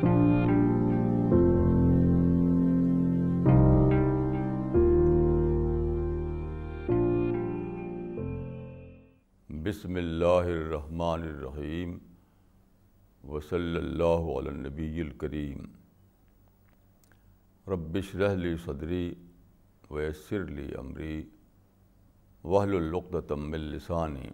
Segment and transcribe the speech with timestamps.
[0.00, 0.12] بسم
[9.94, 11.98] اللہ الرحمن الرحیم
[13.24, 15.58] وصلی اللہ علی نبی الکریم
[17.66, 19.14] ربش رحلی صدری
[19.90, 21.22] ویسر لی عمری
[22.44, 24.30] وحل العقدم السانی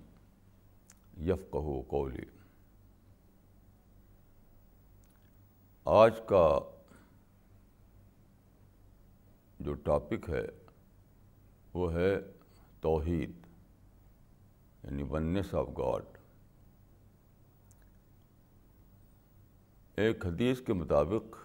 [1.16, 2.35] یفقہ قولی
[5.86, 6.58] آج کا
[9.60, 10.46] جو ٹاپک ہے
[11.74, 12.18] وہ ہے
[12.80, 13.30] توحید
[14.84, 16.02] یعنی ونیس آف گاڈ
[19.96, 21.36] ایک حدیث کے مطابق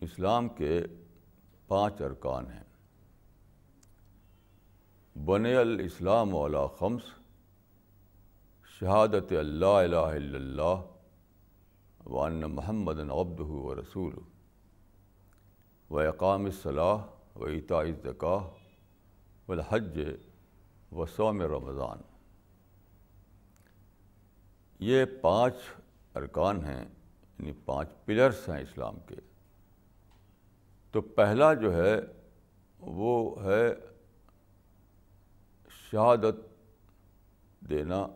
[0.00, 0.80] اسلام کے
[1.66, 2.64] پانچ ارکان ہیں۔
[5.24, 7.02] بن الاسلام والا خمس،
[8.78, 10.89] شہادت اللہ الہ الا اللہ
[12.06, 14.14] وان محمد عبدہ و رسول
[15.90, 17.04] و اقام الصلاح
[17.36, 18.44] و اطاع الزکاہ
[19.48, 20.00] والحج
[20.92, 21.98] و سوم رمضان۔
[24.78, 25.54] یہ پانچ
[26.14, 26.84] ارکان ہیں
[27.38, 29.16] یعنی پانچ پلرس ہیں اسلام کے۔
[30.92, 32.00] تو پہلا جو ہے،
[32.78, 33.74] وہ ہے
[35.70, 36.36] شہادت
[37.70, 38.06] دینا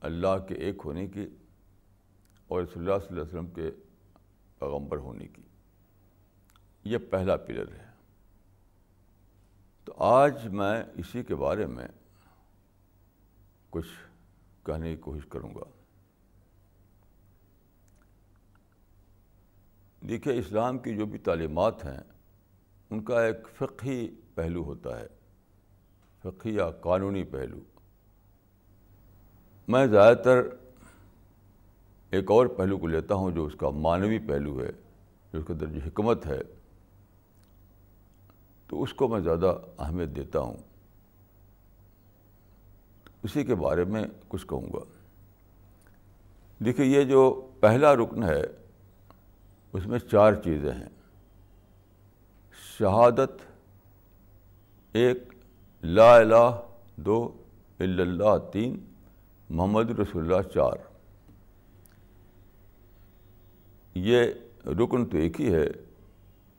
[0.00, 1.26] اللہ کے ایک ہونے کی
[2.52, 3.70] اور رسول اللہ صلی اللہ علیہ وسلم کے
[4.58, 5.42] پیغمبر ہونے کی۔
[6.84, 7.84] یہ پہلا پلر ہے۔
[9.84, 11.88] تو آج میں اسی کے بارے میں
[13.70, 13.88] کچھ
[14.66, 15.64] کہنے کی کوشش کروں گا۔
[20.08, 22.00] دیکھیے، اسلام کی جو بھی تعلیمات ہیں،
[22.90, 25.06] ان کا ایک فقہی پہلو ہوتا ہے۔
[26.22, 27.60] فقہی یا قانونی پہلو۔
[29.68, 30.61] میں زیادہ تر
[32.12, 34.70] ایک اور پہلو کو لیتا ہوں جو اس کا معنوی پہلو ہے،
[35.32, 36.40] جو اس کے اندر جو حکمت ہے،
[38.68, 40.56] تو اس کو میں زیادہ اہمیت دیتا ہوں۔
[43.22, 44.78] اسی کے بارے میں کچھ کہوں گا۔
[46.64, 48.42] دیکھیے، یہ جو پہلا رکن ہے،
[49.72, 50.88] اس میں چار چیزیں ہیں۔
[52.78, 53.32] شہادت،
[54.92, 55.18] ایک،
[55.82, 56.60] لا الہ،
[56.96, 57.32] دو،
[57.80, 58.84] الا اللہ، تین،
[59.50, 60.91] محمد رسول اللہ، چار۔
[63.94, 64.24] یہ
[64.66, 65.66] رکن تو ایک ہی ہے،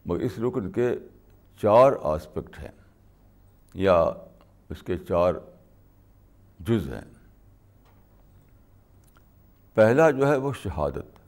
[0.06, 0.96] مگر اس رکن کے
[1.62, 2.72] چار آسپیکٹ ہیں،
[3.74, 4.00] یا
[4.70, 5.34] اس کے چار
[6.60, 7.14] جز ہیں۔
[9.74, 11.20] پہلا جو ہے وہ شہادت۔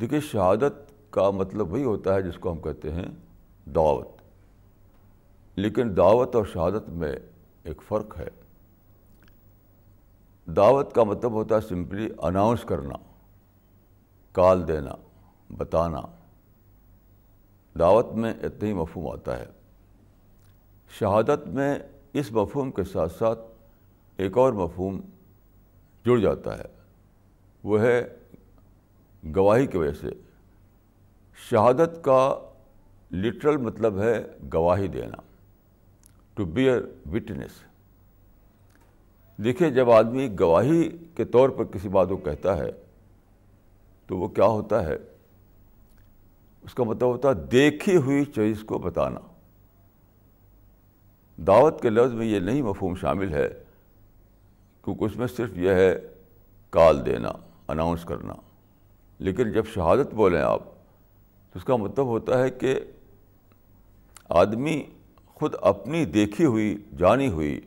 [0.00, 3.06] دیکھیے، شہادت کا مطلب وہی ہوتا ہے جس کو ہم کہتے ہیں
[3.74, 4.08] دعوت۔
[5.56, 7.16] لیکن دعوت اور شہادت میں
[7.62, 8.28] ایک فرق ہے۔
[10.46, 13.11] دعوت کا مطلب ہوتا ہے سمپلی اناؤنس کرنا۔
[14.32, 14.94] کال دینا،
[15.50, 16.00] بتانا۔
[17.78, 19.46] دعوت میں اتنا ہی مفہوم آتا ہے۔
[20.98, 21.78] شہادت میں
[22.12, 23.40] اس مفہوم کے ساتھ ساتھ
[24.16, 25.00] ایک اور مفہوم
[26.06, 26.64] جڑ جاتا ہے۔
[27.64, 28.08] وہ ہے
[29.36, 30.10] گواہی کی وجہ سے۔
[31.50, 32.34] شہادت کا
[33.12, 35.22] لٹرل مطلب ہے گواہی دینا۔
[36.34, 36.82] ٹو بیئر
[37.12, 37.50] وٹنس
[39.36, 42.70] دیکھیے، جب آدمی گواہی کے طور پر کسی بات کو کہتا ہے
[44.06, 44.96] تو وہ کیا ہوتا ہے؟
[46.62, 49.20] اس کا مطلب ہوتا ہے دیکھی ہوئی چیز کو بتانا۔
[51.36, 53.64] دعوت کے لفظ میں یہ نہیں مفہوم شامل ہے،
[54.84, 55.98] کیونکہ اس میں صرف یہ ہے
[56.70, 57.32] کال دینا
[57.68, 58.34] اناؤنس کرنا۔
[59.18, 60.64] لیکن جب شہادت بولیں آپ،
[61.52, 62.80] تو اس کا مطلب ہوتا ہے کہ
[64.28, 64.82] آدمی
[65.26, 67.60] خود اپنی دیکھی ہوئی، جانی ہوئی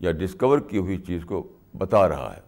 [0.00, 1.48] یا ڈسکور کی ہوئی چیز کو
[1.78, 2.40] بتا رہا ہے۔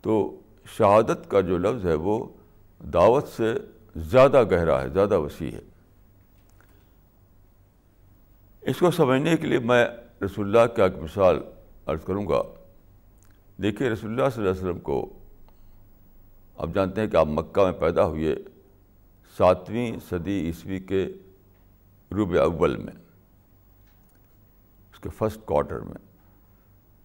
[0.00, 2.28] تو شہادت کا جو لفظ ہے وہ
[2.92, 3.54] دعوت سے
[3.96, 5.60] زیادہ گہرا ہے، زیادہ وسیع ہے۔
[8.60, 9.86] اس کو سمجھنے کے لیے میں
[10.24, 11.38] رسول اللہ کا ایک مثال
[11.86, 12.42] عرض کروں گا۔
[13.62, 15.12] دیکھیے، رسول اللہ صلی اللہ علیہ وسلم کو
[16.56, 18.34] آپ جانتے ہیں کہ آپ مکہ میں پیدا ہوئے
[19.36, 21.06] ساتویں صدی عیسوی کے
[22.10, 22.92] روب اول میں،
[24.92, 26.06] اس کے فرسٹ کوارٹر میں۔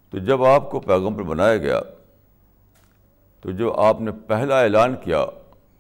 [0.09, 1.81] تو جب آپ کو پیغمبر بنایا گیا
[3.41, 5.25] تو جو آپ نے پہلا اعلان کیا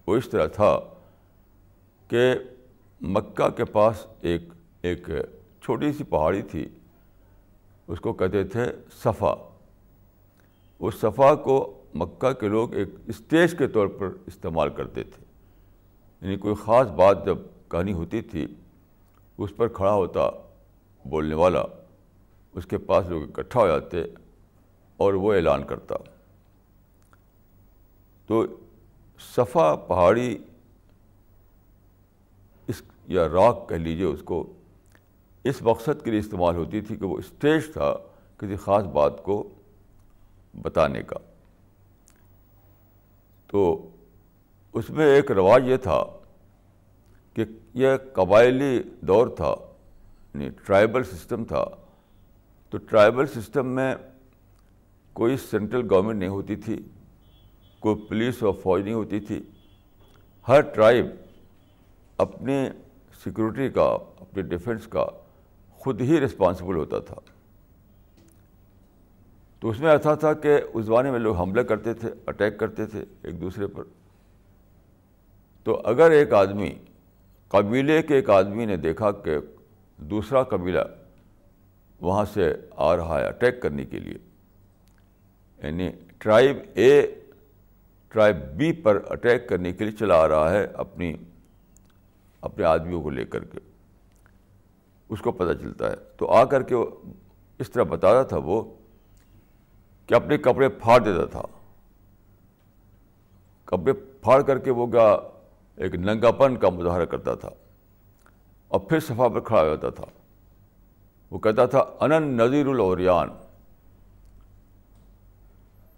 [0.07, 0.79] وہ اس طرح تھا
[2.07, 2.33] کہ
[3.01, 4.41] مکہ کے پاس ایک
[4.81, 5.09] ایک
[5.63, 6.69] چھوٹی سی پہاڑی تھی۔
[7.87, 8.65] اس کو کہتے تھے
[9.03, 9.49] صفا۔
[10.79, 15.23] اس صفا کو مکہ کے لوگ ایک اسٹیج کے طور پر استعمال کرتے تھے۔
[16.21, 17.37] یعنی کوئی خاص بات جب
[17.67, 18.47] کہانی ہوتی تھی،
[19.37, 20.29] اس پر کھڑا ہوتا
[21.05, 21.63] بولنے والا،
[22.53, 24.03] اس کے پاس لوگ اکٹھا ہو جاتے
[24.97, 25.95] اور وہ اعلان کرتا۔
[28.31, 28.45] تو
[29.37, 30.37] صفا پہاڑی
[32.67, 34.53] اس یا راک کہہ لیجیے اس کو
[35.43, 37.93] اس مقصد کے لیے استعمال ہوتی تھی کہ وہ اسٹیج تھا
[38.37, 39.49] کسی خاص بات کو
[40.61, 41.17] بتانے کا۔
[43.47, 43.89] تو
[44.73, 46.03] اس میں ایک رواج یہ تھا
[47.33, 49.55] کہ یہ قبائلی دور تھا
[50.33, 51.65] یعنی ٹرائبل سسٹم تھا۔
[52.69, 53.95] تو ٹرائبل سسٹم میں
[55.13, 56.83] کوئی سینٹرل گورنمنٹ نہیں ہوتی تھی۔
[57.81, 59.43] کوئی پولیس اور فوج نہیں ہوتی تھی۔
[60.47, 61.05] ہر ٹرائب
[62.17, 62.69] اپنی
[63.23, 65.05] سیکورٹی کا، اپنے ڈیفینس کا
[65.71, 67.15] خود ہی رسپانسبل ہوتا تھا۔
[69.59, 72.85] تو اس میں ایسا تھا کہ اس زمانے میں لوگ حملے کرتے تھے اٹیک کرتے
[72.85, 73.83] تھے ایک دوسرے پر۔
[75.63, 76.71] تو اگر ایک آدمی،
[77.47, 79.37] قبیلے کے ایک آدمی نے دیکھا کہ
[79.97, 80.79] دوسرا قبیلہ
[82.01, 84.17] وہاں سے آ رہا ہے اٹیک کرنے کے لیے
[85.63, 87.15] یعنی ٹرائب اے
[88.11, 91.13] ٹرائب بی پر اٹیک کرنے کے لیے چلا آ رہا ہے اپنی
[92.41, 93.59] اپنے آدمیوں کو لے کر کے۔
[95.09, 96.75] اس کو پتہ چلتا ہے۔ تو آ کر کے
[97.59, 98.63] اس طرح بتاتا تھا وہ
[100.07, 101.41] کہ اپنے کپڑے پھاڑ دیتا تھا۔
[103.65, 105.17] کپڑے پھاڑ کر کے وہ کیا
[105.75, 107.49] ایک ننگا پن کا مظاہرہ کرتا تھا
[108.67, 110.05] اور پھر صفحہ پر کھڑا ہو جاتا تھا۔
[111.31, 113.29] وہ کہتا تھا، انن نذیر الاوریان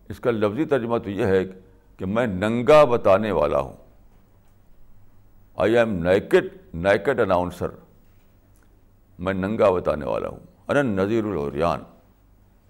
[0.09, 1.59] اس کا لفظی ترجمہ تو یہ ہے کہ
[1.97, 3.73] کہ میں ننگا بتانے والا ہوں۔
[5.55, 7.67] I am naked naked announcer
[9.19, 11.79] میں ننگا بتانے والا ہوں۔ انن نذیر الاوریان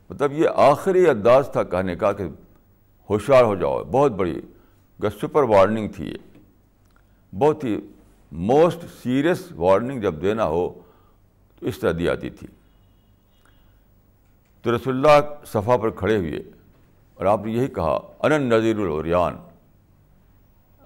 [0.10, 2.24] مطلب یہ آخری انداز تھا کہنے کا کہ
[3.10, 4.42] ہوشیار ہو جاؤ۔ بہت بڑی
[5.22, 6.40] سپر وارننگ تھی یہ۔
[7.36, 7.78] بہت ہی
[8.32, 10.80] موسٹ سیریس وارننگ جب دینا ہو
[11.60, 12.48] تو اس طرح دی آتی تھی۔
[14.62, 16.40] تو رسول اللہ صفحہ پر کھڑے ہوئے۔
[17.16, 19.36] اور آپ نے یہی کہا انن نذیر الاوریان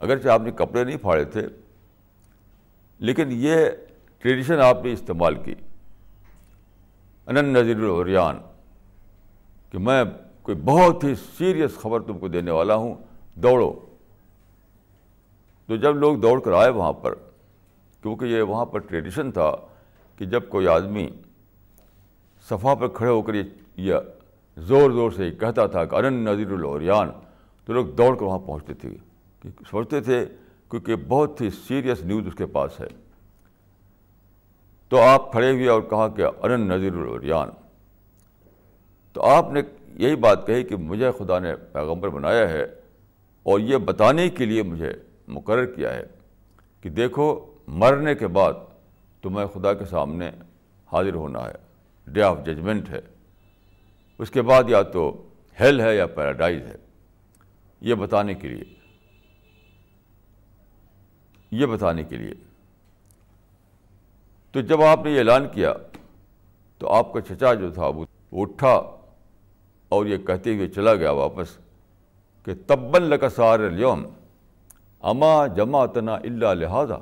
[0.02, 1.42] اگرچہ آپ نے کپڑے نہیں پھاڑے تھے،
[3.00, 3.56] لیکن یہ
[4.22, 5.56] ٹریڈیشن آپ نے استعمال کی۔
[7.28, 8.38] انن نذیر الاوریان
[9.72, 10.04] کہ میں
[10.42, 12.96] کوئی بہت ہی سیریس خبر تم کو دینے والا ہوں،
[13.36, 13.72] دوڑو۔
[15.70, 17.16] تو جب لوگ دوڑ کر آئے وہاں پر،
[18.02, 19.52] کیونکہ یہ وہاں پر ٹریڈیشن تھا
[20.18, 21.08] کہ جب کوئی آدمی
[22.50, 23.34] صفحہ پر کھڑے ہو کر
[23.76, 23.94] یہ
[24.58, 27.10] زور زور سے کہتا تھا کہ انن نذیر الاوریان،
[27.66, 28.90] تو لوگ دوڑ کر وہاں پہنچتے تھے۔
[29.70, 30.26] سوچتے تھے
[30.70, 32.88] کیونکہ بہت ہی سیریس نیوز اس کے پاس ہے۔
[34.90, 37.50] تو آپ کھڑے ہوئے اور کہا کہ انن نذیر الاوریان۔
[39.14, 39.62] تو آپ نے
[39.94, 42.64] یہی بات کہی کہ مجھے خدا نے پیغمبر بنایا ہے
[43.44, 44.94] اور یہ بتانے کے لیے مجھے
[45.28, 46.08] مقرر کیا ہے
[46.82, 48.54] کہ دیکھو، مرنے کے بعد
[49.22, 50.32] تمہیں خدا کے سامنے
[50.92, 51.56] حاضر ہونا ہے۔
[52.08, 53.02] ڈے آف ججمنٹ ہے۔
[54.20, 55.28] اس کے بعد یا تو
[55.60, 56.76] ہیل ہے یا پیراڈائز ہے۔
[57.82, 58.76] یہ بتانے کے لیے۔
[61.52, 62.34] یہ بتانے کے لیے۔
[64.52, 65.74] تو جب آپ نے یہ اعلان کیا،
[66.78, 68.96] تو آپ کا چچا جو تھا، وہ اٹھا
[69.90, 71.58] اور یہ کہتے ہوئے چلا گیا واپس
[72.46, 74.08] کہ تبن لکا سار اليوم،
[75.02, 76.98] اما جمع تنا اللہ لہٰذا،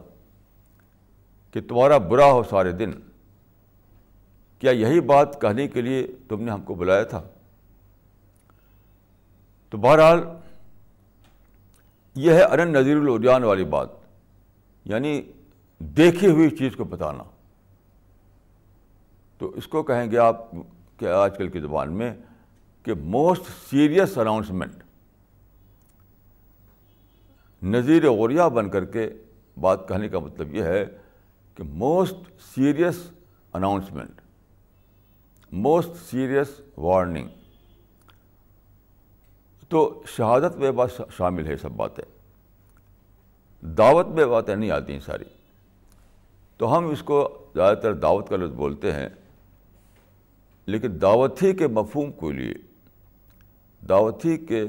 [1.51, 2.91] کہ تمہارا برا ہو سارے دن۔
[4.60, 7.24] کیا یہی بات کہنے کے لیے تم نے ہم کو بلایا تھا؟
[9.69, 10.19] تو بہرحال
[12.16, 13.90] یہ ہے انن نذیر الاریان والی بات
[14.85, 15.21] یعنی
[15.80, 17.24] دیکھی ہوئی چیز کو بتانا۔
[19.38, 20.52] تو اس کو کہیں گے آپ
[20.97, 22.14] کہ آج کل کی زبان میں
[22.83, 24.76] کہ موسٹ سیریس اناؤنسمنٹ
[27.64, 29.09] نظیر غوریہ بن کر کے
[29.62, 30.85] بات کہنے کا مطلب یہ ہے
[31.56, 32.16] کہ most
[32.56, 33.12] serious
[33.54, 34.21] announcement
[35.56, 36.47] most serious
[36.78, 37.28] warning
[39.69, 42.04] تو شہادت میں بات شامل ہے سب باتیں۔
[43.66, 45.24] دعوت میں باتیں نہیں آتی ہیں ساری۔
[46.57, 49.09] تو ہم اس کو زیادہ تر دعوت کا لفظ بولتے ہیں،
[50.66, 52.54] لیکن دعوت ہی کے مفہوم کو لیے،
[53.90, 54.66] دعوت ہی کے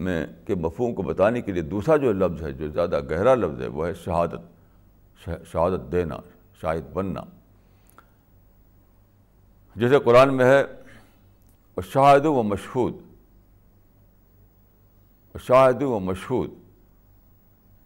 [0.00, 3.62] میں کے مفہوم کو بتانے کے لیے دوسرا جو لفظ ہے، جو زیادہ گہرا لفظ
[3.62, 6.16] ہے، وہ ہے شہادت شہادت دینا،
[6.60, 7.20] شاہد بننا۔
[9.76, 10.64] جیسے قرآن میں ہے
[11.84, 12.94] شاہد و مشہود
[15.40, 16.50] شاہد و مشہود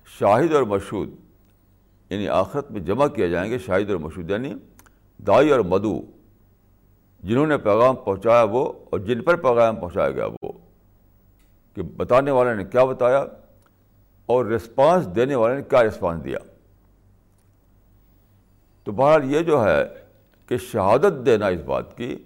[0.07, 1.11] شاہد اور مشہود
[2.11, 4.55] یعنی آخرت میں جمع کیا جائیں گے شاہد اور مشہود یعنی
[5.27, 6.01] دائی اور مدو
[7.21, 10.53] جنہوں نے پیغام پہنچایا وہ، اور جن پر پیغام پہنچایا گیا وہ۔
[11.75, 13.25] کہ بتانے والے نے کیا بتایا،
[14.27, 16.39] اور رسپانس دینے والے نے کیا رسپانس دیا۔
[18.85, 20.08] تو بہرحال یہ جو ہے
[20.49, 22.17] کہ شہادت دینا اس بات کی،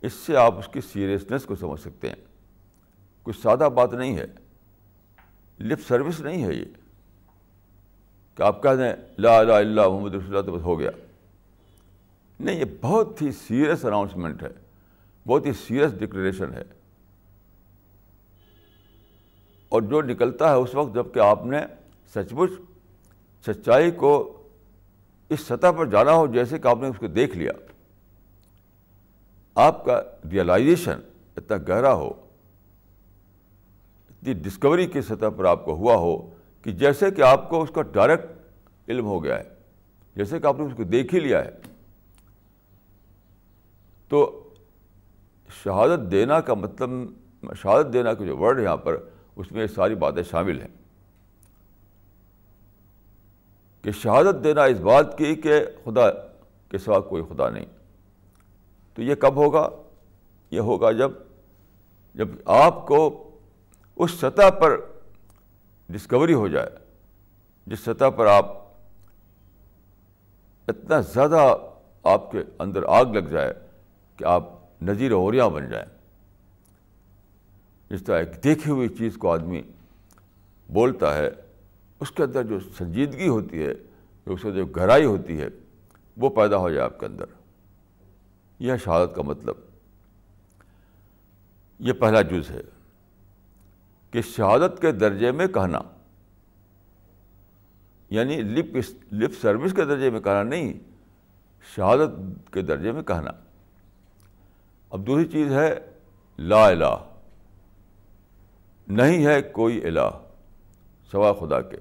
[0.00, 2.16] اس سے آپ اس کی سیریسنس کو سمجھ سکتے ہیں۔
[3.22, 4.26] کچھ سادہ بات نہیں ہے۔
[5.60, 6.64] لپ سروس نہیں ہے یہ۔
[8.34, 10.90] کہ آپ کہہ دیں، لا الہ الا محمد رسول اللہ تو بس ہو گیا۔
[12.40, 14.48] نہیں، یہ بہت ہی سیریس اناؤنسمنٹ ہے۔
[15.26, 16.62] بہت ہی سیریس ڈکلیریشن ہے۔
[19.68, 21.58] اور جو نکلتا ہے اس وقت جبکہ آپ نے
[22.14, 22.50] سچ مچ
[23.46, 24.39] سچائی کو
[25.30, 27.52] اس سطح پر جانا ہو جیسے کہ آپ نے اس کو دیکھ لیا۔
[29.54, 31.00] آپ کا ریئلائزیشن
[31.36, 32.10] اتنا گہرا ہو،
[34.10, 36.30] اتنی ڈسکوری کی سطح پر آپ کو ہوا ہو
[36.62, 39.48] کہ جیسے کہ آپ کو اس کا ڈائریکٹ علم ہو گیا ہے،
[40.16, 41.50] جیسے کہ آپ نے اس کو دیکھ ہی لیا ہے۔
[44.08, 44.48] تو
[45.64, 46.90] شہادت دینا کا مطلب
[47.56, 48.96] شہادت دینا کا جو ورڈ یہاں پر،
[49.36, 50.79] اس میں ساری باتیں شامل ہیں۔
[53.82, 56.10] کہ شہادت دینا اس بات کی کہ خدا
[56.68, 57.64] کے سوا کوئی خدا نہیں۔
[58.94, 59.68] تو یہ کب ہوگا؟
[60.50, 61.10] یہ ہوگا جب
[62.14, 63.30] جب آپ کو
[63.96, 64.80] اس سطح پر
[65.88, 66.70] ڈسکوری ہو جائے،
[67.66, 68.58] جس سطح پر آپ
[70.68, 71.56] اتنا زیادہ
[72.02, 73.54] آپ کے اندر آگ لگ جائے
[74.16, 74.48] کہ آپ
[74.82, 75.86] نظیر اوریاں بن جائیں۔
[77.90, 79.62] جس طرح ایک دیکھی ہوئی چیز کو آدمی
[80.68, 81.30] بولتا ہے
[82.00, 83.72] اس کے اندر جو سنجیدگی ہوتی ہے
[84.26, 85.48] اس کی جو گہرائی ہوتی ہے،
[86.16, 87.24] وہ پیدا ہو جائے آپ کے اندر۔
[88.58, 89.54] یہ شہادت کا مطلب۔
[91.78, 92.60] یہ پہلا جز ہے
[94.10, 95.80] کہ شہادت کے درجے میں کہنا
[98.10, 98.76] یعنی لپ
[99.12, 100.72] لپ سروس کے درجے میں کہنا نہیں،
[101.76, 103.30] شہادت کے درجے میں کہنا۔
[104.90, 105.78] اب دوسری چیز ہے،
[106.38, 107.04] لا الہ۔
[108.88, 110.18] نہیں ہے کوئی الہ
[111.10, 111.76] سوا خدا کے۔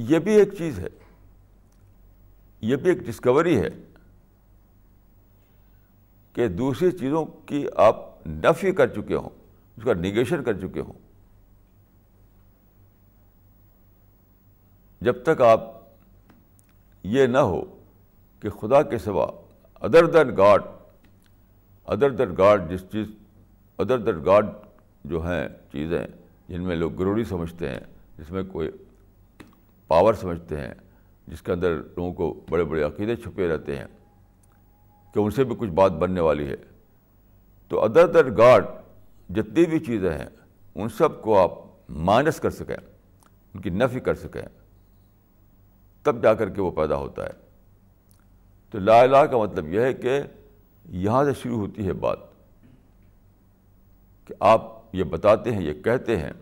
[0.00, 0.88] یہ بھی ایک چیز ہے۔
[2.60, 3.68] یہ بھی ایک ڈسکوری ہے
[6.32, 9.30] کہ دوسری چیزوں کی آپ نفی کر چکے ہوں،
[9.76, 10.92] اس کا نگیشن کر چکے ہوں۔
[15.00, 15.60] جب تک آپ
[17.02, 17.62] یہ نہ ہو
[18.40, 19.26] کہ خدا کے سوا
[19.74, 20.62] other than God
[21.86, 23.06] other than God جس چیز
[23.78, 24.46] ادر دین گاڈ
[25.04, 26.06] جو ہیں چیزیں
[26.48, 27.80] جن میں لوگ گروری سمجھتے ہیں،
[28.18, 28.70] جس میں کوئی
[29.90, 30.74] پاور سمجھتے ہیں،
[31.26, 33.86] جس کے اندر لوگوں کو بڑے بڑے عقیدے چھپے رہتے ہیں
[35.14, 36.56] کہ ان سے بھی کچھ بات بننے والی ہے۔
[37.70, 38.64] تو ادر در گاڈ
[39.28, 40.28] جتنی بھی چیزیں ہیں،
[40.74, 41.52] ان سب کو آپ
[42.06, 44.42] مائنس کر سکیں، ان کی نفی کر سکیں،
[46.04, 47.32] تب جا کر کے وہ پیدا ہوتا ہے۔
[48.74, 50.20] تو لا الہ کا مطلب یہ ہے کہ
[50.84, 52.18] یہاں سے شروع ہوتی ہے بات،
[54.28, 56.32] کہ آپ یہ بتاتے ہیں، یہ کہتے ہیں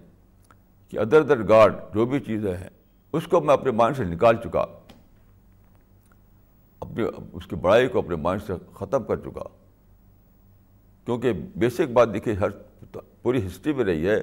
[0.93, 2.69] کہ ادر ادر گاڈ جو بھی چیزیں ہیں
[3.13, 4.67] اس کو میں اپنے مائنڈ سے نکال چکا۔
[6.81, 9.43] اپنی اس کی بڑائی کو اپنے مائنڈ سے ختم کر چکا۔
[11.05, 12.49] کیونکہ بیسک بات دیکھیے، ہر
[13.23, 14.21] پوری ہسٹری میں رہی ہے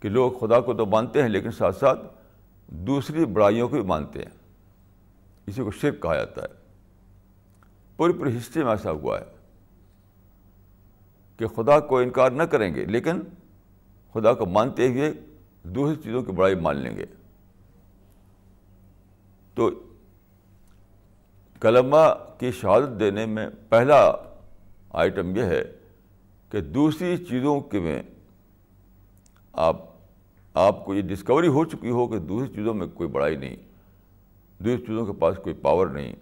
[0.00, 2.00] کہ لوگ خدا کو تو مانتے ہیں، لیکن ساتھ ساتھ
[2.68, 4.38] دوسری بڑائیوں کو بھی مانتے ہیں۔
[5.46, 6.46] اسی کو شرک کہا جاتا ہے۔
[7.96, 9.24] پوری پوری ہسٹری میں ایسا ہوا ہے
[11.36, 13.20] کہ خدا کو انکار نہ کریں گے، لیکن
[14.12, 15.12] خدا کو مانتے ہوئے
[15.62, 17.06] دوسری چیزوں کی بڑائی مان لیں گے۔
[19.54, 19.70] تو
[21.60, 24.12] کلمہ کی شہادت دینے میں پہلا
[24.90, 25.62] آئٹم یہ ہے
[26.50, 28.02] کہ دوسری چیزوں کے میں
[29.52, 29.76] آپ
[30.54, 33.56] آپ کو یہ ڈسکوری ہو چکی ہو کہ دوسری چیزوں میں کوئی بڑائی نہیں،
[34.58, 36.12] دوسری چیزوں کے پاس کوئی پاور نہیں،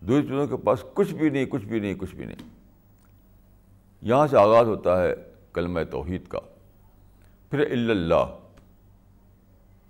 [0.00, 2.48] دوسری چیزوں کے پاس کچھ بھی نہیں، کچھ بھی نہیں، کچھ بھی نہیں۔
[4.02, 5.14] یہاں سے آغاز ہوتا ہے
[5.52, 6.38] کلمہ توحید کا۔
[7.50, 8.38] پھر اللہ۔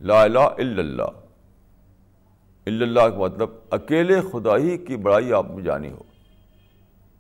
[0.00, 1.29] لا الہ الا اللہ۔
[2.66, 6.02] اللہ کا مطلب اکیلے خدا ہی کی بڑائی آپ میں جانی ہو۔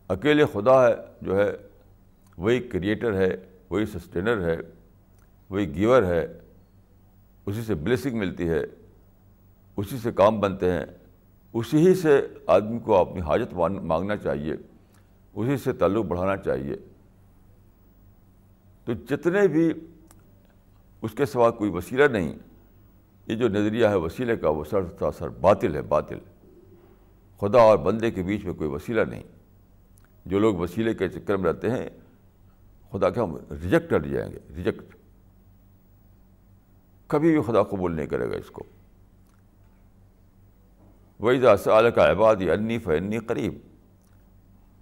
[0.08, 1.52] اکیلے خدا ہے جو ہے،
[2.36, 3.36] وہی کریٹر ہے،
[3.70, 4.56] وہی سسٹینر ہے،
[5.50, 6.38] وہی گیور ہے۔
[7.46, 8.60] اسی سے بلیسنگ ملتی ہے،
[9.76, 10.84] اسی سے کام بنتے ہیں۔
[11.52, 14.54] اسی ہی سے آدمی کو اپنی حاجت مانگنا چاہیے۔
[15.34, 16.74] اسی سے تعلق بڑھانا چاہیے۔
[18.84, 19.72] تو جتنے بھی
[21.02, 22.38] اس کے سوا کوئی وسیلہ نہیں
[23.26, 26.18] یہ جو نظریہ ہے وسیلے کا وہ سر سر باطل ہے، باطل۔
[27.40, 29.22] خدا اور بندے کے بیچ میں کوئی وسیلہ نہیں۔
[30.26, 31.90] جو لوگ وسیلے کے چکر میں رہتے ہیں،
[32.92, 34.96] خدا کے ہم ریجیکٹ کر جائیں گے ریجیکٹ
[37.06, 38.64] کبھی بھی خدا قبول نہیں کرے گا اس کو۔
[41.18, 43.54] وہی سال کا عبادی انی فنی قریب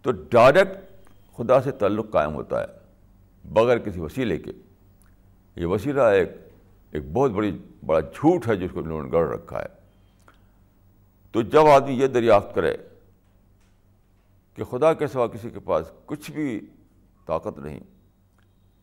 [0.03, 1.03] تو ڈائریکٹ
[1.37, 2.67] خدا سے تعلق قائم ہوتا ہے،
[3.45, 4.51] بغیر کسی وسیلے کے۔
[5.57, 6.29] یہ وسیلہ ایک
[6.91, 9.79] ایک بہت بڑی، بڑا جھوٹ ہے جس کو انہوں نے گڑھ رکھا ہے۔
[11.33, 12.77] تو جب آدمی یہ دریافت کرے
[14.55, 16.67] کہ خدا کے سوا کسی کے پاس کچھ بھی
[17.27, 17.81] طاقت نہیں،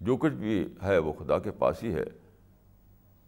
[0.02, 2.04] جو کچھ بھی ہے وہ خدا کے پاس ہی ہے،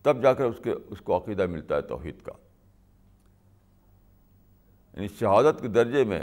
[0.01, 2.31] تب جا کر اس کے، اس کو عقیدہ ملتا ہے توحید کا۔
[4.93, 6.22] یعنی شہادت کے درجے میں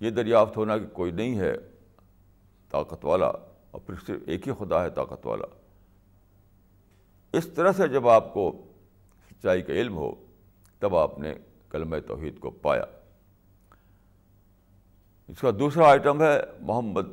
[0.00, 1.52] یہ دریافت ہونا کہ کوئی نہیں ہے
[2.70, 3.26] طاقت والا
[3.70, 5.46] اور پھر صرف ایک ہی خدا ہے طاقت والا۔
[7.32, 8.66] اس طرح سے جب آپ کو
[9.30, 10.14] سچائی کا علم ہو،
[10.78, 11.34] تب آپ نے
[11.70, 12.84] کلمہ توحید کو پایا۔
[15.28, 17.06] اس کا دوسرا آئٹم ہے محمد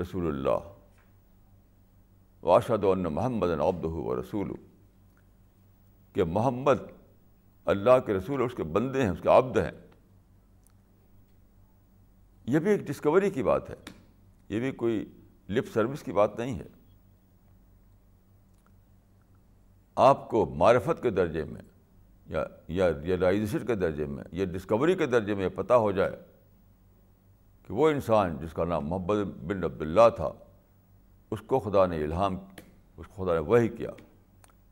[0.00, 0.72] رسول اللہ۔
[2.42, 4.52] واشد ان محمد عبد و رسول
[6.12, 6.74] کہ محمد
[7.64, 9.70] اللہ کے رسول اس کے بندے ہیں، اس کے عبد ہیں۔
[12.46, 13.74] یہ بھی ایک ڈسکوری کی بات ہے۔
[14.48, 15.12] یہ بھی کوئی
[15.48, 16.81] لپ سروس کی بات نہیں ہے۔
[19.96, 21.62] آپ کو معرفت کے درجے میں
[22.26, 26.16] یا یا ریئلائزیشن کے درجے میں یا ڈسکوری کے درجے میں پتہ ہو جائے
[27.66, 30.32] کہ وہ انسان جس کا نام محمد بن عبداللہ تھا،
[31.30, 32.36] اس کو خدا نے الہام،
[32.96, 33.90] اس کو خدا نے وہی کیا،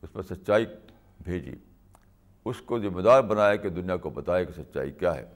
[0.03, 0.67] اس پر سچائی
[1.25, 1.57] بھیجی،
[2.45, 5.27] اس کو ذمہ دار بنایا کہ دنیا کو بتائے کہ سچائی کیا ہے۔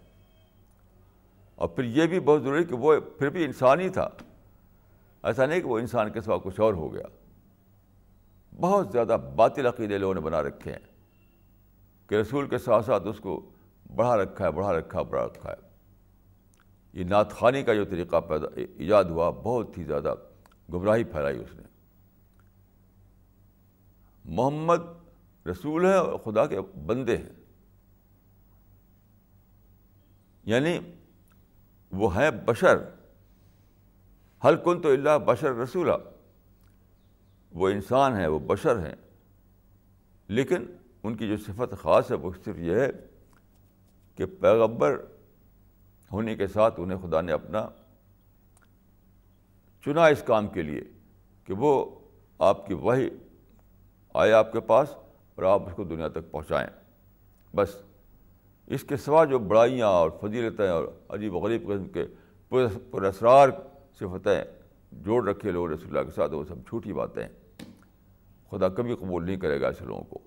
[1.55, 4.09] اور پھر یہ بھی بہت ضروری کہ وہ پھر بھی انسان ہی تھا۔
[5.23, 7.24] ایسا نہیں کہ وہ انسان کے سوا کچھ اور ہو گیا۔
[8.61, 10.79] بہت زیادہ باطل عقیدے لوگوں نے بنا رکھے ہیں
[12.09, 13.51] کہ رسول کے ساتھ ساتھ اس کو
[13.95, 15.69] بڑھا رکھا ہے، بڑھا رکھا ہے، بڑھا رکھا ہے۔
[16.93, 20.15] یہ نعت خانی کا جو طریقہ پیدا، ایجاد ہوا، بہت ہی زیادہ
[20.73, 21.63] گمراہی پھیلائی اس نے۔
[24.25, 24.83] محمد
[25.47, 27.45] رسول ہے اور خدا کے بندے ہیں۔
[30.45, 30.79] یعنی
[31.93, 32.77] وہ ہیں بشر۔
[34.45, 35.93] حل کن تو اللہ بشر رسولہ
[37.55, 38.95] وہ انسان ہیں، وہ بشر ہیں۔
[40.29, 40.67] لیکن
[41.03, 42.91] ان کی جو صفت خاص ہے، وہ صرف یہ ہے
[44.17, 45.05] کہ پیغبر
[46.13, 47.69] ہونے کے ساتھ انہیں خدا نے اپنا
[49.85, 50.81] چنا اس کام کے لیے
[51.45, 52.01] کہ وہ
[52.39, 53.11] آپ کی وہی
[54.15, 54.95] آئے آپ کے پاس
[55.35, 56.69] اور آپ اس کو دنیا تک پہنچائیں۔
[57.57, 57.83] بس
[58.67, 62.07] اس کے سوا جو بڑائیاں اور فضیلتیں اور عجیب و غریب قسم کے
[62.91, 63.49] پر اسرار
[63.99, 64.45] صفتیں
[64.93, 67.44] جوڑ رکھے لوگ رسول اللہ کے ساتھ، وہ سب جھوٹی باتیں ہیں۔
[68.55, 70.19] خدا کبھی قبول نہیں کرے گا ایسے لوگوں کو۔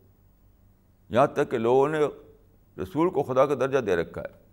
[1.09, 1.99] یہاں تک کہ لوگوں نے
[2.83, 4.47] رسول کو خدا کا درجہ دے رکھا ہے۔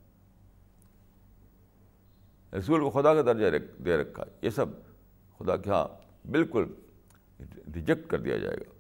[2.59, 4.67] رسول کو خدا کا درجہ دے رکھا ہے۔ یہ سب
[5.39, 5.89] خدا کے ہاں
[6.27, 6.65] بالکل
[7.75, 8.73] ریجیکٹ کر دیا جائے گا۔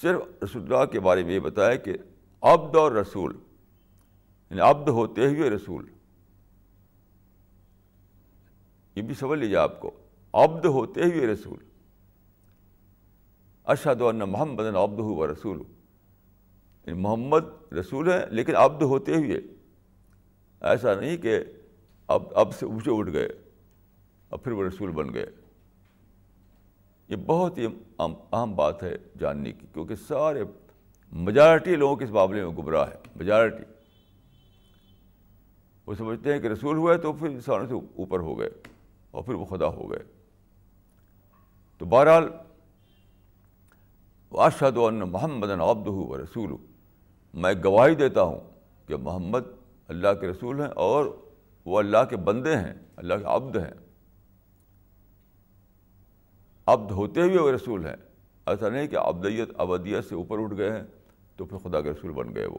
[0.00, 1.92] صرف رسول اللہ کے بارے میں یہ بتایا کہ
[2.40, 3.38] عبد اور رسول
[4.50, 5.86] یعنی عبد ہوتے ہوئے رسول۔
[8.94, 9.90] یہ بھی سمجھ لیجیے آپ کو۔
[10.32, 11.73] عبد ہوتے ہوئے رسول۔
[13.64, 15.62] اشد ان محمد عبد و رسول
[16.86, 19.40] یعنی محمد رسول ہے لیکن عبد ہوتے ہوئے۔
[20.60, 21.38] ایسا نہیں کہ
[22.06, 23.28] اب اب سے اونچے اٹھ گئے
[24.28, 25.26] اور پھر وہ رسول بن گئے۔
[27.08, 27.66] یہ بہت ہی
[28.32, 30.44] اہم بات ہے جاننے کی، کیونکہ سارے
[31.12, 33.64] میجارٹی لوگوں کے اس معاملے میں گمراہ ہے میجارٹی
[35.86, 38.50] وہ سمجھتے ہیں کہ رسول ہوئے تو پھر انسانوں سے اوپر ہو گئے
[39.10, 39.98] اور پھر وہ خدا ہو گئے۔
[41.78, 42.28] تو بہرحال
[44.40, 46.50] اشد ان محمد عبد و رسول
[47.34, 48.40] میں گواہی دیتا ہوں
[48.86, 49.40] کہ محمد
[49.88, 51.04] اللہ کے رسول ہیں اور
[51.64, 53.70] وہ اللہ کے بندے ہیں، اللہ کے عبد ہیں۔
[56.66, 57.96] عبد ہوتے ہوئے وہ رسول ہیں۔
[58.46, 60.82] ایسا نہیں کہ ابدیت ابدیت سے اوپر اٹھ گئے ہیں
[61.36, 62.58] تو پھر خدا کے رسول بن گئے وہ۔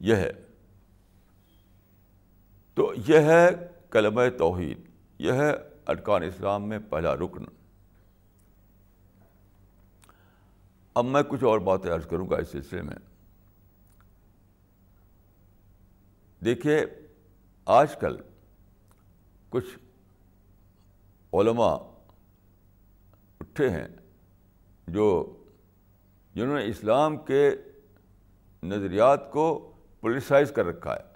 [0.00, 0.32] یہ ہے۔
[2.74, 3.48] تو یہ ہے
[3.90, 4.78] کلمہ توحید۔
[5.18, 5.52] یہ ہے
[5.86, 7.61] ارکان اسلام میں پہلا رکن۔
[10.94, 12.96] اب میں کچھ اور باتیں عرض کروں گا اس سلسلے میں۔
[16.44, 16.86] دیکھیے،
[17.64, 18.16] آج کل
[19.48, 19.78] کچھ
[21.32, 21.76] علماء
[23.40, 23.88] اٹھے ہیں
[24.88, 25.36] جو
[26.34, 27.50] جنہوں نے اسلام کے
[28.62, 31.12] نظریات کو پولیسائز کر رکھا ہے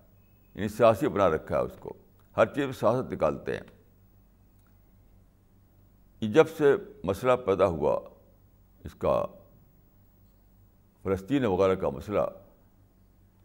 [0.55, 1.93] یعنی سیاسی بنا رکھا ہے اس کو۔
[2.37, 3.77] ہر چیز سیاست نکالتے ہیں۔
[6.21, 8.01] جب سے مسئلہ پیدا ہوا
[8.85, 9.27] اس کا
[11.07, 12.21] فلسطین وغیرہ کا مسئلہ۔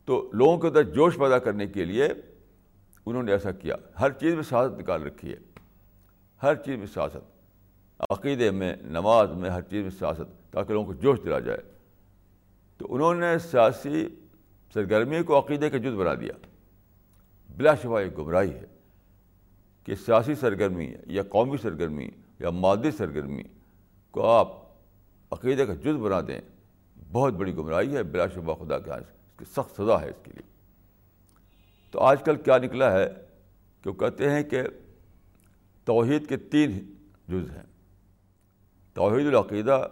[0.06, 2.08] تو لوگوں کے اندر جوش پیدا کرنے کے لیے
[3.06, 5.38] انہوں نے ایسا کیا۔ ہر چیز میں سیاست نکال رکھی ہے۔
[6.44, 7.42] ہر چیز میں سیاست
[8.10, 11.58] عقیدے میں، نماز میں ہر چیز میں سیاست تاکہ لوگوں کو جوش دلا جائے۔
[12.78, 14.08] تو انہوں نے سیاسی
[14.74, 16.34] سرگرمی کو عقیدے کا جز بنا دیا۔
[17.58, 18.66] بلا شبہ ایک گمراہی ہے
[19.84, 23.44] کہ سیاسی سرگرمی یا قومی سرگرمی یا مادی سرگرمی
[24.12, 24.52] کو آپ
[25.32, 26.42] عقیدے کا جز بنا دیں۔
[27.12, 30.16] بہت بڑی گمراہی ہے، بلا شبہ خدا کے ہاں، اس کی سخت سزا ہے اس
[30.24, 30.52] کے لیے۔
[31.92, 33.10] تو آج کل کیا نکلا ہے
[33.84, 34.62] کہ وہ کہتے ہیں کہ
[35.86, 36.96] توحید کے تین
[37.28, 37.64] جز ہیں۔
[38.94, 39.88] توحید العقیدہ،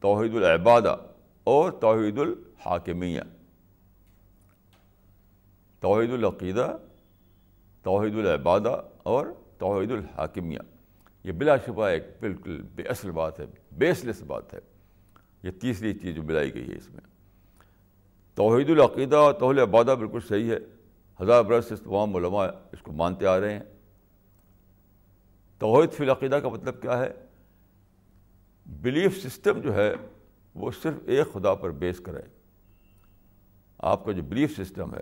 [0.00, 0.96] توحید العبادہ
[1.44, 3.20] اور توحید الحاکمیہ۔
[5.80, 6.76] توحید العقیدہ،
[7.82, 9.26] توحید العبادہ اور
[9.58, 10.58] توحید الحاکمیہ۔
[11.24, 14.58] یہ بلا شبہ ایک بالکل بے اصل بات ہے بیس لیس بات ہے۔
[15.42, 17.00] یہ تیسری چیز جو ملائی گئی ہے اس میں۔
[18.34, 20.58] توحید العقیدہ اور توحید العبادہ بالکل صحیح ہے۔
[21.20, 23.62] ہزار برس سے تمام علماء اس کو مانتے آ رہے ہیں۔
[25.58, 27.12] توحید فی العقیدہ کا مطلب کیا ہے؟
[28.66, 29.94] بلیف سسٹم جو ہے
[30.54, 32.20] وہ صرف ایک خدا پر بیس کرے۔
[33.78, 35.00] آپ کا جو بلیف سسٹم ہے،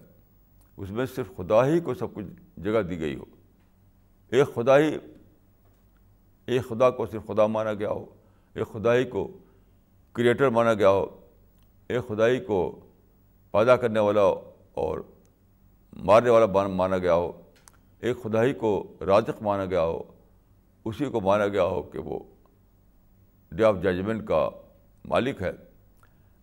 [0.77, 3.25] اس میں صرف خدا ہی کو سب کچھ جگہ دی گئی ہو۔
[4.29, 4.97] ایک خدا ہی،
[6.47, 8.07] ایک خدا کو صرف خدا مانا گیا ہو۔
[8.55, 9.39] ایک خدا ہی کو
[10.21, 11.21] کریٹر مانا گیا ہو،
[11.89, 12.81] ایک خدائی کو
[13.53, 14.21] پیدا کرنے والا
[14.75, 14.99] اور
[15.97, 17.43] مارنے والا مانا گیا ہو،
[18.01, 20.03] ایک خدائی کو رازق مانا گیا ہو،
[20.85, 22.19] اسی کو مانا گیا ہو کہ وہ
[23.53, 24.51] ڈے آف ججمنٹ کا
[25.05, 25.53] مالک ہے۔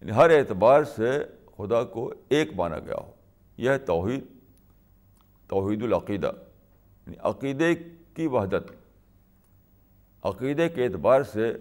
[0.01, 1.23] یعنی ہر اعتبار سے
[1.57, 3.11] خدا کو ایک مانا گیا ہو۔
[3.57, 4.23] یہ ہے توحید
[5.47, 6.31] توحید العقیدہ۔
[7.07, 7.75] یعنی عقیدے
[8.13, 8.71] کی وحدت،
[10.23, 11.53] عقیدے کے اعتبار سے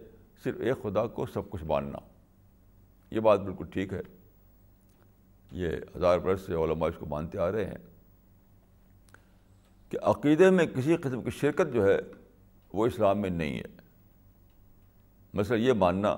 [0.45, 1.99] صرف ایک خدا کو سب کچھ ماننا۔
[3.11, 4.01] یہ بات بالکل ٹھیک ہے۔
[5.51, 7.79] یہ ہزار برس سے علماء اس کو مانتے آ رہے ہیں۔
[9.91, 11.99] کہ عقیدے میں کسی قسم کی شرکت جو ہے
[12.73, 13.81] وہ اسلام میں نہیں ہے۔
[15.35, 16.17] مثلا یہ ماننا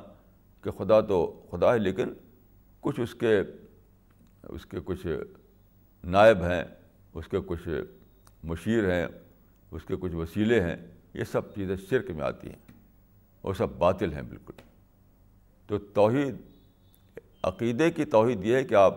[0.62, 2.12] کہ خدا تو خدا ہے، لیکن
[2.80, 3.40] کچھ اس کے
[4.42, 5.06] اس کے کچھ
[6.04, 6.64] نائب ہیں،
[7.14, 7.68] اس کے کچھ
[8.44, 9.06] مشیر ہیں،
[9.70, 10.76] اس کے کچھ وسیلے ہیں،
[11.14, 12.67] یہ سب چیزیں شرک میں آتی ہیں۔
[13.48, 14.52] وہ سب باطل ہیں بالکل۔
[15.66, 16.36] تو توحید،
[17.42, 18.94] عقیدے کی توحید یہ ہے کہ آپ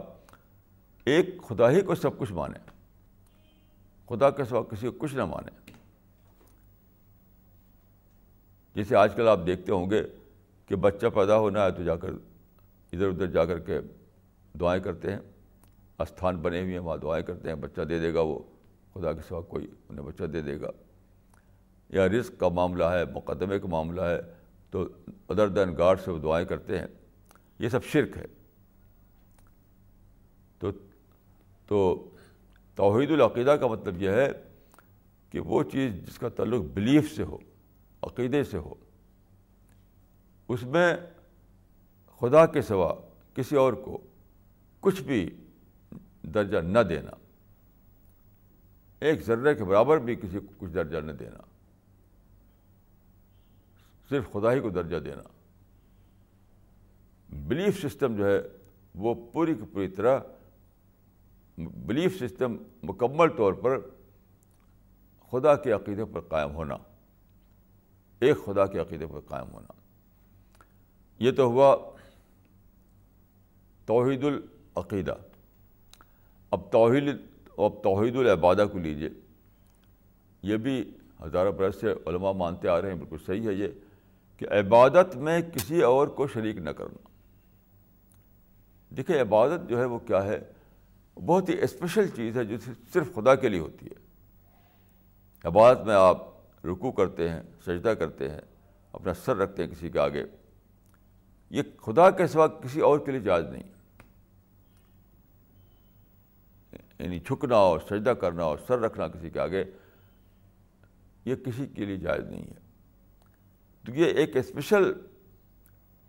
[1.06, 2.70] ایک خدا ہی کو سب کچھ مانیں۔
[4.10, 5.72] خدا کے سوا کسی کو کچھ نہ مانیں۔
[8.76, 10.04] جیسے آج کل آپ دیکھتے ہوں گے
[10.66, 12.10] کہ بچہ پیدا ہونا ہے تو جا کر
[12.94, 13.80] ادھر ادھر جا کر کے
[14.60, 15.20] دعائیں کرتے ہیں۔
[16.00, 18.40] استھان بنے ہوئے ہیں، وہاں دعائیں کرتے ہیں۔ بچہ دے دے گا وہ،
[18.94, 20.70] خدا کے سوا کوئی انہیں بچہ دے دے گا۔
[21.90, 24.41] یا رزق کا معاملہ ہے، مقدمے کا معاملہ ہے
[24.72, 24.88] تو
[25.30, 26.88] ادر دین گاڈ سے وہ دعائیں کرتے ہیں۔
[27.60, 28.26] یہ سب شرک ہے۔
[30.60, 30.72] تو
[31.66, 32.10] تو
[32.76, 34.28] توحید العقیدہ کا مطلب یہ ہے
[35.30, 37.38] کہ وہ چیز جس کا تعلق بلیف سے ہو،
[38.02, 38.74] عقیدے سے ہو،
[40.48, 40.98] اس میں
[42.20, 42.94] خدا کے سوا
[43.36, 43.98] کسی اور کو
[44.80, 45.30] کچھ بھی
[46.22, 47.12] درجہ نہ دینا،
[49.00, 51.51] ایک ذرے کے برابر بھی کسی کو کچھ درجہ نہ دینا۔
[54.12, 55.24] صرف خدا ہی کو درجہ دینا۔
[57.30, 58.42] بلیف سسٹم جو ہے
[58.96, 60.20] وہ پوری کی پوری طرح
[61.58, 63.80] بلیف سسٹم مکمل طور پر
[65.32, 66.78] خدا کے عقیدے پر قائم ہونا۔
[68.20, 69.74] ایک خدا کے عقیدے پر قائم ہونا۔
[71.20, 71.78] یہ تو ہوا
[73.86, 75.16] توحید العقیدہ۔
[76.52, 77.04] اب توحید
[77.58, 79.10] اب توحید العبادہ کو لیجیے
[80.42, 83.68] یہ بھی ہزاروں برس سے علماء مانتے آ رہے ہیں، بالکل صحیح ہے یہ۔
[84.42, 87.08] کہ عبادت میں کسی اور کو شریک نہ کرنا۔
[88.90, 90.40] دیکھیں، عبادت جو ہے وہ کیا ہے؟
[91.26, 92.58] بہت ہی اسپیشل چیز ہے جو
[92.94, 93.96] صرف خدا کے لیے ہوتی ہے۔
[95.44, 96.18] عبادت میں آپ
[96.66, 98.42] رکو کرتے ہیں، سجدہ کرتے ہیں،
[98.92, 100.26] اپنا سر رکھتے ہیں کسی کے آگے۔
[101.50, 103.64] یہ خدا کے سوا کسی اور کے لیے جائز نہیں۔
[107.00, 109.64] یعنی جھکنا اور سجدہ کرنا اور سر رکھنا کسی کے آگے،
[111.26, 112.71] یہ کسی کے لیے جائز نہیں ہے۔
[113.86, 114.94] تو یہ ایک اسپیشل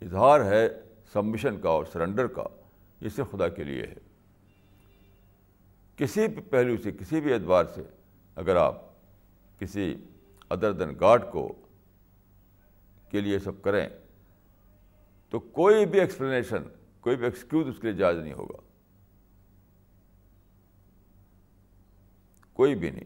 [0.03, 0.69] اظہار ہے
[1.13, 2.45] سبمیشن کا اور سرنڈر کا،
[3.01, 3.95] یہ صرف خدا کے لیے ہے۔
[5.97, 7.83] کسی بھی پہلو سے، کسی بھی اعتبار سے
[8.37, 8.83] اگر آپ
[9.59, 9.97] کسی
[10.49, 11.55] ادر دن گاڈ کو
[13.11, 13.89] کے لیے سب کریں،
[15.31, 16.63] تو کوئی بھی ایکسپلینیشن
[17.01, 18.61] کوئی بھی ایکسکیوز اس کے لیے جائز نہیں ہوگا۔
[22.53, 23.05] کوئی بھی نہیں۔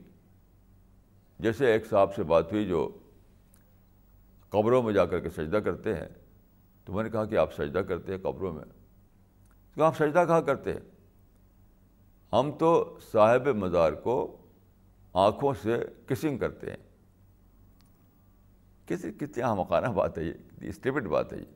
[1.38, 2.98] جیسے ایک صاحب سے بات ہوئی جو
[4.50, 6.08] قبروں میں جا کر کے سجدہ کرتے ہیں۔
[6.84, 8.64] تو میں نے کہا کہ آپ سجدہ کرتے ہیں قبروں میں۔
[9.74, 10.80] تو آپ سجدہ کہاں کرتے ہیں؟
[12.32, 14.36] ہم تو صاحب مزار کو
[15.12, 16.76] آنکھوں سے کسنگ کرتے ہیں۔
[18.86, 20.32] کسی کتنی مکانہ بات ہے یہ
[20.62, 21.54] کتنی بات ہے یہ۔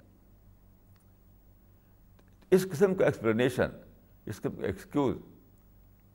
[2.50, 3.68] اس قسم کا ایکسپلینیشن
[4.26, 5.16] اس قسم کا ایکسکیوز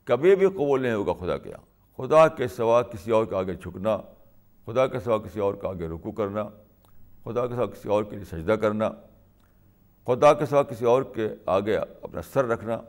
[0.04, 3.54] کبھی بھی قبول نہیں ہوگا خدا کے یہاں۔ خدا کے سوا کسی اور کے آگے
[3.54, 3.98] جھکنا،
[4.66, 6.50] خدا کے سوا کسی اور کے آگے رکو کرنا۔
[7.26, 8.90] خدا کے سوا کسی اور کے لیے سجدہ کرنا،
[10.06, 12.82] خدا کے سوا کسی اور کے آگے اپنا سر رکھنا،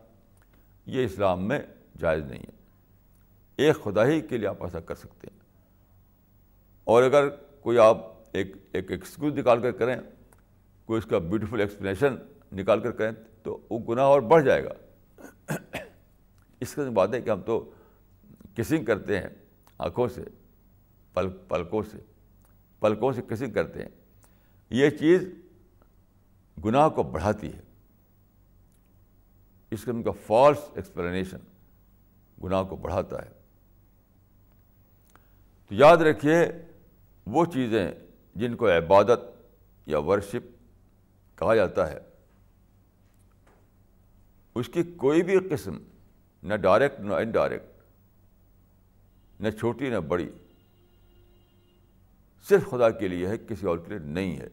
[0.86, 1.58] یہ اسلام میں
[1.98, 2.56] جائز نہیں ہے۔
[3.56, 5.38] ایک خدا ہی کے لیے آپ ایسا کر سکتے ہیں۔
[6.84, 7.28] اور اگر
[7.60, 7.98] کوئی آپ
[8.32, 9.96] ایک ایک ایکسکیوز نکال کر کریں،
[10.84, 12.16] کوئی اس کا بیوٹیفل ایکسپلینیشن
[12.52, 14.72] نکال کر کریں، تو وہ گناہ اور بڑھ جائے گا۔
[16.60, 17.70] اس کا بات ہے کہ ہم تو
[18.56, 19.28] کسنگ کرتے ہیں
[19.78, 20.24] آنکھوں سے،
[21.14, 21.98] پل، پلکوں سے
[22.80, 24.05] پلکوں سے کسنگ کرتے ہیں۔
[24.70, 25.28] یہ چیز
[26.64, 27.60] گناہ کو بڑھاتی ہے۔
[29.70, 31.38] اس قسم کا فالس ایکسپلینیشن
[32.44, 33.30] گناہ کو بڑھاتا ہے۔
[35.68, 36.48] تو یاد رکھیے
[37.26, 37.92] وہ چیزیں
[38.34, 39.20] جن کو عبادت
[39.86, 40.48] یا ورشپ
[41.38, 41.98] کہا جاتا ہے۔
[44.54, 45.78] اس کی کوئی بھی قسم
[46.42, 47.82] نہ ڈائریکٹ نہ انڈائریکٹ،
[49.40, 50.30] نہ چھوٹی نہ بڑی۔
[52.48, 54.48] صرف خدا کے لیے ہے، کسی اور کے لیے نہیں ہے۔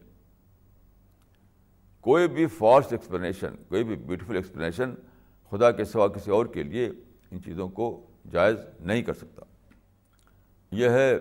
[2.00, 4.94] کوئی بھی فالس ایکسپلینیشن کوئی بھی بیوٹیفل ایکسپلینیشن
[5.50, 6.90] خدا کے سوا کسی اور کے لیے
[7.30, 9.42] ان چیزوں کو جائز نہیں کر سکتا۔
[10.70, 11.18] یہ ہے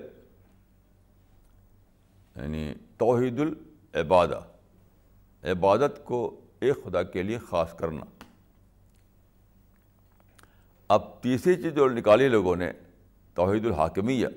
[2.36, 4.41] یعنی توحید العبادہ۔
[5.43, 8.05] عبادت کو ایک خدا کے لیے خاص کرنا۔
[10.88, 12.71] اب تیسری چیز جو نکالی لوگوں نے،
[13.33, 14.27] توحید الحاکمیہ۔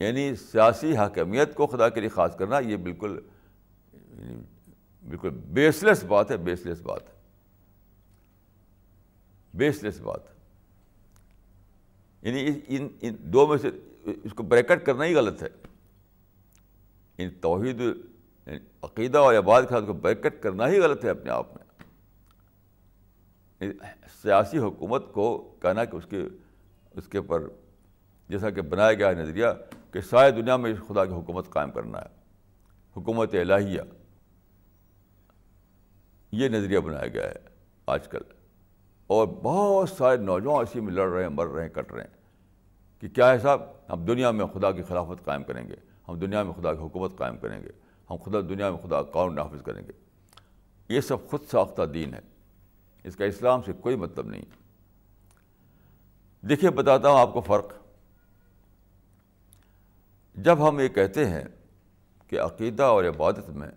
[0.00, 3.18] یعنی سیاسی حاکمیت کو خدا کے لیے خاص کرنا، یہ بالکل
[3.92, 4.36] یعنی
[5.08, 7.14] بالکل بیس لیس بات ہے بیس لیس بات ہے۔
[9.54, 10.20] بیس لیس بات۔
[12.22, 13.70] یعنی ان ان دو میں سے
[14.04, 15.48] اس کو بریکٹ کرنا ہی غلط ہے۔
[17.18, 21.30] ان توحید یعنی عقیدہ اور عباد کے ساتھ کو بریکٹ کرنا ہی غلط ہے اپنے
[21.30, 21.66] آپ میں۔
[24.22, 26.22] سیاسی حکومت کو کہنا کہ اس کے
[26.96, 27.42] اس کے پر
[28.28, 29.46] جیسا کہ بنایا گیا ہے نظریہ
[29.96, 32.06] کہ ساری دنیا میں خدا کی حکومت قائم کرنا ہے۔
[32.96, 33.80] حکومت الہیہ۔
[36.32, 37.34] یہ نظریہ بنایا گیا ہے
[37.86, 38.20] آج کل۔
[39.06, 42.10] اور بہت سارے نوجوان اسی میں لڑ رہے ہیں، مر رہے ہیں، کٹ رہے ہیں۔
[43.00, 45.76] کہ کیا ہے صاحب؟ ہم دنیا میں خدا کی خلافت قائم کریں گے۔
[46.08, 47.70] ہم دنیا میں خدا کی حکومت قائم کریں گے۔
[48.10, 49.92] ہم خدا، دنیا میں خدا قانون نافذ کریں گے۔
[50.88, 52.20] یہ سب خود ساختہ دین ہے۔
[53.04, 54.44] اس کا اسلام سے کوئی مطلب نہیں۔
[56.46, 57.85] دیکھیے، بتاتا ہوں آپ کو فرق۔
[60.36, 61.44] جب ہم یہ کہتے ہیں
[62.28, 63.70] کہ عقیدہ اور عبادت میں،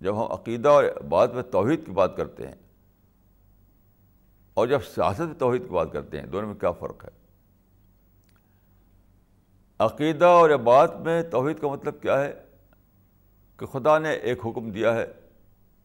[0.00, 2.54] جب ہم عقیدہ اور عبادت میں توحید کی بات کرتے ہیں،
[4.54, 7.10] اور جب سیاست میں توحید کی بات کرتے ہیں، دونوں میں کیا فرق ہے؟
[9.78, 12.32] عقیدہ اور عبادت میں توحید کا مطلب کیا ہے؟
[13.56, 15.06] کہ خدا نے ایک حکم دیا ہے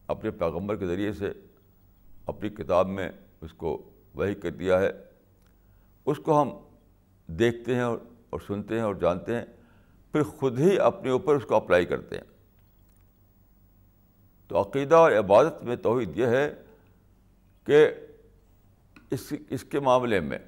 [0.06, 1.32] اپنے پیغمبر کے ذریعے سے،
[2.26, 4.90] اپنی کتاب میں اس کو وہی کر دیا ہے۔
[6.06, 6.50] اس کو ہم
[7.28, 7.98] دیکھتے ہیں اور
[8.30, 9.44] اور سنتے ہیں اور جانتے ہیں،
[10.12, 12.24] پھر خود ہی اپنے اوپر اس کو اپلائی کرتے ہیں۔
[14.48, 16.62] تو عقیدہ اور عبادت میں توحید یہ ہے
[17.64, 17.88] کہ
[19.10, 20.38] اس اس کے معاملے میں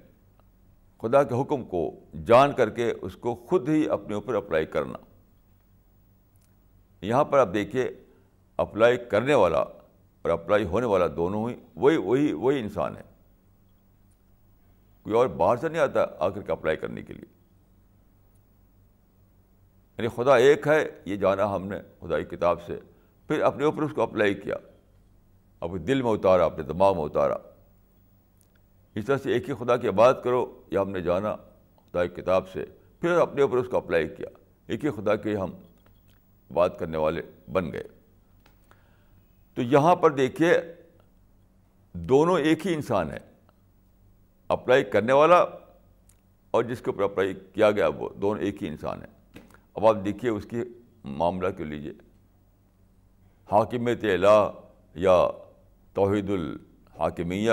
[1.03, 4.99] خدا کے حکم کو جان کر کے اس کو خود ہی اپنے اوپر اپلائی کرنا۔
[7.01, 7.91] یہاں پر آپ دیکھیے،
[8.57, 13.03] اپلائی کرنے والا اور اپلائی ہونے والا دونوں ہی وہی وہی وہی انسان ہے
[15.03, 17.40] کوئی اور باہر سے نہیں آتا آ کر کے اپلائی کرنے کے لیے۔
[20.01, 22.79] یعنی خدا ایک ہے، یہ جانا ہم نے خدا کی کتاب سے۔
[23.29, 24.55] پھر اپنے اوپر اس کو اپلائی کیا۔
[25.61, 27.35] اپنے دل میں اتارا، اپنے دماغ میں اتارا۔
[28.95, 31.37] اس طرح سے ایک ہی خدا کی بات کرو، یہ ہم نے جانا
[31.77, 32.65] خدا کی کتاب سے۔
[33.01, 34.27] پھر اپنے اوپر اس کو اپلائی کیا۔
[34.67, 35.51] ایک ہی خدا کے ہم
[36.53, 37.85] بات کرنے والے بن گئے۔
[39.55, 40.61] تو یہاں پر دیکھیے،
[41.93, 43.19] دونوں ایک ہی انسان ہے
[44.49, 45.45] اپلائی کرنے والا
[46.51, 49.20] اور جس کے اوپر اپلائی کیا گیا، وہ دونوں ایک ہی انسان ہے
[49.75, 50.63] اب آپ دیکھیے اس کی
[51.05, 51.93] معاملہ کیوں لیجیے
[53.51, 54.51] حاکمیت الہ
[54.95, 55.29] یا
[55.93, 57.53] توحید الحاکمیہ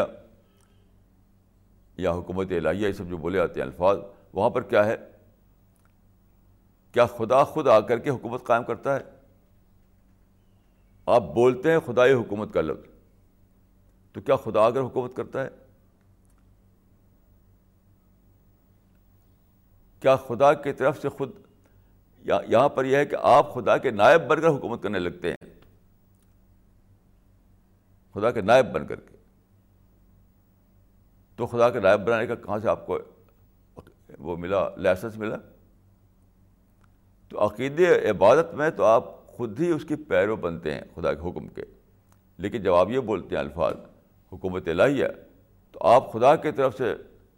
[1.98, 3.98] یا حکومت الہیہ، یہ سب جو بولے آتے ہیں الفاظ،
[4.34, 4.96] وہاں پر کیا ہے؟
[6.92, 9.00] کیا خدا خود آ کر کے حکومت قائم کرتا ہے؟
[11.06, 12.90] آپ بولتے ہیں خدائی حکومت کا لفظ،
[14.12, 15.50] تو کیا خدا اگر حکومت کرتا ہے؟
[20.00, 21.32] کیا خدا کی طرف سے خود
[22.28, 25.50] یہاں پر یہ ہے کہ آپ خدا کے نائب بن کر حکومت کرنے لگتے ہیں۔
[28.14, 29.18] خدا کے نائب بن کر کے۔
[31.36, 33.00] تو خدا کے نائب بنانے کا کہاں سے آپ کو
[34.20, 35.36] وہ ملا لائسنس ملا؟
[37.30, 41.30] تو عقید عبادت میں تو آپ خود ہی اس کی پیرو بنتے ہیں خدا کے
[41.30, 41.62] حکم کے۔
[42.38, 43.74] لیکن جب آپ یہ بولتے ہیں الفاظ،
[44.32, 45.06] حکومت الہیہ
[45.72, 46.96] تو آپ خدا کی طرف سے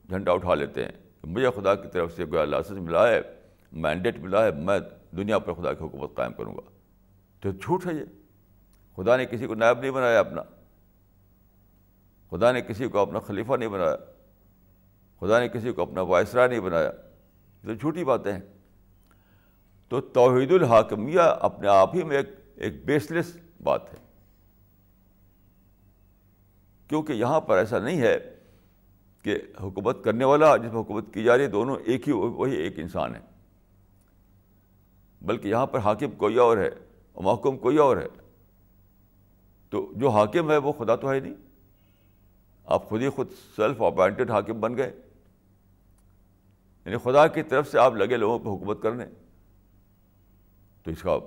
[0.09, 3.21] جھنڈا اٹھا لیتے ہیں۔ کہ مجھے خدا کی طرف سے کوئی لائسنس ملا ہے؟
[3.71, 4.79] مینڈیٹ ملا ہے، میں
[5.17, 6.61] دنیا پر خدا کی حکومت قائم کروں گا۔
[7.39, 8.05] تو جھوٹ ہے یہ۔
[8.95, 10.41] خدا نے کسی کو نائب نہیں بنایا اپنا۔
[12.31, 13.95] خدا نے کسی کو اپنا خلیفہ نہیں بنایا۔
[15.19, 16.91] خدا نے کسی کو اپنا وائسرا نہیں بنایا۔
[17.61, 18.41] تو جھوٹی باتیں ہیں۔
[19.89, 23.99] تو توحید الحاکمیہ اپنے آپ ہی میں ایک ایک بیس لیس بات ہے۔
[26.87, 28.35] کیونکہ یہاں پر ایسا نہیں ہے
[29.21, 32.55] کہ حکومت کرنے والا، جس میں حکومت کی جا رہی ہے، دونوں ایک ہی، وہی
[32.55, 33.28] ایک انسان ہے
[35.21, 36.69] بلکہ یہاں پر حاکم کوئی اور ہے
[37.13, 38.07] اور محکم کوئی اور ہے۔
[39.69, 41.33] تو جو حاکم ہے وہ خدا تو ہے نہیں۔
[42.65, 45.01] آپ خود ہی خود سیلف اپوائنٹڈ حاکم بن گئے۔
[46.85, 49.05] یعنی خدا کی طرف سے آپ لگے لوگوں پہ حکومت کرنے۔
[50.83, 51.17] تو اس کا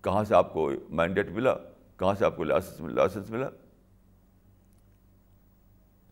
[0.00, 1.54] کہاں سے آپ کو مینڈیٹ ملا؟
[1.96, 3.48] کہاں سے آپ کو لائسنس ملا لائسنس ملا؟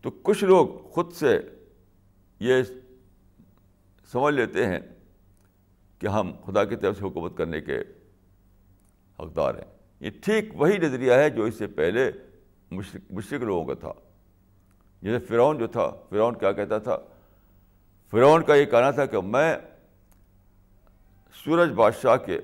[0.01, 1.39] تو کچھ لوگ خود سے
[2.39, 2.63] یہ
[4.11, 4.79] سمجھ لیتے ہیں
[5.99, 7.79] کہ ہم خدا کی طرف سے حکومت کرنے کے
[9.19, 12.11] حقدار ہیں۔ یہ ٹھیک وہی نظریہ ہے جو اس سے پہلے
[12.71, 13.93] مشرق مشرق لوگوں کا تھا۔
[15.01, 16.97] جیسے فرعون جو تھا، فرعون کیا کہتا تھا؟
[18.11, 19.57] فرعون کا یہ کہنا تھا کہ میں
[21.45, 22.39] سورج بادشاہ کے،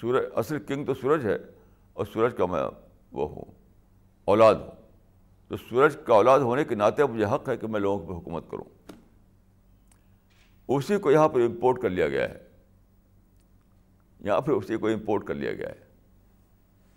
[0.00, 1.36] سورج، اصل کنگ تو سورج ہے
[1.92, 2.62] اور سورج کا میں
[3.12, 3.44] وہ ہوں،
[4.24, 4.70] اولاد ہوں۔
[5.48, 8.50] تو سورج کا اولاد ہونے کے ناطے مجھے حق ہے کہ میں لوگوں پہ حکومت
[8.50, 8.77] کروں۔
[10.68, 12.48] اسی کو یہاں پر امپورٹ کر لیا گیا ہے۔
[14.20, 15.88] یہاں پر اسی کو امپورٹ کر لیا گیا ہے۔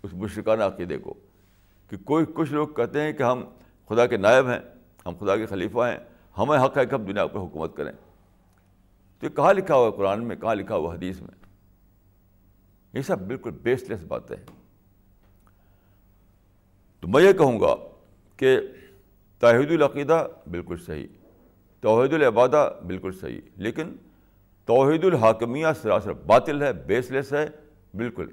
[0.02, 1.14] اس مشرکانہ عقیدے کو
[1.88, 3.44] کہ کوئی کچھ لوگ کہتے ہیں کہ ہم
[3.88, 4.60] خدا کے نائب ہیں،
[5.06, 5.98] ہم خدا کے خلیفہ ہیں،
[6.38, 7.92] ہمیں حق ہے کہ ہم دنیا پر حکومت کریں۔
[9.18, 11.44] تو یہ کہاں لکھا ہوا ہے قرآن میں؟ کہاں لکھا ہوا حدیث میں؟
[12.92, 14.46] یہ سب بالکل بیس لیس باتیں ہیں۔
[17.00, 17.74] تو میں یہ کہوں گا
[18.36, 18.60] کہ
[19.38, 21.06] توحید العقیدہ بالکل صحیح۔
[21.82, 23.96] توحید العبادہ بالکل صحیح لیکن
[24.64, 27.48] توحید الحاکمیہ سراسر باطل ہے بیس لیس ہے،
[27.94, 28.28] بالکل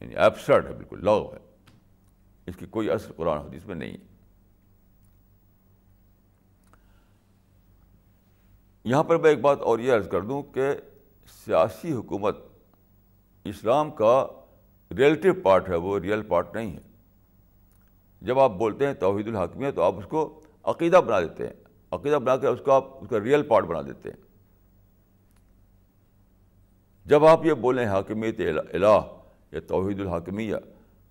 [0.00, 1.38] یعنی ایپسرڈ ہے، بالکل لو ہے۔
[2.46, 3.96] اس کی کوئی اثر قرآن حدیث میں نہیں ہے۔
[8.84, 10.72] یہاں پر میں ایک بات اور یہ عرض کر دوں کہ
[11.44, 12.36] سیاسی حکومت
[13.44, 14.26] اسلام کا
[14.96, 16.80] ریئلٹیو پارٹ ہے، وہ ریئل پارٹ نہیں ہے۔
[18.20, 22.14] جب آپ بولتے ہیں توحید الحاکمیہ تو آپ اس کو عقیدہ بنا دیتے ہیں۔ عقیدہ
[22.14, 24.16] بنا کے اس کو آپ اس کا ریئل پارٹ بنا دیتے ہیں۔
[27.04, 28.40] جب آپ یہ بولیں حاکمیت
[28.72, 29.00] الہ
[29.52, 30.56] یا توحید الحاکمیہ،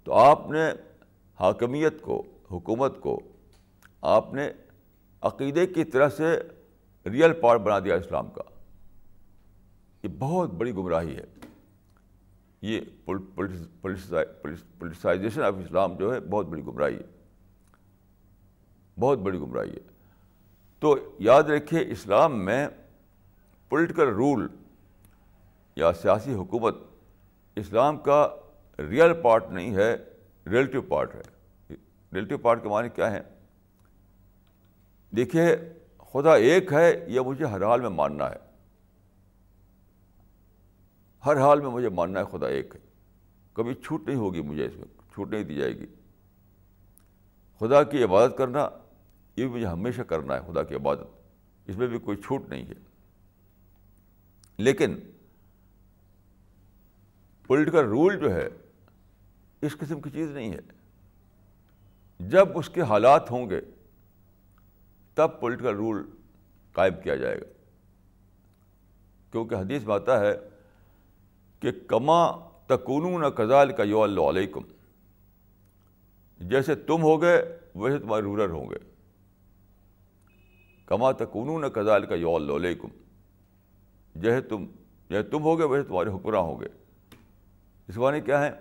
[0.04, 0.70] تو آپ نے
[1.40, 3.20] حاکمیت کو، حکومت کو،
[4.02, 4.52] آپ نے
[5.22, 6.40] عقیدے کی طرح سے
[7.06, 8.42] ریئل پارٹ بنا دیا اسلام کا۔
[10.04, 11.26] یہ بہت بڑی گمراہی ہے۔
[12.62, 17.24] یہ پولیٹیسائزیشن آف اسلام جو ہے، بہت بڑی گمراہی ہے۔
[19.00, 19.95] بہت بڑی گمراہی ہے۔
[20.86, 22.68] تو یاد رکھیے اسلام میں
[23.70, 24.48] پولیٹیکل رول
[25.76, 26.76] یا سیاسی حکومت
[27.56, 28.36] اسلام کا
[28.80, 29.96] ریئل پارٹ نہیں ہے
[30.46, 31.22] ریلیٹیو پارٹ ہے۔
[32.14, 33.22] ریلیٹیو پارٹ کے معنی کیا ہے
[35.16, 35.56] دیکھیے،
[35.98, 38.38] خدا ایک ہے، یہ مجھے ہر حال میں ماننا ہے۔
[41.26, 42.80] ہر حال میں مجھے ماننا ہے خدا ایک ہے۔
[43.54, 45.86] کبھی چھوٹ نہیں ہوگی مجھے اس میں، چھوٹ نہیں دی جائے گی۔
[47.60, 48.70] خدا کی عبادت کرنا
[49.36, 51.22] یہ مجھے ہمیشہ کرنا ہے خدا کی عبادت،
[51.66, 52.74] اس میں بھی کوئی چھوٹ نہیں ہے۔
[54.58, 55.00] لیکن
[57.48, 58.48] پولیٹیکل رول جو ہے،
[59.62, 60.60] اس قسم کی چیز نہیں ہے۔
[62.20, 63.62] جب اس کے حالات ہوں گے،
[65.14, 66.10] تب پولیٹیکل رول
[66.72, 67.46] قائم کیا جائے گا۔
[69.32, 70.34] کیونکہ حدیث میں آتا ہے
[71.60, 72.32] کہ کما
[72.66, 74.62] تکون کزال کا یو اللہ علیکم،
[76.40, 78.95] جیسے تم ہو گئے ویسے تمہارے رولر ہوں گے۔
[80.86, 82.88] کما تکون کزال کا یو اللہ علیکم۔
[84.16, 84.66] جیسے تم
[85.10, 86.66] جیسے تم ہو گئے ویسے تمہارے حکمراں ہوں گے
[87.88, 88.52] اس معنی کیا ہے؟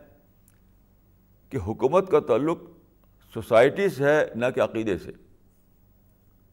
[1.51, 2.59] کہ حکومت کا تعلق
[3.35, 5.11] سوسائٹی سے ہے، نہ کہ عقیدے سے۔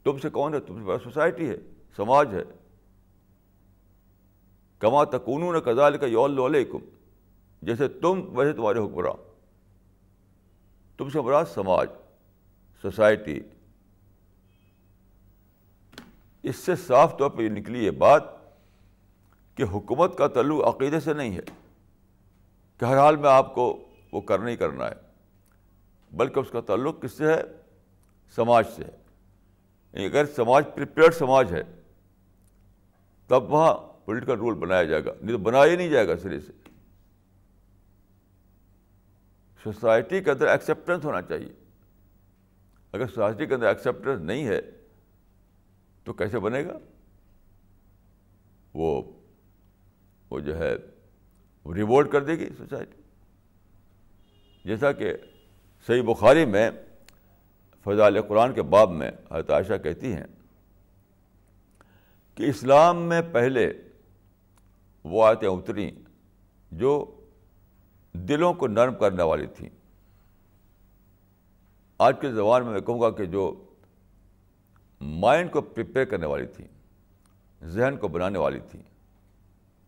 [0.04, 1.56] تم سے کون ہے؟ تم سے سوسائٹی ہے،
[1.96, 2.44] سماج ہے۔
[4.80, 6.80] کما تکون کزال کا یول علیکم۔
[7.62, 9.14] جیسے تم ویسے تمہارے حکمراں۔
[10.98, 11.90] تم سے مراد سماج،
[12.82, 13.40] سوسائٹی۔
[16.44, 18.24] اس سے صاف طور پہ یہ نکلی یہ بات
[19.56, 21.42] کہ حکومت کا تعلق عقیدے سے نہیں ہے
[22.78, 24.96] کہ ہر حال میں آپ کو وہ کرنا ہی کرنا ہے،
[26.12, 27.42] بلکہ اس کا تعلق کس سے ہے؟
[28.36, 28.98] سماج سے ہے۔
[29.94, 31.64] یعنی اگر سماج پریپیئرڈ سماج ہے،
[33.28, 33.74] تب وہاں
[34.06, 36.52] پولیٹیکل رول بنایا جائے گا۔ نہیں تو بنایا ہی نہیں جائے گا سرے سے۔
[39.64, 41.54] سوسائٹی کے اندر ایکسیپٹنس ہونا چاہیے۔
[42.92, 44.62] اگر سوسائٹی کے اندر ایکسیپٹنس نہیں ہے
[46.04, 46.78] تو کیسے بنے گا؟
[48.74, 49.02] وہ
[50.30, 50.76] وہ جو ہے
[51.76, 53.02] ریوولٹ کر دے گی سوسائٹی
[54.66, 55.14] جیسا کہ
[55.88, 56.72] صحیح بخاری میں
[57.84, 60.26] فضال قرآن کے باب میں حضرت عائشہ کہتی ہیں
[62.36, 63.74] کہ اسلام میں پہلے
[65.04, 65.92] وہ آیتیں اتری
[66.72, 67.22] جو
[68.14, 69.70] دلوں کو نرم کرنے والی تھیں۔
[71.98, 73.71] آج کے زبان میں میں کہوں گا کہ جو
[75.02, 76.68] مائنڈ کو پریپیئر کرنے والی تھیں
[77.66, 78.82] ذہن کو بنانے والی تھیں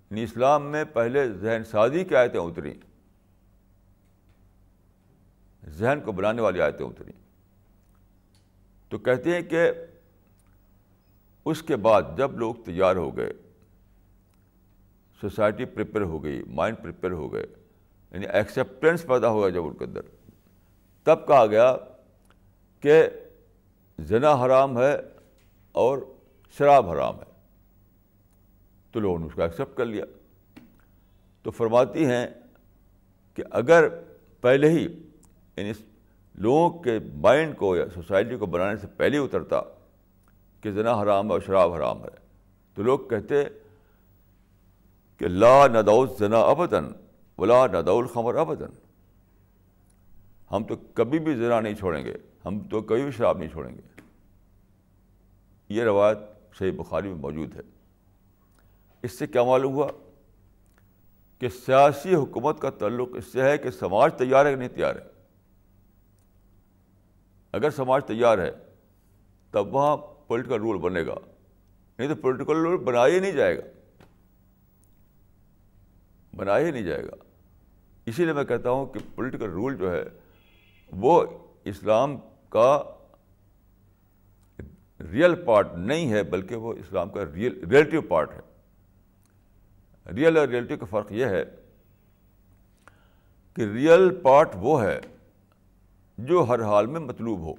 [0.09, 2.73] یعنی اسلام میں پہلے ذہن سازی کی آیتیں اتری۔
[5.67, 7.11] ذہن کو بنانے والی آیتیں اتری۔
[8.89, 9.71] تو کہتے ہیں کہ
[11.45, 13.33] اس کے بعد جب لوگ تیار ہو گئے
[15.21, 17.45] سوسائٹی پریپیئر ہو گئی مائنڈ پریپیئر ہو گئے
[18.11, 20.01] یعنی ایکسیپٹینس پیدا ہو گیا جب ان کے اندر۔
[21.03, 21.75] تب کہا گیا
[22.79, 23.07] کہ
[23.99, 24.97] زنا حرام ہے
[25.71, 25.97] اور
[26.57, 27.33] شراب حرام ہے۔
[28.91, 30.05] تو لوگوں نے اس کو ایکسیپٹ کر لیا۔
[31.43, 32.27] تو فرماتی ہیں
[33.35, 33.87] کہ اگر
[34.41, 34.83] پہلے ہی
[35.57, 35.71] یعنی
[36.35, 39.61] لوگوں کے مائنڈ کو یا سوسائٹی کو بنانے سے پہلے اترتا
[40.61, 42.09] کہ زنا حرام ہے اور شراب حرام ہے،
[42.73, 43.43] تو لوگ کہتے
[45.17, 46.85] کہ لا ندعو زنا ابدن
[47.37, 48.69] ولا ندعو الخمر ابدن
[50.51, 52.13] ہم تو کبھی بھی زنا نہیں چھوڑیں گے۔
[52.45, 54.01] ہم تو کبھی بھی شراب نہیں چھوڑیں گے۔
[55.69, 56.17] یہ روایت
[56.57, 57.61] صحیح بخاری میں موجود ہے۔
[59.03, 59.87] اس سے کیا معلوم ہوا
[61.39, 64.95] کہ سیاسی حکومت کا تعلق اس سے ہے کہ سماج تیار ہے کہ نہیں تیار
[64.95, 65.13] ہے۔
[67.51, 68.51] اگر سماج تیار ہے،
[69.51, 71.15] تب وہاں پولیٹیکل رول بنے گا۔
[71.99, 73.63] نہیں تو پولیٹیکل رول بنایا ہی نہیں جائے گا۔
[76.35, 77.15] بنایا ہی نہیں جائے گا۔
[78.05, 80.03] اسی لیے میں کہتا ہوں کہ پولیٹیکل رول جو ہے،
[80.91, 81.25] وہ
[81.63, 82.17] اسلام
[82.53, 82.83] کا
[85.11, 88.39] ریئل پارٹ نہیں ہے، بلکہ وہ اسلام کا ریئل ریئلٹیو پارٹ ہے۔
[90.13, 91.43] ریئل اور ریئلٹی کا فرق یہ ہے
[93.53, 94.99] کہ ریئل پارٹ وہ ہے
[96.17, 97.53] جو ہر حال میں مطلوب ہو۔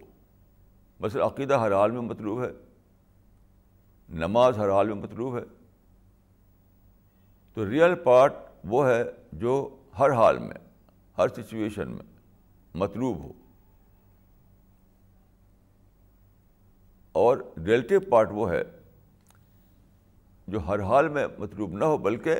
[1.00, 2.50] مثلا عقیدہ ہر حال میں مطلوب ہے،
[4.08, 5.42] نماز ہر حال میں مطلوب ہے۔
[7.54, 8.34] تو ریئل پارٹ
[8.64, 10.56] وہ ہے جو ہر حال میں،
[11.18, 12.04] ہر سچویشن میں
[12.74, 13.32] مطلوب ہو۔
[17.14, 18.62] اور ریلیٹیو پارٹ وہ ہے
[20.48, 22.34] جو ہر حال میں مطلوب نہ ہو، بلکہ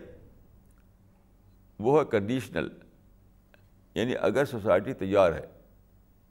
[1.78, 2.68] وہ ہے کنڈیشنل
[3.94, 5.46] یعنی اگر سوسائٹی تیار ہے،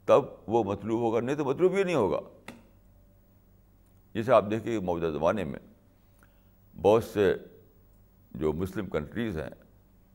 [0.04, 2.20] تب وہ مطلوب ہوگا، نہیں تو مطلوب ہی نہیں ہوگا۔
[4.14, 5.58] جیسے آپ دیکھیے موجودہ زمانے میں
[6.82, 7.34] بہت سے
[8.34, 9.50] جو مسلم کنٹریز ہیں،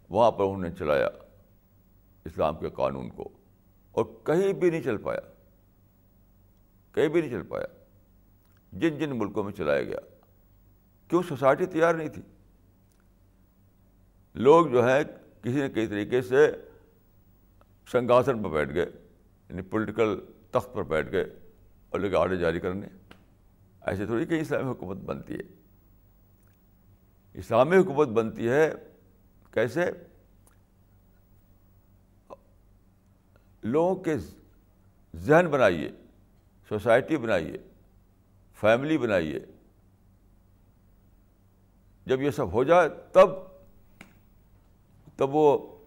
[0.10, 1.10] وہاں پر انہوں نے چلایا
[2.26, 3.30] اسلام کے قانون کو
[3.92, 5.20] اور کہیں بھی نہیں چل پایا۔
[6.92, 7.79] کہیں بھی نہیں چل پایا۔
[8.72, 10.00] جن جن ملکوں میں چلایا گیا۔
[11.08, 12.22] کیوں؟ سوسائٹی تیار نہیں تھی۔
[14.34, 15.04] لوگ جو ہیں
[15.42, 16.52] کسی نہ کسی طریقے سے
[17.92, 18.86] سنگھاسن پر بیٹھ گئے
[19.50, 20.20] یعنی پولیٹیکل
[20.52, 21.26] تخت پر بیٹھ گئے
[21.90, 22.88] اور لوگ آرڈر جاری کرنے۔
[23.82, 25.62] ایسے تھوڑی کہ اسلامی حکومت بنتی ہے۔
[27.34, 28.74] اسلامی حکومت بنتی ہے
[29.52, 29.92] کیسے؟
[33.64, 34.16] لوگوں کے
[35.16, 35.92] ذہن بنائیے،
[36.70, 37.69] سوسائٹی بنائیے۔
[38.60, 39.40] فیملی بنائیے۔
[42.06, 43.30] جب یہ سب ہو جائے تب
[45.16, 45.78] تب وہ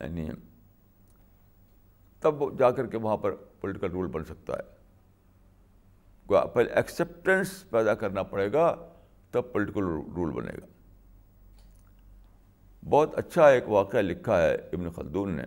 [0.00, 0.30] یعنی
[2.20, 4.78] تب جا کر کے وہاں پر پولیٹیکل رول بن سکتا ہے۔
[6.26, 8.92] پہلے ایکسیپٹینس پیدا کرنا پڑے گا،
[9.30, 9.84] تب پولیٹیکل
[10.16, 10.66] رول بنے گا۔
[12.88, 15.42] بہت اچھا ایک واقعہ لکھا ہے ابن خلدون نے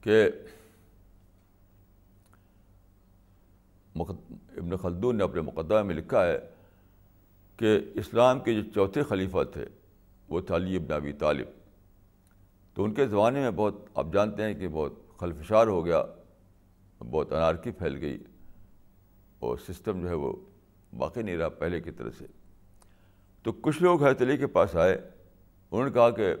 [0.00, 0.30] کہ
[3.96, 6.38] ابن خلدون نے اپنے مقدمہ میں لکھا ہے
[7.56, 9.64] کہ اسلام کے جو چوتھے خلیفہ تھے،
[10.28, 11.46] وہ تھا علی ابن ابی طالب۔
[12.74, 16.04] تو ان کے زمانے میں بہت، آپ جانتے ہیں کہ بہت خلفشار ہو گیا،
[16.98, 18.18] بہت انارکی پھیل گئی
[19.38, 20.32] اور سسٹم جو ہے وہ
[20.96, 22.26] باقی نہیں رہا پہلے کی طرح سے۔
[23.42, 24.94] تو کچھ لوگ حیرت علی کے پاس آئے،
[25.70, 26.34] انہوں نے کہا کہ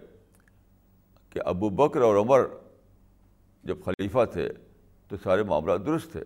[1.30, 2.46] کہ ابو بکر اور عمر
[3.64, 4.48] جب خلیفہ تھے
[5.08, 6.22] تو سارے معاملات درست تھے۔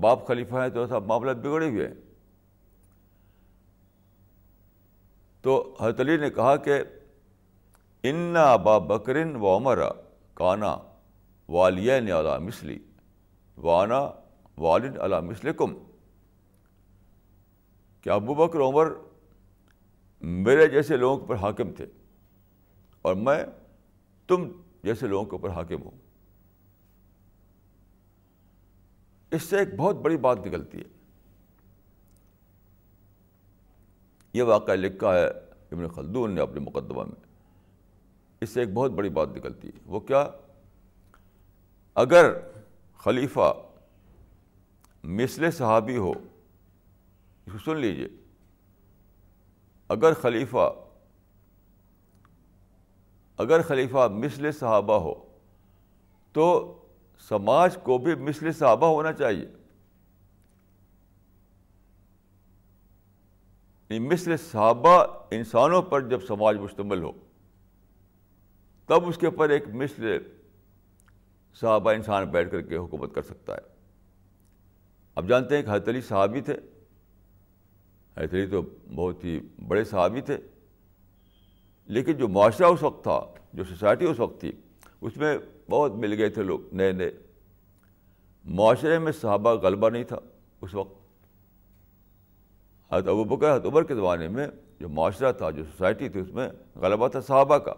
[0.00, 1.94] باپ خلیفہ ہیں تو سب معاملات بگڑے ہوئے ہیں۔
[5.42, 6.82] تو حضرت علی نے کہا کہ
[8.02, 9.78] ان ابا بکرن و عمر
[10.34, 10.76] کانا
[11.48, 12.78] والین علا مسلی
[13.56, 14.10] وانا
[14.58, 15.74] والن علا مسلکم
[18.00, 18.86] کہ ابو بکر عمر
[20.20, 21.86] میرے جیسے لوگوں پر حاکم تھے
[23.02, 23.44] اور میں
[24.26, 24.48] تم
[24.82, 26.05] جیسے لوگوں کے اوپر حاکم ہوں؟
[29.30, 30.84] اس سے ایک بہت بڑی بات نکلتی ہے۔
[34.32, 35.26] یہ واقعہ لکھا ہے
[35.72, 37.26] ابن خلدون نے اپنے مقدمہ میں۔
[38.40, 40.28] اس سے ایک بہت بڑی بات نکلتی ہے۔ وہ کیا؟
[41.94, 42.32] اگر
[42.98, 43.52] خلیفہ
[45.04, 46.10] مثل صحابی ہو
[47.46, 48.08] اس کو سن لیجیے
[49.88, 50.72] اگر خلیفہ
[53.38, 55.38] اگر خلیفہ مثل صحابہ ہو،
[56.32, 56.74] تو
[57.18, 59.48] سماج کو بھی مثل صحابہ ہونا چاہیے۔
[63.98, 67.12] مثل صحابہ انسانوں پر جب سماج مشتمل ہو،
[68.86, 70.18] تب اس کے اوپر ایک مثل
[71.54, 73.60] صحابہ انسان بیٹھ کر کے حکومت کر سکتا ہے۔
[75.14, 76.54] اب جانتے ہیں کہ حضرت علی صحابی تھے؟
[78.16, 78.62] حضرت علی تو
[78.94, 80.38] بہت ہی بڑے صحابی تھے۔
[81.84, 83.20] لیکن جو معاشرہ اس وقت تھا،
[83.52, 84.52] جو سوسائٹی اس وقت تھی،
[85.00, 85.38] اس میں
[85.70, 87.10] بہت مل گئے تھے لوگ، نئے نئے۔
[88.44, 90.16] معاشرے میں صحابہ غلبہ نہیں تھا
[90.60, 90.94] اس وقت۔
[92.92, 94.48] حضرت ابو بکر، حضرت عمر کے زمانے میں
[94.80, 97.74] جو معاشرہ تھا، جو سوسائٹی تھی، اس میں غلبہ تھا صحابہ کا۔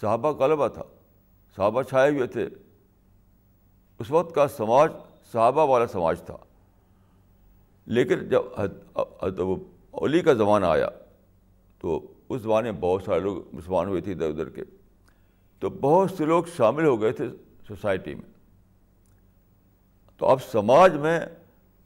[0.00, 0.82] صحابہ غلبہ تھا،
[1.56, 2.48] صحابہ چھائے ہوئے تھے۔
[3.98, 4.92] اس وقت کا سماج
[5.32, 6.36] صحابہ والا سماج تھا۔
[7.86, 9.40] لیکن جب حضرت
[9.92, 10.88] علی کا زمانہ آیا
[11.78, 14.62] تو اس زمانے میں بہت سارے لوگ مسلمان ہوئے تھے ادھر ادھر کے۔
[15.58, 17.24] تو بہت سے لوگ شامل ہو گئے تھے
[17.68, 18.30] سوسائٹی میں۔
[20.18, 21.20] تو اب سماج میں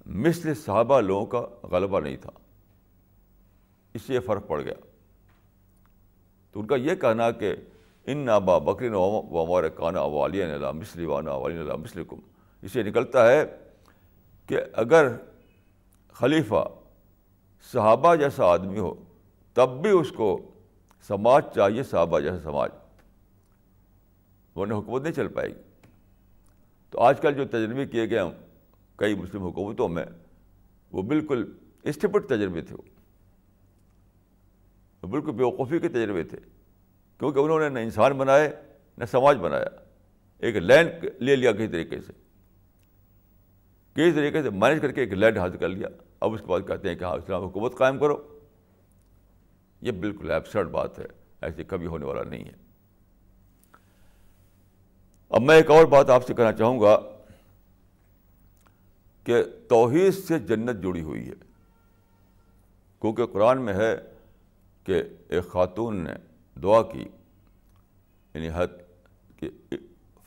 [0.07, 2.31] مثل صحابہ لوگوں کا غلبہ نہیں تھا۔
[3.95, 4.75] اس سے فرق پڑ گیا۔
[6.53, 7.55] تو ان کا یہ کہنا کہ
[8.05, 10.43] ان نابا بکرین ومار کانا والی
[10.75, 12.17] مسلی وانا والی مسلکم
[12.63, 13.45] اس سے نکلتا ہے
[14.47, 15.09] کہ اگر
[16.13, 16.69] خلیفہ
[17.73, 18.95] صحابہ جیسا آدمی ہو،
[19.55, 20.39] تب بھی اس کو
[21.09, 22.71] سماج چاہیے، صحابہ جیسا سماج۔
[24.57, 25.63] ورنہ حکومت نہیں چل پائے گی۔
[26.91, 28.33] تو آج کل جو تجربے کیے گئے ہیں
[28.97, 30.05] کئی مسلم حکومتوں میں،
[30.93, 32.77] وہ بالکل اسٹپٹ تجربے تھے۔
[35.03, 36.39] وہ بالکل بیوقوفی کے تجربے تھے۔
[37.19, 38.63] کیونکہ انہوں نے نہ انسان بنائے،
[38.99, 39.67] نہ سماج بنایا۔
[40.39, 42.13] ایک لینڈ لے لیا کسی طریقے سے۔
[43.95, 45.89] کسی طریقے سے مینج کر کے ایک لینڈ حاصل کر لیا۔
[46.21, 48.39] اب اس کے بعد کہتے ہیں کہ ہاں اسلام حکومت قائم کرو۔
[49.81, 51.05] یہ بالکل ایبسرڈ بات ہے۔
[51.41, 52.62] ایسے کبھی ہونے والا نہیں ہے۔
[55.33, 56.99] اب میں ایک اور بات آپ سے کہنا چاہوں گا
[59.25, 61.35] کہ توحید سے جنت جڑی ہوئی ہے۔
[63.01, 63.97] کیونکہ قرآن میں ہے
[64.85, 66.11] کہ ایک خاتون نے
[66.63, 67.05] دعا کی
[68.35, 68.67] یعنی حد
[69.37, 69.51] کہ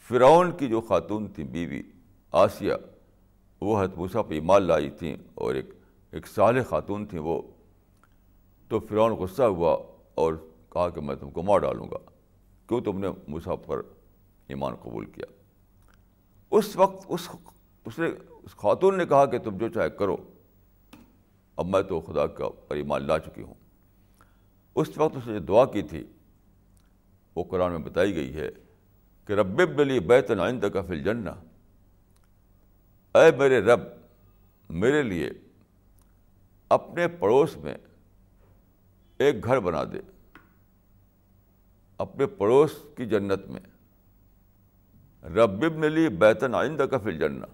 [0.08, 1.84] فرعون کی جو خاتون تھی، بیوی
[2.32, 2.74] آسیہ،
[3.62, 5.66] وہ حد موسیٰ پہ ایمان لائی تھیں اور ایک
[6.12, 7.42] ایک صالح خاتون تھیں وہ۔
[8.70, 9.78] تو فرعون غصہ ہوا
[10.16, 10.34] اور
[10.70, 11.98] کہا کہ میں تم کو مار ڈالوں گا۔
[12.68, 13.82] کیوں تم نے موسیٰ پر
[14.48, 15.26] ایمان قبول کیا۔
[16.52, 17.30] اس وقت اس
[17.86, 18.08] اس نے
[18.44, 20.18] اس خاتون نے کہا کہ تم جو چاہے کرو۔
[21.56, 23.54] اب میں تو خدا کا پر ایمان لا چکی ہوں۔
[24.76, 26.08] اس وقت اس نے دعا کی تھی۔
[27.36, 28.50] وہ قرآن میں بتائی گئی ہے
[29.26, 31.30] کہ رب بلی بیت آئندہ کا فل جنہ
[33.18, 33.80] اے میرے رب،
[34.70, 35.30] میرے لیے
[36.70, 37.76] اپنے پڑوس میں
[39.18, 40.00] ایک گھر بنا دے۔
[41.98, 43.75] اپنے پڑوس کی جنت میں۔
[45.26, 47.46] رب ابن لی بیتن آئندہ کا فل جنہ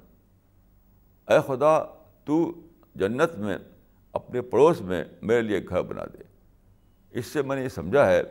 [1.28, 1.84] اے خدا،
[2.26, 2.62] تو
[2.96, 3.58] جنت میں،
[4.14, 6.18] اپنے پڑوس میں میرے لیے گھر بنا دے۔
[7.12, 8.22] اس سے میں نے یہ سمجھا ہے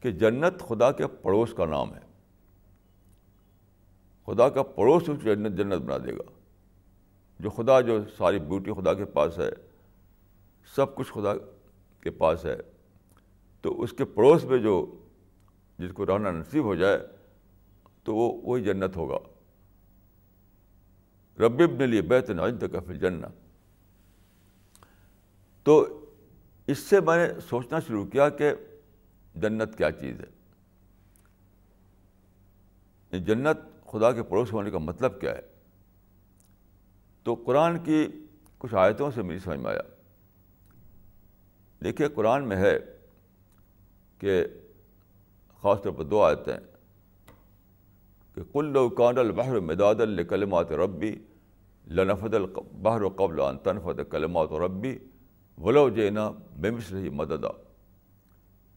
[0.00, 2.00] کہ جنت خدا کے پڑوس کا نام ہے۔
[4.26, 6.30] خدا کا پڑوس اس جنت جنت بنا دے گا۔
[7.40, 9.50] جو خدا، جو ساری بیوٹی خدا کے پاس ہے،
[10.74, 11.34] سب کچھ خدا
[12.00, 12.56] کے پاس ہے۔
[13.60, 15.04] تو اس کے پڑوس میں جو،
[15.78, 16.98] جس کو رہنا نصیب ہو جائے
[18.06, 19.18] تو وہ وہی جنت ہوگا۔
[21.38, 23.26] ربیب نے لیے بیت نائن تک پھر جنت
[25.62, 26.04] تو
[26.66, 28.52] اس سے میں نے سوچنا شروع کیا کہ
[29.34, 30.26] جنت کیا چیز ہے۔
[33.18, 35.40] جنت خدا کے پڑوس ہونے کا مطلب کیا ہے؟
[37.22, 38.08] تو قرآن کی
[38.58, 39.82] کچھ آیتوں سے میری سمجھ میں آیا۔
[41.84, 42.78] دیکھیے قرآن میں ہے
[44.18, 44.44] کہ
[45.62, 46.75] خاص طور پر دو آیتیں۔
[48.36, 51.16] کہ کل کان البحر مداد الکلمات ربی،
[51.90, 54.98] لنفد البحر و قبل ان تنفد کلمات ربی،
[55.58, 57.48] ولو جینا بمس رہی مددا۔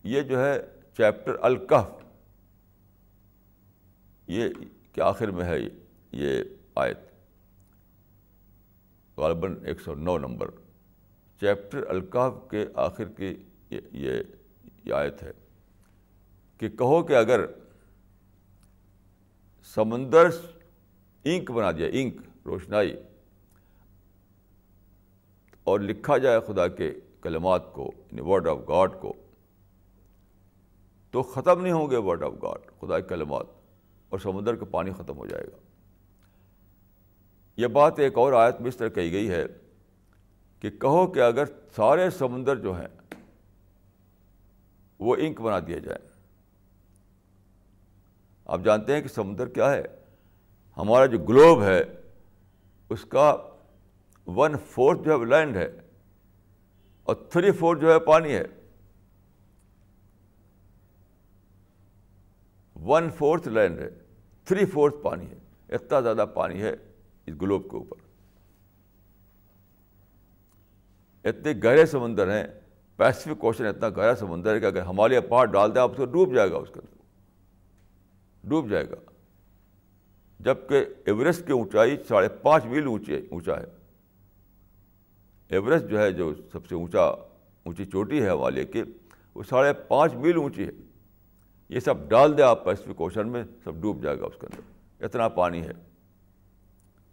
[0.03, 0.59] یہ جو ہے
[0.97, 2.03] چیپٹر الکف
[4.27, 4.49] یہ
[4.93, 5.59] کہ آخر میں ہے
[6.11, 6.43] یہ
[6.75, 6.97] آیت۔
[9.17, 10.47] غالباً ایک سو نو نمبر۔
[11.39, 13.35] چیپٹر الکاف کے آخر کی
[13.69, 13.79] یہ
[14.85, 15.31] یہ آیت ہے۔
[16.57, 17.45] کہ کہو کہ اگر
[19.75, 20.29] سمندر
[21.23, 22.15] انک بنا دیا، انک،
[22.45, 23.03] روشنائی۔
[25.63, 29.13] اور لکھا جائے خدا کے کلمات کو یعنی ورڈ آف گاڈ کو۔
[31.11, 33.45] تو ختم نہیں ہوں گے ورڈ آف گاڈ خدا کے کلمات۔
[34.09, 35.57] اور سمندر کا پانی ختم ہو جائے گا۔
[37.57, 39.45] یہ بات ایک اور آیت میں اس طرح کہی گئی ہے
[40.59, 41.43] کہ کہو کہ اگر
[41.75, 42.87] سارے سمندر جو ہیں
[44.99, 46.08] وہ انک بنا دیا جائے
[48.49, 49.83] آپ جانتے ہیں کہ سمندر کیا ہے؟
[50.77, 51.83] ہمارا جو گلوب ہے،
[52.89, 53.37] اس کا
[54.27, 55.67] ون فورتھ جو ہے لینڈ ہے
[57.03, 58.43] اور تھری فورتھ جو ہے پانی ہے۔
[62.75, 63.89] ون فورتھ لینڈ ہے،
[64.43, 65.35] تھری فورتھ پانی ہے،
[65.75, 66.75] اتنا زیادہ پانی ہے
[67.25, 67.97] اس گلوب کے اوپر۔
[71.25, 72.47] اتنے گہرے سمندر ہیں
[72.97, 76.05] پیسفک کوشچن اتنا گہرا سمندر ہے کہ اگر ہمالیہ پہاڑ ڈال دیں، آپ اس کو
[76.05, 76.98] ڈوب جائے گا اس کے اندر۔
[78.43, 78.95] ڈوب جائے گا۔
[80.39, 83.65] جبکہ ایوریسٹ کی اونچائی ساڑھے پانچ میل اونچی اونچا ہے۔
[85.49, 87.01] ایوریسٹ جو ہے، جو سب سے اونچا،
[87.63, 88.83] اونچی چوٹی ہے ہمالیہ کی،
[89.35, 90.71] وہ ساڑھے پانچ میل اونچی ہے۔
[91.69, 94.61] یہ سب ڈال دیں آپ پیسفک اوشن میں، سب ڈوب جائے گا اس کے اندر۔
[95.05, 95.71] اتنا پانی ہے۔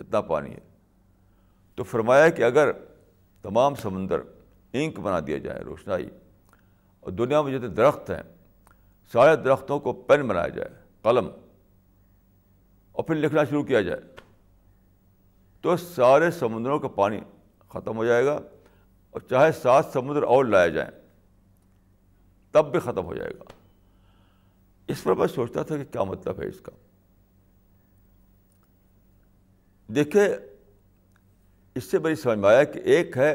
[0.01, 0.61] اتنا پانی ہے۔
[1.75, 2.71] تو فرمایا کہ اگر
[3.43, 4.21] تمام سمندر
[4.73, 6.11] انک بنا دیا جائے، روشنائی،
[7.01, 8.23] اور دنیا میں جتنے درخت ہیں،
[9.13, 11.29] سارے درختوں کو پین بنایا جائے قلم
[12.93, 14.01] اور پھر لکھنا شروع کیا جائے
[15.61, 17.21] تو سارے سمندروں کا پانی
[17.69, 18.41] ختم ہو جائے گا
[19.11, 20.91] اور چاہے سات سمندر اور لائے جائیں
[22.51, 23.45] تب بھی ختم ہو جائے گا۔
[24.89, 26.73] اس پر میں سوچتا تھا کہ کیا مطلب ہے اس کا۔
[29.89, 30.29] دیکھیں
[31.75, 33.35] اس سے بڑی سمجھ میں آیا کہ ایک ہے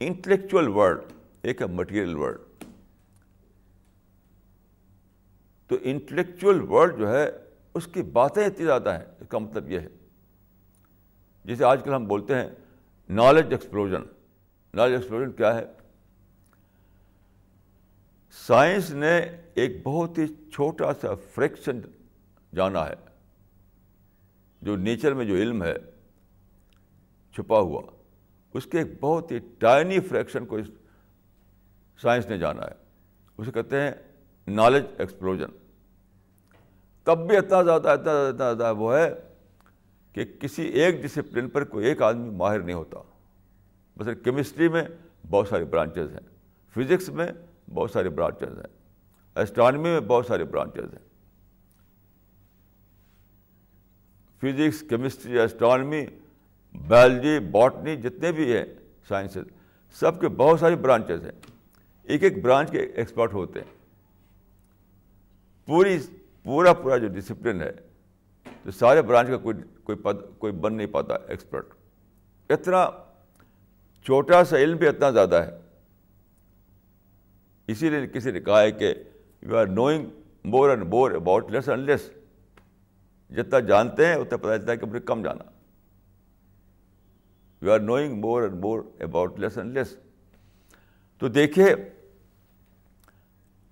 [0.00, 1.00] انٹلیکچوئل ورلڈ،
[1.42, 2.55] ایک ہے مٹیریل ورلڈ۔
[5.70, 7.30] تو انٹلیکچوئل ورلڈ جو ہے،
[7.74, 9.88] اس کی باتیں اتنی زیادہ ہیں اس کا مطلب یہ ہے۔
[11.44, 12.48] جسے آج کل ہم بولتے ہیں
[13.10, 14.02] نالج ایکسپلوژن
[14.74, 15.64] نالج ایکسپلوژن کیا ہے؟
[18.46, 19.18] سائنس نے
[19.54, 21.80] ایک بہت ہی چھوٹا سا فریکشن
[22.52, 22.94] جانا ہے،
[24.62, 25.74] جو نیچر میں جو علم ہے،
[27.34, 27.82] چھپا ہوا۔
[28.54, 30.66] اس کے ایک بہت ہی ٹائنی فریکشن کو اس
[32.02, 32.74] سائنس نے جانا ہے۔
[33.38, 33.90] اسے کہتے ہیں
[34.48, 35.48] نالج ایکسپلوژن
[37.04, 39.14] تب بھی اتنا زیادہ اتنا زیادہ اتنا زیادہ وہ ہے
[40.12, 42.98] کہ کسی ایک ڈسپلن پر کوئی ایک آدمی ماہر نہیں ہوتا۔
[43.96, 44.82] مثلا کیمسٹری میں
[45.30, 46.28] بہت ساری برانچز ہیں۔
[46.74, 47.26] فزکس میں
[47.74, 48.76] بہت سارے برانچز ہیں۔
[49.42, 51.06] اسٹرانمی میں بہت سارے برانچز ہیں۔
[54.40, 56.06] Physics chemistry astronomy
[56.88, 58.64] biology botany جتنے بھی ہیں
[59.08, 59.44] سائنسز
[59.92, 61.52] سب کے بہت ساری برانچز ہیں۔
[62.02, 63.75] ایک ایک برانچ کے ایکسپرٹ ہوتے ہیں۔
[65.66, 65.98] پوری،
[66.42, 67.70] پورا پورا جو ڈسپلن ہے
[68.62, 71.66] تو سارے برانچ کا کوئی کوئی پد، کوئی بن نہیں پاتا ایکسپرٹ
[72.50, 72.88] اتنا
[74.06, 75.50] چھوٹا سا علم بھی اتنا زیادہ ہے۔
[77.66, 78.92] اسی لیے کسی نے کہا ہے کہ
[79.42, 80.08] you are knowing
[80.44, 82.10] more and more about less and less
[83.30, 85.44] جتنا جانتے ہیں، اتنا پتہ چلتا ہے کہ مجھے کم جانا۔
[87.62, 89.96] You are knowing more and more about less and less
[91.18, 91.74] تو دیکھیے،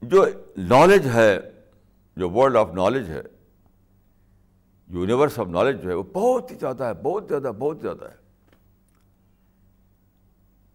[0.02, 0.24] جو
[0.56, 1.38] نالج ہے
[2.16, 3.22] جو ورلڈ آف نالج ہے
[4.88, 8.16] یونیورس آف نالج جو ہے، وہ بہت ہی زیادہ ہے، بہت زیادہ بہت زیادہ ہے۔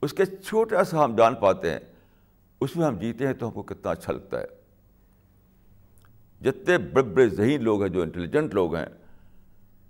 [0.02, 1.80] اس کے چھوٹا سا ہم جان پاتے ہیں،
[2.62, 4.46] اس میں ہم جیتے ہیں تو ہم کو کتنا اچھا لگتا ہے۔
[6.42, 8.86] جتنے بڑے بڑے ذہین لوگ ہیں، جو انٹیلیجنٹ لوگ ہیں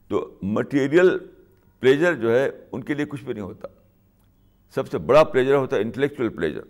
[0.08, 1.18] تو مٹیریل
[1.80, 3.68] پلیجر جو ہے، ان کے لیے کچھ بھی نہیں ہوتا۔
[4.76, 6.62] سب سے بڑا پلیجر ہوتا ہے انٹلیکچوئل پلیجر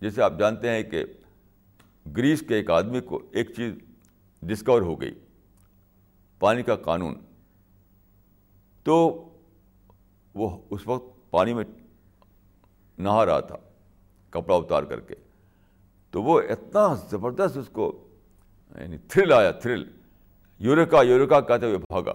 [0.00, 1.04] جیسے آپ جانتے ہیں کہ
[2.16, 3.74] گریس کے ایک آدمی کو ایک چیز
[4.42, 5.14] ڈسکور ہو گئی،
[6.38, 7.14] پانی کا قانون۔
[8.82, 9.28] تو
[10.34, 11.64] وہ اس وقت پانی میں
[12.98, 13.56] نہا رہا تھا،
[14.30, 15.14] کپڑا اتار کر کے۔
[16.10, 18.08] تو وہ اتنا زبردست اس کو
[18.80, 19.84] یعنی تھرل آیا تھرل
[20.58, 22.12] یوریکا یوریکا کہتے ہوئے بھاگا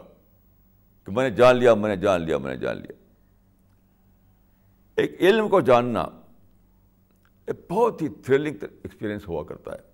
[1.05, 2.91] کہ میں نے جان لیا، میں نے جان لیا، میں نے جان لیا۔
[4.95, 6.05] ایک علم کو جاننا
[7.45, 9.91] ایک بہت ہی تھرلنگ ایکسپیرئنس ہوا کرتا ہے۔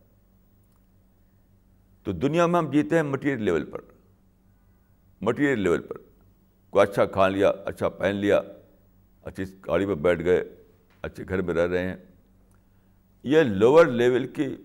[2.03, 3.81] تو دنیا میں ہم جیتے ہیں مٹیریل لیول پر۔
[5.21, 5.95] مٹیریل لیول پر۔
[6.69, 8.41] کوئی اچھا کھا لیا اچھا پہن لیا،
[9.21, 10.55] اچھی گاڑی پہ بیٹھ گئے،
[11.01, 11.95] اچھے گھر میں رہ رہے ہیں۔
[13.23, 14.55] یہ لوور لیول کی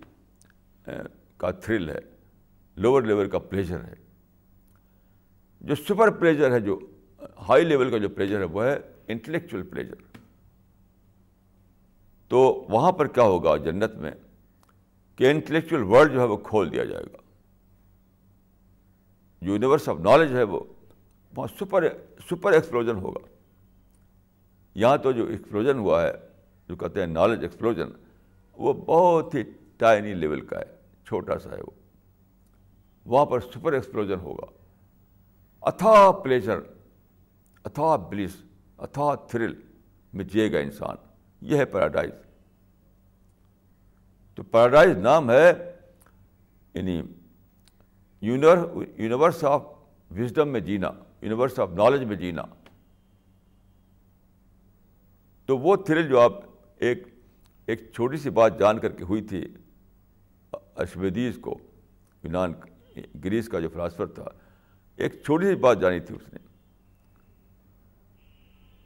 [1.37, 1.99] کا تھرل ہے۔
[2.77, 3.95] لوور لیول کا پلیجر ہے۔
[5.61, 6.79] جو سپر پلیجر ہے، جو
[7.49, 9.95] ہائی لیول کا جو پلیجر ہے، وہ ہے انٹلیکچوئل پلیجر
[12.33, 14.11] تو وہاں پر کیا ہوگا جنت میں
[15.17, 17.17] کہ انٹلیکچوئل ورلڈ جو ہے وہ کھول دیا جائے گا۔
[19.43, 20.61] جو یونیورس آف نالج ہے وہ۔
[21.37, 21.89] وہاں سپر
[22.31, 23.27] سپر ایکسپلوژن ہوگا۔
[24.75, 26.13] یہاں تو جو ایکسپلوژن ہوا ہے،
[26.69, 27.89] جو کہتے ہیں نالج ایکسپلوژن
[28.53, 29.43] وہ بہت ہی
[29.77, 30.65] ٹائنی لیول کا ہے،
[31.07, 31.71] چھوٹا سا ہے وہ۔
[33.05, 34.47] وہاں پر سپر ایکسپلوژن ہوگا۔
[35.61, 36.59] اتھا پلیجر
[37.65, 38.37] اتھا بلیس
[38.79, 39.55] اتھا تھرل
[40.13, 41.12] میں جیے گا انسان۔
[41.43, 42.11] یہ ہے پیراڈائز
[44.35, 45.53] تو پیراڈائز نام ہے
[46.75, 47.03] یعنی
[48.21, 49.63] یونیورس آف
[50.11, 50.91] وزڈم میں جینا
[51.23, 52.43] یونیورس آف نالج میں جینا۔
[55.47, 56.33] تو وہ تھرل جو آپ
[56.79, 57.07] ایک
[57.67, 59.45] ایک چھوٹی سی بات جان کر کے ہوئی تھی
[60.53, 61.59] اشودیز کو،
[62.23, 62.53] یونان،
[63.25, 64.25] گریس کا جو فلاسفر تھا،
[64.97, 66.39] ایک چھوٹی سی بات جانی تھی اس نے۔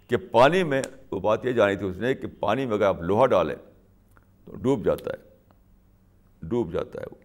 [0.07, 3.03] کہ پانی میں وہ بات یہ جانی تھی اس نے کہ پانی میں اگر آپ
[3.03, 3.57] لوہا ڈالیں
[4.45, 5.17] تو ڈوب جاتا ہے۔
[6.43, 7.17] ڈوب جاتا ہے وہ۔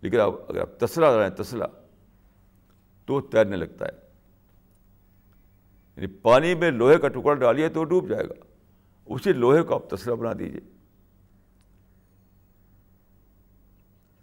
[0.00, 1.66] لیکن آپ اگر آپ تسلا ڈالیں تسلا،
[3.06, 3.92] تو تیرنے لگتا ہے۔
[5.96, 8.34] یعنی پانی میں لوہے کا ٹکڑا ڈالیے تو وہ ڈوب جائے گا۔
[9.06, 10.60] اسی لوہے کو آپ تسلا بنا دیجیے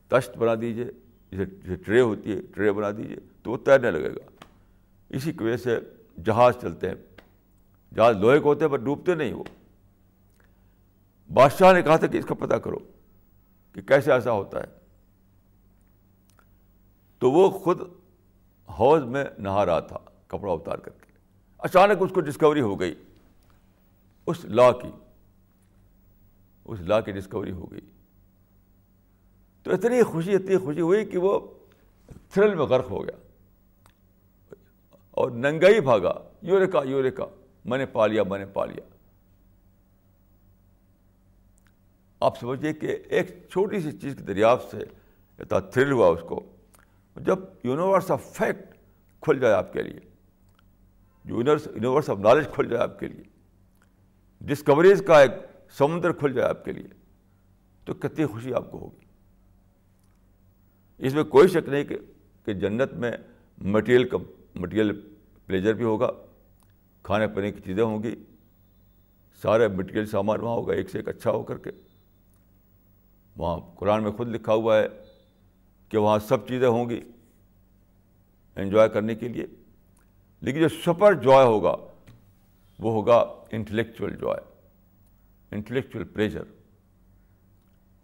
[0.08, 0.86] تشت بنا دیجیے
[1.32, 4.46] جیسے جیسے ٹرے ہوتی ہے، ٹرے بنا دیجیے تو وہ تیرنے لگے گا۔
[5.10, 5.80] اسی کی وجہ سے
[6.26, 6.96] جہاز چلتے ہیں۔
[7.96, 9.44] جہاز لوہے کو ہوتے ہیں پر ڈوبتے نہیں وہ۔
[11.34, 12.78] بادشاہ نے کہا تھا کہ اس کا پتہ کرو
[13.74, 14.66] کہ کیسے ایسا ہوتا ہے۔
[17.20, 17.82] تو وہ خود
[18.80, 21.12] حوض میں نہا رہا تھا کپڑا اتار کر کے۔
[21.58, 22.96] اچانک اس کو ڈسکوری ہو گئی۔
[24.26, 24.92] اس لا کی،
[26.66, 27.82] اس لا کی ڈسکوری ہو گئی۔
[29.64, 31.40] تو اتنی خوشی اتنی خوشی ہوئی کہ وہ
[32.30, 33.34] تھرل میں غرق ہو گیا۔
[35.12, 37.26] اور ننگائی بھاگا۔ یوریکا یوریکا
[37.66, 38.84] میں نے پا لیا، میں نے پا لیا۔
[42.20, 44.78] آپ سمجھیے کہ ایک چھوٹی سی چیز کی دریافت سے
[45.40, 46.46] اتنا تھرل ہوا اس کو،
[47.16, 48.76] جب یونیورس آف فیکٹ
[49.22, 50.00] کھل جائے آپ کے لیے،
[51.26, 53.24] یونیورس یونیورس آف نالج کھل جائے آپ کے لیے،
[54.42, 55.32] ڈسکوریز کا ایک
[55.70, 56.88] سمندر کھل جائے آپ کے لیے،
[57.86, 59.06] تو کتنی خوشی آپ کو ہوگی۔
[60.98, 61.98] اس میں کوئی شک نہیں کہ
[62.46, 63.12] کہ جنت میں
[63.58, 64.18] مٹیریل کا
[64.56, 65.02] مٹیریل
[65.46, 66.12] پلیجر بھی ہوگا۔
[67.04, 68.16] کھانے پینے کی چیزیں ہوں گی،
[69.42, 71.72] سارے مٹیریل سامان وہاں ہوگا، ایک سے ایک اچھا ہو کر کے۔
[73.38, 74.88] وہاں قرآن میں خود لکھا ہوا ہے
[75.90, 77.02] کہ وہاں سب چیزیں ہوں گی
[78.56, 79.46] انجوائے کرنے کے لیے۔
[80.42, 81.76] لیکن جو سپر جوائے ہوگا،
[82.80, 84.54] وہ ہوگا انٹلیکچوئل جوائے
[85.52, 86.44] انٹلیکچوئل پریشر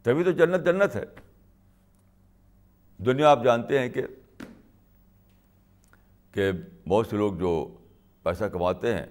[0.04, 1.04] تبھی تو جنت جنت ہے۔
[3.06, 4.02] دنیا آپ جانتے ہیں کہ
[6.32, 6.52] کہ
[6.88, 7.77] بہت سے لوگ جو
[8.28, 9.06] پیسہ کماتے ہیں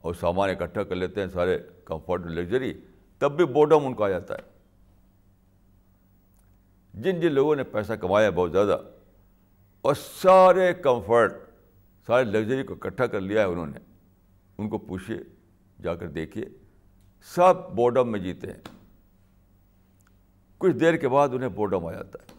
[0.00, 2.74] اور سامان اکٹھا کر لیتے ہیں سارے کمفرٹ لگژری
[3.18, 4.56] تب بھی بوڈم ان کو آ جاتا ہے۔
[6.94, 8.78] جن جن لوگوں نے پیسہ کمایا بہت زیادہ،
[9.80, 11.34] اور سارے کمفرٹ،
[12.06, 13.78] سارے لگژری کو اکٹھا کر لیا ہے انہوں نے،
[14.58, 15.18] ان کو پوچھیے
[15.82, 16.44] جا کر دیکھیے
[17.34, 18.60] سب بورڈم میں جیتے ہیں۔
[20.58, 22.34] کچھ دیر کے بعد انہیں بورڈم آ جاتا ہے۔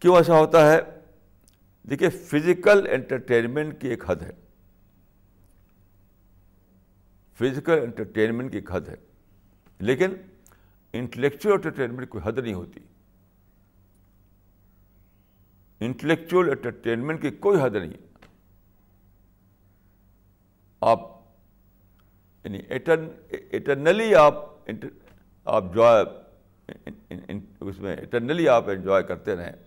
[0.00, 0.80] کیوں ایسا ہوتا ہے؟
[1.90, 4.30] دیکھیے فزیکل انٹرٹینمنٹ کی ایک حد ہے۔
[7.38, 8.94] فزیکل انٹرٹینمنٹ کی ایک حد ہے۔
[9.78, 10.10] لیکن
[10.92, 12.80] انٹلیکچوئل انٹرٹینمنٹ کوئی حد نہیں ہوتی۔
[15.80, 18.14] انٹلیکچوئل انٹرٹینمنٹ کی کوئی حد نہیں۔
[20.80, 21.00] آپ
[22.44, 22.58] یعنی
[23.50, 24.34] ایٹرنلی آپ
[25.44, 25.84] آپ جو
[27.60, 29.63] اس میں ایٹرنلی آپ انجوائے کرتے رہیں۔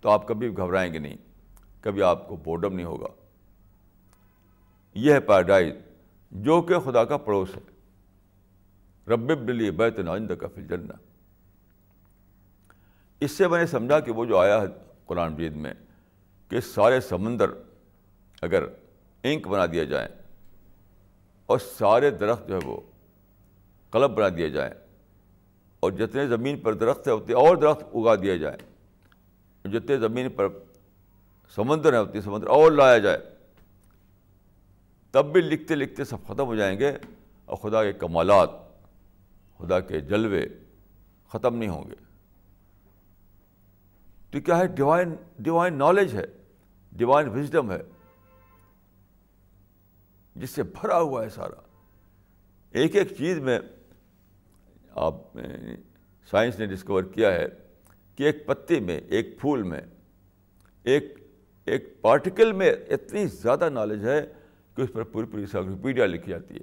[0.00, 1.16] تو آپ کبھی گھبرائیں گے نہیں،
[1.80, 3.08] کبھی آپ کو بورڈم نہیں ہوگا۔
[4.94, 5.72] یہ ہے پیراڈائز
[6.30, 7.60] جو کہ خدا کا پڑوس ہے۔
[9.08, 10.92] رب ڈلی بیت نائند کا فل جنہ
[13.20, 14.66] اس سے میں نے سمجھا کہ وہ جو آیا ہے
[15.06, 15.74] قرآن مجید میں
[16.48, 17.50] کہ سارے سمندر
[18.42, 18.64] اگر
[19.22, 20.08] انک بنا دیا جائیں
[21.46, 22.80] اور سارے درخت جو ہے وہ
[23.90, 24.74] قلب بنا دیے جائیں
[25.80, 28.77] اور جتنے زمین پر درخت ہے اتنے اور درخت اگا دیے جائیں۔
[29.68, 30.48] جتنے زمین پر
[31.54, 33.18] سمندر ہے اتنے سمندر، اور لایا جائے۔
[35.10, 36.92] تب بھی لکھتے لکھتے سب ختم ہو جائیں گے
[37.44, 38.50] اور خدا کے کمالات،
[39.58, 40.46] خدا کے جلوے
[41.28, 41.94] ختم نہیں ہوں گے۔
[44.30, 46.24] تو کیا ہے؟ ڈیوائن ڈیوائن نالج ہے
[46.92, 47.82] ڈیوائن وزڈم ہے۔
[50.36, 51.60] جس سے بھرا ہوا ہے سارا۔
[52.70, 53.58] ایک ایک چیز میں
[54.90, 55.14] آپ
[56.30, 57.46] سائنس نے ڈسکور کیا ہے۔
[58.18, 59.80] کہ ایک پتے میں، ایک پھول میں،
[60.82, 61.04] ایک
[61.64, 64.26] ایک پارٹیکل میں اتنی زیادہ نالج ہے
[64.76, 66.60] کہ اس پر پوری پوری سائکلوپیڈیا لکھی جاتی ہے۔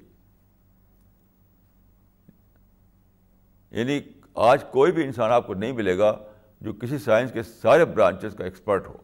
[3.72, 4.00] یعنی
[4.34, 6.24] آج کوئی بھی انسان آپ کو نہیں ملے گا
[6.62, 8.98] جو کسی سائنس کے سارے برانچز کا ایکسپرٹ ہو۔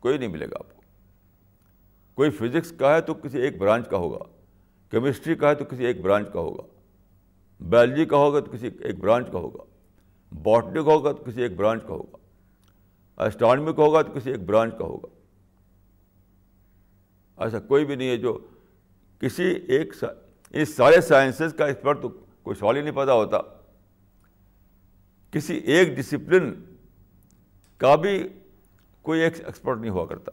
[0.00, 0.82] کوئی نہیں ملے گا آپ کو۔
[2.14, 4.24] کوئی فزکس کا ہے تو کسی ایک برانچ کا ہوگا۔
[4.90, 6.62] کیمسٹری کا ہے تو کسی ایک برانچ کا ہوگا۔
[7.70, 9.79] بایولوجی کا ہوگا تو کسی ایک برانچ کا ہوگا۔
[10.32, 12.16] باٹنی کا ہوگا تو کسی ایک برانچ کا ہوگا۔
[13.24, 15.06] اسٹرانمی کا ہوگا تو کسی ایک برانچ کا ہوگا۔
[17.44, 18.46] ایسا کوئی بھی نہیں ہے جو
[19.20, 19.94] کسی ایک
[20.50, 22.08] اس سارے سائنسز کا اس پر تو
[22.42, 23.38] کوئی سوال ہی نہیں پیدا ہوتا۔
[25.30, 26.74] کسی ایک ڈسپلن
[27.76, 28.28] کا بھی
[29.02, 30.32] کوئی ایک ایکسپرٹ نہیں ہوا کرتا۔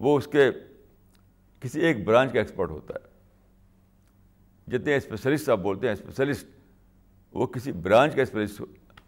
[0.00, 0.50] وہ اس کے
[1.60, 3.16] کسی ایک برانچ کا ایکسپرٹ ہوتا ہے۔
[4.70, 6.46] جتنے اسپیشلسٹ آپ بولتے ہیں، اسپیشلسٹ
[7.36, 8.60] وہ کسی برانچ کا اسپیشلسٹ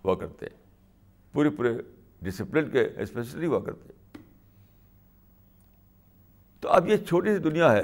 [0.04, 0.62] ہوا کرتے ہیں۔
[1.32, 1.78] پورے پورے
[2.22, 4.18] ڈسپلن کے اسپیشلی ہوا کرتے۔
[6.60, 7.82] تو اب یہ چھوٹی سی دنیا ہے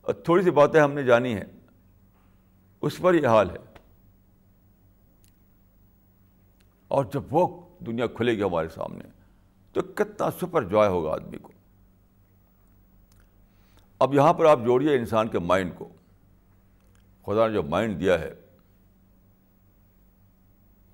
[0.00, 1.44] اور تھوڑی سی باتیں ہم نے جانی ہیں۔
[2.80, 3.78] اس پر یہ حال ہے۔
[6.88, 9.04] اور جب وہ دنیا کھلے گی ہمارے سامنے،
[9.72, 11.52] تو کتنا سپر جوائے ہوگا آدمی کو۔
[13.98, 15.88] اب یہاں پر آپ جوڑیے انسان کے مائنڈ کو۔
[17.26, 18.34] خدا نے جو مائنڈ دیا ہے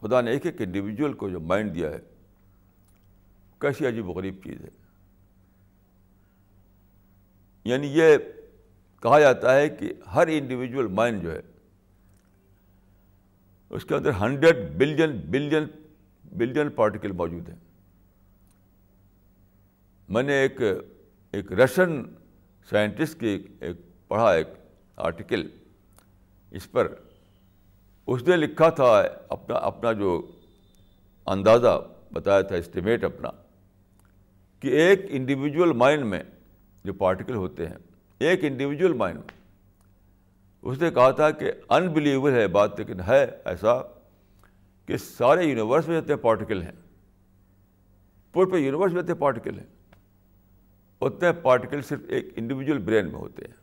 [0.00, 1.98] خدا نے ایک ایک انڈیویجول کو جو مائنڈ دیا ہے،
[3.58, 4.68] کیسی عجیب و غریب چیز ہے۔
[7.64, 8.16] یعنی یہ
[9.02, 11.40] کہا جاتا ہے کہ ہر انڈیویجول مائنڈ جو ہے،
[13.70, 15.64] اس کے اندر hundred billion billion
[16.24, 17.56] billion particle موجود ہیں۔
[20.08, 20.60] میں نے ایک
[21.32, 22.14] ایک رشین
[22.70, 23.76] سائنٹسٹ کی ایک
[24.08, 24.46] پڑھا ایک
[24.96, 25.48] آرٹیکل
[26.50, 26.94] اس پر
[28.10, 28.86] اس نے لکھا تھا
[29.28, 30.10] اپنا اپنا جو
[31.26, 31.80] اندازہ
[32.12, 33.30] بتایا تھا اسٹیمیٹ اپنا،
[34.62, 36.22] کہ ایک انڈیویجول مائنڈ میں
[36.84, 37.76] جو پارٹیکل ہوتے ہیں،
[38.20, 39.38] ایک انڈیویجول مائنڈ میں،
[40.64, 43.80] اس نے کہا تھا کہ انبلیویبل ہے بات، لیکن ہے ایسا
[44.88, 46.72] کہ سارے یونیورس میں جتنے پارٹیکل ہیں،
[48.34, 49.66] پورے پہ یونیورس میں اتنے پارٹیکل ہیں،
[51.02, 53.54] اتنے پارٹیکل صرف ایک انڈیویجول برین میں ہوتے ہیں۔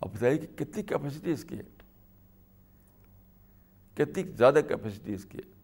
[0.00, 1.72] اب بتائیے کہ کتنی کیپیسٹی اس کی ہے؟
[3.94, 5.54] کتنی زیادہ کیپیسٹی اس کی ہے۔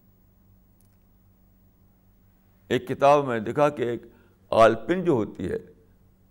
[2.69, 4.03] ایک کتاب میں دیکھا کہ ایک
[4.51, 5.59] آلپن جو ہوتی ہے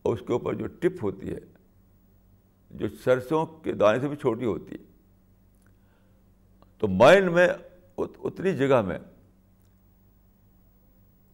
[0.02, 1.40] اور اس کے اوپر جو ٹپ ہوتی ہے،
[2.72, 4.84] جو سرسوں کے دانے سے بھی چھوٹی ہوتی ہے۔
[6.78, 7.48] تو مائنڈ میں
[7.98, 9.00] اتنی جگہ میں،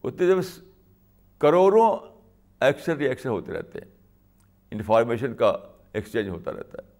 [0.04, 0.60] اتنی جگہ
[1.38, 2.16] کروڑوں
[2.60, 3.90] ایکشن ریئیکشن ہوتے رہتے ہیں۔
[4.70, 5.56] انفارمیشن کا
[5.92, 6.95] ایکسچینج ہوتا رہتا ہے۔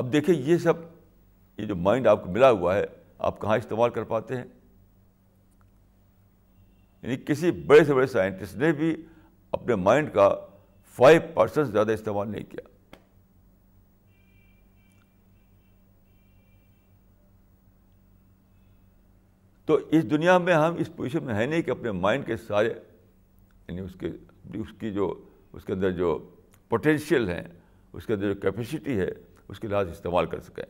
[0.00, 0.72] اب دیکھیں یہ سب،
[1.58, 2.84] یہ جو مائنڈ آپ کو ملا ہوا ہے،
[3.18, 4.44] آپ کہاں استعمال کر پاتے ہیں؟
[7.02, 8.96] یعنی کسی بڑے سے بڑے سائنٹسٹ نے بھی
[9.50, 10.34] اپنے مائنڈ کا
[10.84, 12.68] فائیو پرسینٹ زیادہ استعمال نہیں کیا۔
[19.64, 22.68] تو اس دنیا میں ہم اس پوزیشن میں ہے نہیں کہ اپنے مائنڈ کے سارے
[23.68, 24.06] یعنی اس کے،
[24.54, 26.30] اس کی جو، اس کے اندر جو
[26.68, 27.42] پوٹینشیل ہیں
[27.92, 30.64] اس کے اندر جو کیپیسٹی ہے اس کے لحاظ استعمال کر سکیں۔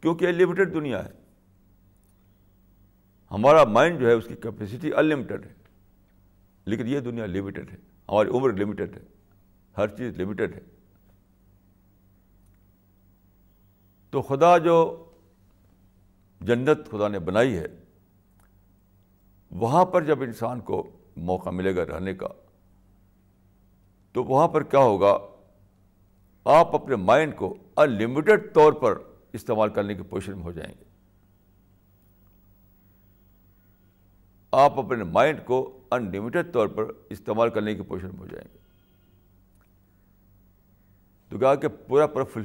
[0.00, 1.10] کیونکہ یہ لمیٹیڈ دنیا ہے۔
[3.30, 5.52] ہمارا مائنڈ جو ہے اس کی کیپیسٹی انلمیٹیڈ ہے۔
[6.64, 7.76] لیکن یہ دنیا لمیٹیڈ ہے۔
[8.08, 9.02] ہماری عمر لمیٹیڈ ہے۔
[9.76, 10.60] ہر چیز لمیٹیڈ ہے۔
[14.10, 15.04] تو خدا جو
[16.40, 17.66] جنت خدا نے بنائی ہے،
[19.50, 22.28] وہاں پر جب انسان کو موقع ملے گا رہنے کا،
[24.12, 25.18] تو وہاں پر کیا ہوگا؟
[26.44, 28.98] آپ اپنے مائنڈ کو انلمیٹیڈ طور پر
[29.32, 30.84] استعمال کرنے کی پوزیشن میں ہو جائیں گے۔
[34.52, 38.58] آپ اپنے مائنڈ کو انلمیٹیڈ طور پر استعمال کرنے کی پوزیشن میں ہو جائیں گے۔
[41.28, 42.42] تو کہا کہ پورا پورا فل،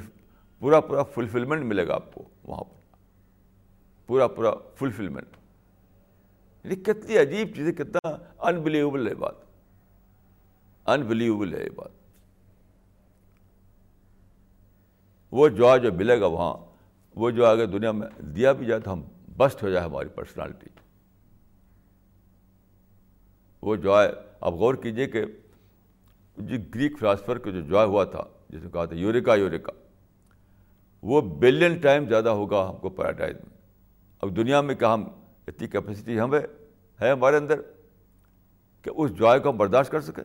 [0.60, 2.98] پورا پورا فلفلمنٹ ملے گا آپ کو وہاں پر۔
[4.08, 5.28] پورا پورا فلفلمنٹ
[6.64, 8.08] یعنی کتنی عجیب چیز ہے کتنا
[8.40, 9.36] انبلیویبل ہے بات۔
[10.86, 12.05] انبلیویبل ہے یہ بات۔
[15.36, 16.54] وہ جو جو ملے گا وہاں،
[17.16, 19.02] وہ جو آگے دنیا میں دیا بھی جائے تو ہم
[19.38, 20.70] بسٹ ہو جائے ہماری پرسنالٹی
[23.62, 25.26] وہ جو آپ غور کیجیے کہ
[26.38, 29.72] جی گریک فلاسفر کا جو جوائے ہوا تھا، جس نے کہا تھا یوریکا یوریکا،
[31.04, 33.58] وہ بلین ٹائم زیادہ ہوگا ہم کو پیراڈائز میں۔
[34.22, 35.04] اب دنیا میں کیا ہم
[35.48, 36.40] اتنی کیپیسٹی ہمیں
[37.02, 37.62] ہے ہمارے اندر
[38.82, 40.24] کہ اس جوائے کو ہم برداشت کر سکیں؟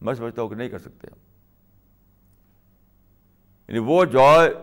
[0.00, 1.29] میں سمجھتا ہوں کہ نہیں کر سکتے ہم۔
[3.70, 4.54] یعنی وہ جوائے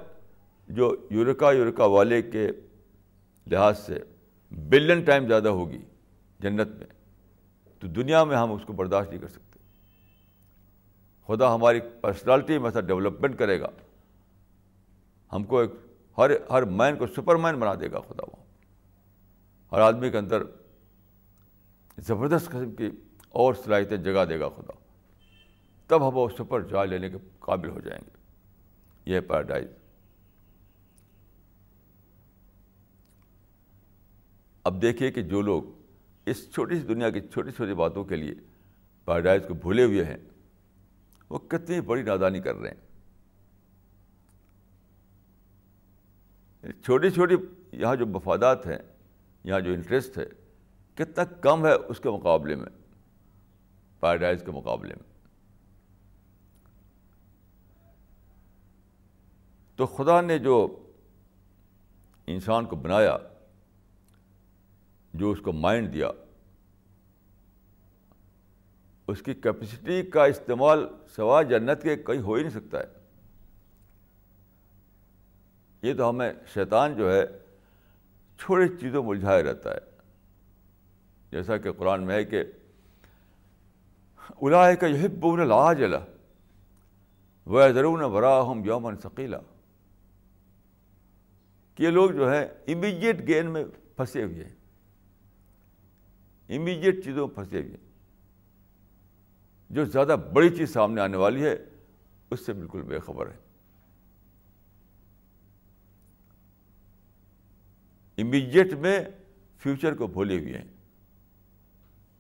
[0.68, 2.48] جو یورکا یورکا والے کے
[3.48, 4.00] لحاظ سے
[4.52, 5.82] بلین ٹائم زیادہ ہوگی
[6.40, 6.88] جنت میں،
[7.80, 9.60] تو دنیا میں ہم اس کو برداشت نہیں کر سکتے۔
[11.28, 13.70] خدا ہماری پرسنالٹی میں ایسا ڈیولپمنٹ کرے گا۔
[15.34, 15.72] ہم کو ایک
[16.18, 18.46] ہر ہر مین کو سپر مین بنا دے گا خدا وہاں
[19.72, 20.44] ہر آدمی کے اندر
[21.98, 22.90] زبردست قسم کی
[23.30, 24.74] اور صلاحیتیں جگہ دے گا خدا۔
[25.88, 28.17] تب ہم وہ سپر جائے لینے کے قابل ہو جائیں گے۔
[29.08, 29.68] یہ پیراڈائز
[34.64, 35.64] اب دیکھیے کہ جو لوگ
[36.26, 38.34] اس چھوٹی سی دنیا کی چھوٹی چھوٹی باتوں کے لیے
[39.06, 40.18] پیراڈائز کو بھولے ہوئے ہیں،
[41.30, 42.88] وہ کتنی بڑی نادانی کر رہے ہیں۔
[46.84, 47.36] چھوٹی چھوٹی
[47.72, 48.78] یہاں جو مفادات ہیں،
[49.44, 50.26] یہاں جو انٹرسٹ ہے،
[50.96, 52.70] کتنا کم ہے اس کے مقابلے میں
[54.00, 55.17] پیراڈائز کے مقابلے میں۔
[59.78, 60.86] تو خدا نے جو
[62.28, 63.18] انسان کو بنایا،
[65.14, 66.12] جو اس کو مائنڈ دیا،
[69.08, 72.86] اس کی کیپیسٹی کا استعمال سوا جنت کے کہیں ہو ہی نہیں سکتا ہے۔
[75.82, 77.26] یہ تو ہمیں شیطان جو ہے،
[78.40, 79.80] چھوٹی چیزوں میں الجھائے رہتا ہے۔
[81.32, 82.44] جیسا کہ قرآن میں ہے کہ
[84.42, 86.00] الا کا یہ بون لا جلا
[87.46, 89.38] وہ ضرور برا ہم یومن ثقیلا۔
[91.78, 93.66] کہ یہ لوگ جو ہے امیجیٹ گین میں
[93.96, 94.56] پھنسے ہوئے ہیں۔
[96.58, 97.88] امیجیٹ چیزوں میں پھنسے ہوئے ہیں۔
[99.70, 101.56] جو زیادہ بڑی چیز سامنے آنے والی ہے،
[102.32, 103.38] اس سے بالکل بے خبر ہے
[108.22, 109.00] امیجیٹ میں
[109.58, 110.68] فیوچر کو بھولے ہوئے ہیں۔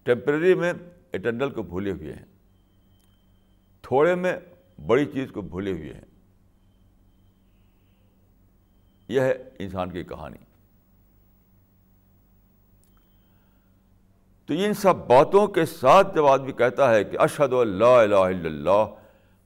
[0.03, 0.73] ٹیمپرری میں
[1.13, 2.25] اٹرنل کو بھولے ہوئے ہیں۔
[3.81, 4.37] تھوڑے میں
[4.87, 6.16] بڑی چیز کو بھولے ہوئے ہیں۔
[9.07, 10.37] یہ ہے انسان کی کہانی۔
[14.45, 18.25] تو ان سب باتوں کے ساتھ جب آدمی کہتا ہے کہ اشد اللہ الہ الا
[18.25, 18.95] اللہ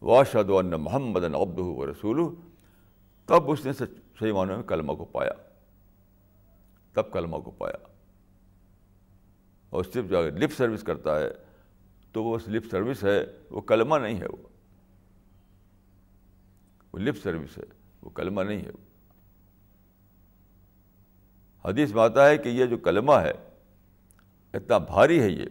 [0.02, 2.36] واشد اللہ محمد ابد و رسول
[3.26, 5.32] تب اس نے صحیح معنوں میں کلمہ کو پایا۔
[6.94, 7.88] تب کلمہ کو پایا۔
[9.70, 11.32] اور صرف جو لپ سروس کرتا ہے
[12.12, 14.38] تو وہ لپ سروس ہے، وہ کلمہ نہیں ہے وہ۔
[16.94, 17.64] وہ لپ سروس ہے،
[18.02, 18.91] وہ کلمہ نہیں ہے وہ۔
[21.66, 23.34] حدیث میں آتا ہے کہ یہ جو کلمہ ہے،
[24.54, 25.46] اتنا بھاری ہے یہ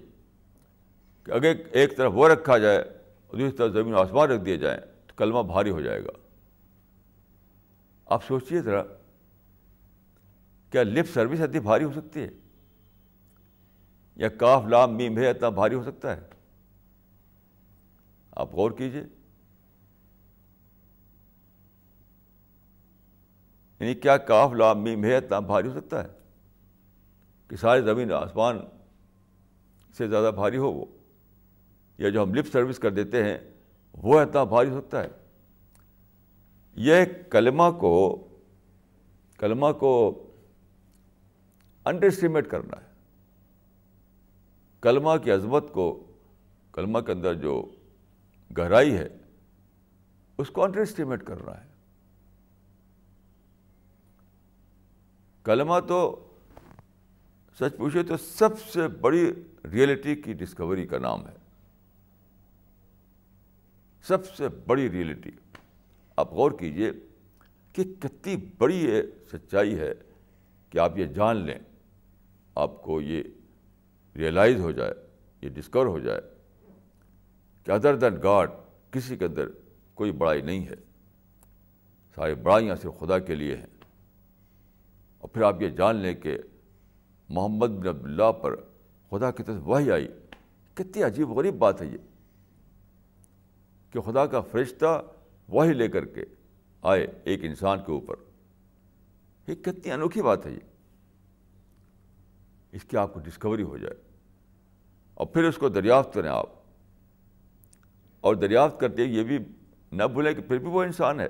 [1.24, 4.80] کہ اگر ایک طرف وہ رکھا جائے اور دوسری طرف زمین آسمان رکھ دیے جائیں
[5.06, 6.10] تو کلمہ بھاری ہو جائے گا۔
[8.06, 8.82] آپ سوچیے ذرا،
[10.70, 12.28] کیا لپ سروس اتنی بھاری ہو سکتی ہے؟
[14.16, 16.22] یا کاف، لام، میم ہے اتنا بھاری ہو سکتا ہے؟
[18.32, 19.02] آپ غور کیجیے
[23.80, 26.08] یعنی کیا کاف لام میم ہے، اتنا بھاری ہو سکتا ہے؟
[27.48, 28.58] کہ ساری زمین آسمان
[29.98, 30.84] سے زیادہ بھاری ہو وہ،
[31.98, 33.38] یا جو ہم لپ سروس کر دیتے ہیں،
[33.92, 35.08] وہ اتنا بھاری ہو سکتا ہے؟
[36.76, 38.26] یہ کلمہ کو
[39.38, 40.26] کلمہ کو
[41.84, 42.86] انڈر اسٹیمیٹ کرنا ہے۔
[44.80, 46.06] کلمہ کی عظمت کو،
[46.72, 47.68] کلمہ کے اندر جو
[48.58, 49.08] گہرائی ہے،
[50.38, 51.69] اس کو انڈر اسٹیمیٹ کرنا ہے۔
[55.44, 56.28] کلمہ تو
[57.60, 59.32] سچ پوچھے تو سب سے بڑی
[59.72, 61.34] ریئلٹی کی ڈسکوری کا نام ہے۔
[64.02, 65.30] سب سے بڑی ریئلٹی
[66.16, 66.92] آپ غور کیجیے
[67.72, 69.92] کہ کتنی بڑی یہ سچائی ہے
[70.70, 71.58] کہ آپ یہ جان لیں،
[72.54, 73.22] آپ کو یہ
[74.16, 74.94] ریئلائز ہو جائے،
[75.42, 76.20] یہ ڈسکور ہو جائے
[77.64, 78.50] کہ ادر دین گاڈ
[78.90, 79.48] کسی کے اندر
[79.94, 80.74] کوئی بڑائی نہیں ہے۔
[82.14, 83.79] ساری بڑائیاں صرف خدا کے لیے ہیں۔
[85.20, 86.38] اور پھر آپ یہ جان لیں کہ
[87.28, 88.56] محمد بن عبداللہ پر
[89.10, 90.08] خدا کی طرف وہی آئی۔
[90.74, 91.98] کتنی عجیب غریب بات ہے یہ
[93.90, 95.02] کہ خدا کا فرشتہ
[95.48, 96.24] وہی لے کر کے
[96.82, 98.14] آئے ایک انسان کے اوپر۔
[99.48, 100.58] یہ کتنی انوکھی بات ہے یہ۔
[102.72, 103.94] اس کی آپ کو ڈسکوری ہو جائے۔
[105.14, 106.46] اور پھر اس کو دریافت کریں آپ۔
[108.20, 109.38] اور دریافت کرتے یہ بھی
[109.92, 111.28] نہ بھولیں کہ پھر بھی وہ انسان ہے۔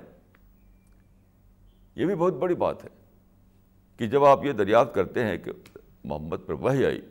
[1.95, 2.89] یہ بھی بہت بڑی بات ہے۔
[4.01, 5.51] کہ جب آپ یہ دریافت کرتے ہیں کہ
[6.03, 7.01] محمد پر وہی آئی،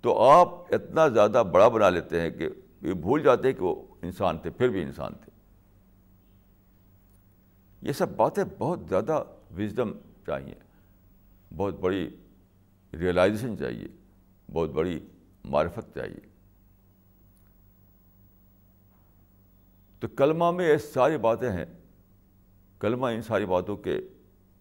[0.00, 2.48] تو آپ اتنا زیادہ بڑا بنا لیتے ہیں کہ
[2.82, 5.32] یہ بھول جاتے ہیں کہ وہ انسان تھے، پھر بھی انسان تھے۔
[7.82, 9.22] یہ سب باتیں بہت زیادہ
[9.58, 9.92] وزڈم
[10.26, 10.54] چاہیے،
[11.56, 12.16] بہت بڑی
[12.92, 13.88] ریئلائزیشن چاہیے،
[14.52, 15.06] بہت بڑی
[15.44, 16.26] معرفت چاہیے۔
[20.00, 21.64] تو کلمہ میں یہ ساری باتیں ہیں،
[22.78, 24.00] کلمہ ان ساری باتوں کے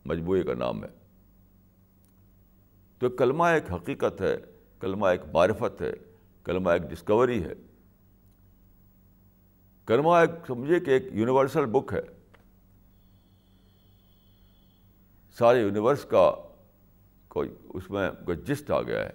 [0.05, 0.89] مجموعے کا نام ہے۔
[2.99, 4.37] تو کلمہ ایک حقیقت ہے،
[4.79, 5.93] کلمہ ایک معرفت ہے،
[6.43, 7.53] کلمہ ایک ڈسکوری ہے۔
[9.85, 12.01] کلمہ ایک سمجھے کہ ایک یونیورسل بک ہے۔
[15.37, 16.35] سارے یونیورس کا
[17.27, 19.09] کوئی، اس میں کوئی جسٹ آ گیا ہے۔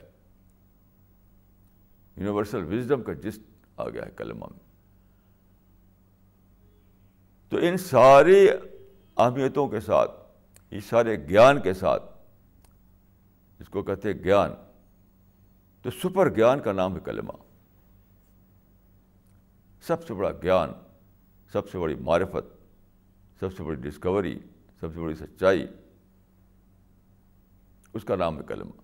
[2.17, 3.41] یونیورسل وزڈم کا جسٹ
[3.77, 4.71] آ گیا ہے کلمہ میں۔
[7.49, 8.49] تو ان ساری
[9.17, 10.20] اہمیتوں کے ساتھ
[10.71, 12.03] اس سارے گیان کے ساتھ
[13.59, 14.51] جس کو کہتے ہیں گیان،
[15.83, 17.33] تو سپر گیان کا نام ہے کلمہ۔
[19.83, 20.69] سب سے بڑا گیان،
[21.53, 22.47] سب سے بڑی معرفت،
[23.41, 24.39] سب سے بڑی ڈسکوری
[24.81, 25.67] سب سے بڑی سچائی،
[27.93, 28.81] اس کا نام ہے کلمہ۔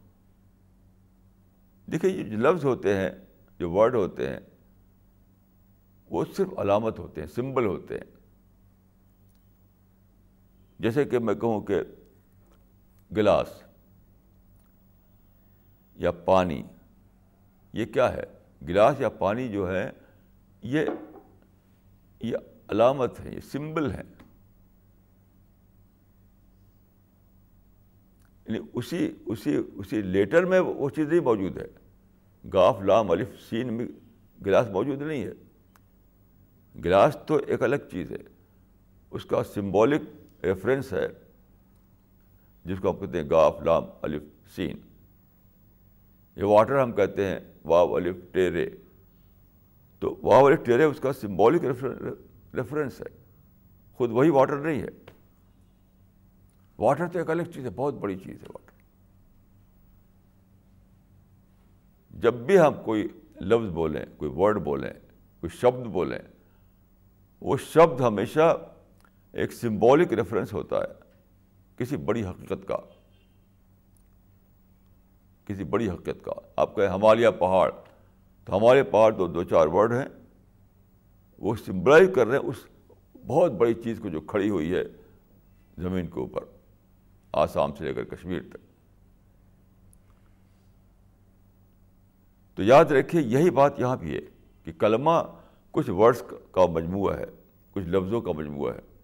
[1.91, 3.11] دیکھیے یہ جو لفظ ہوتے ہیں،
[3.59, 4.41] جو ورڈ ہوتے ہیں،
[6.11, 8.16] وہ صرف علامت ہوتے ہیں سمبل ہوتے ہیں۔
[10.79, 11.83] جیسے کہ میں کہوں کہ
[13.17, 13.63] گلاس
[15.97, 16.63] یا پانی،
[17.73, 18.23] یہ کیا ہے؟
[18.63, 19.91] گلاس یا پانی جو ہے،
[20.63, 20.81] یہ
[22.21, 22.37] یہ
[22.69, 24.03] علامت ہے، یہ سمبل ہے۔
[28.49, 31.67] یعنی اسی اسی اسی لیٹر میں وہ چیز نہیں موجود ہے۔
[32.53, 33.87] گاف، لام، الف، سین میں
[34.47, 35.33] گلاس موجود نہیں ہے۔
[36.85, 38.19] گلاس تو ایک الگ چیز ہے۔
[39.11, 40.01] اس کا سمبولک
[40.47, 41.09] ریفرنس ہے
[42.65, 44.23] جس کو ہم کہتے ہیں گاف لام الف
[44.55, 44.77] سین،
[46.37, 48.71] یہ واٹر ہم کہتے ہیں واو الف ٹیرے۔
[49.99, 51.85] تو واو الف ٹیرے اس کا سمبولک
[52.55, 53.07] ریفرنس ہے۔
[53.93, 54.89] خود وہی واٹر نہیں ہے۔
[56.79, 58.67] واٹر تو ایک الگ چیز ہے، بہت بڑی چیز ہے واٹر۔
[62.21, 63.09] جب بھی ہم کوئی
[63.41, 64.93] لفظ بولیں، کوئی ورڈ بولیں،
[65.41, 66.19] کوئی شبد بولیں،
[67.41, 68.69] وہ شبد ہمیشہ
[69.37, 70.89] ایک سمبولک ریفرنس ہوتا ہے
[71.77, 72.77] کسی بڑی حقیقت کا۔
[75.45, 77.71] کسی بڑی حقیقت کا۔ آپ کہیں ہمالیہ پہاڑ،
[78.45, 80.05] تو ہمارے پہاڑ تو دو چار ورڈ ہیں۔
[81.39, 82.57] وہ سمبلائز کر رہے ہیں اس
[83.27, 84.85] بہت بڑی چیز کو جو کھڑی ہوئی ہے
[85.79, 86.45] زمین کے اوپر،
[87.33, 88.57] آسام سے لے کر کشمیر تک۔
[92.57, 94.21] تو یاد رکھیے، یہی بات یہاں بھی ہے
[94.65, 95.37] کہ کلمہ
[95.71, 97.25] کچھ ورڈس کا مجموعہ ہے،
[97.73, 98.96] کچھ لفظوں کا مجموعہ ہے۔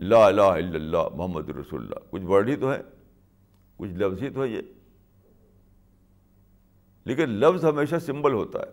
[0.00, 2.80] لا الہ الا اللہ محمد رسول اللہ۔ کچھ ورڈ ہی تو ہے،
[3.76, 4.62] کچھ لفظ ہی تو ہے یہ۔
[7.04, 8.64] لیکن لفظ ہمیشہ سمبل ہوتا ہے۔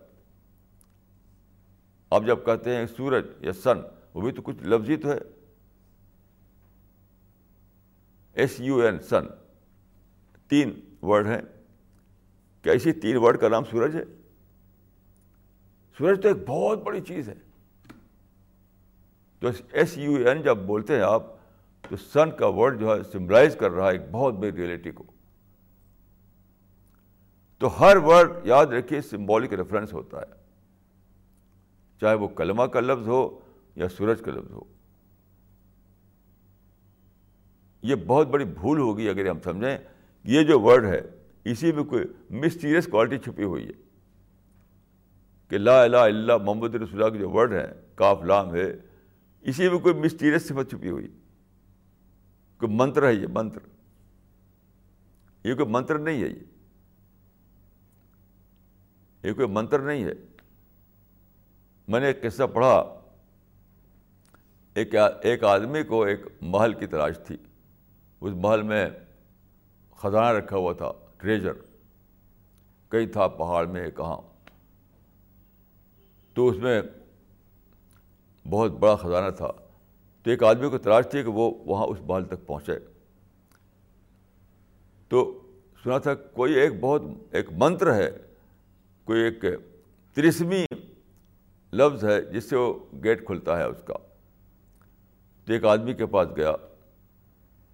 [2.10, 3.78] آپ جب کہتے ہیں سورج یا سن
[4.14, 5.18] وہ بھی تو کچھ لفظ ہی تو ہے۔
[8.34, 9.26] ایس یو این سن
[10.48, 11.42] تین ورڈ ہیں۔
[12.62, 14.04] کیا اسی تین ورڈ کا نام سورج ہے؟
[15.98, 17.47] سورج تو ایک بہت بڑی چیز ہے۔
[19.40, 21.24] تو ایس یو این جب بولتے ہیں آپ،
[21.90, 25.04] تو سن کا ورڈ جو ہے سمبلائز کر رہا ہے ایک بہت بڑی ریئلٹی کو۔
[27.58, 30.34] تو ہر ورڈ یاد رکھیے سمبولک ریفرنس ہوتا ہے۔
[32.02, 33.40] چاہے وہ کلمہ کا لفظ ہو
[33.76, 34.62] یا سورج کا لفظ ہو۔
[37.84, 39.78] یہ بہت بڑی بھول ہوگی اگر ہم سمجھیں،
[40.24, 41.02] یہ جو ورڈ ہے،
[41.44, 43.88] اسی میں کوئی مسٹیریس کوالٹی چھپی ہوئی ہے۔
[45.50, 48.76] کہ لا الہ الا محمد رسول اللہ کے جو ورڈ ہیں کاف لام ہے
[49.48, 51.08] اسی میں کوئی مسٹیریس صفت چھپی ہوئی۔
[52.58, 53.60] کوئی منتر ہے یہ؟ منتر۔
[55.44, 56.44] یہ کوئی منتر نہیں ہے یہ۔
[59.24, 60.14] یہ کوئی منتر نہیں ہے۔
[61.88, 63.00] میں نے ایک قصہ پڑھا۔
[64.74, 67.38] ایک ایک آدمی کو ایک محل کی تلاش تھی۔
[68.22, 68.90] اس محل میں
[69.92, 71.54] خزانہ رکھا ہوا تھا، ٹریجر۔
[72.88, 74.22] کئی تھا پہاڑ میں، کہاں۔
[76.34, 76.82] تو اس میں
[78.50, 79.52] بہت بڑا خزانہ تھا۔
[80.24, 82.80] تو ایک آدمی کو تلاش تھی کہ وہ وہاں اس محل تک پہنچے۔
[85.08, 85.42] تو
[85.84, 87.02] سنا تھا کوئی ایک بہت
[87.32, 88.12] ایک منتر ہے،
[89.04, 89.46] کوئی ایک
[90.14, 90.66] ترسمی
[91.74, 93.94] لفظ ہے جس سے وہ گیٹ کھلتا ہے اس کا۔
[95.46, 96.52] تو ایک آدمی کے پاس گیا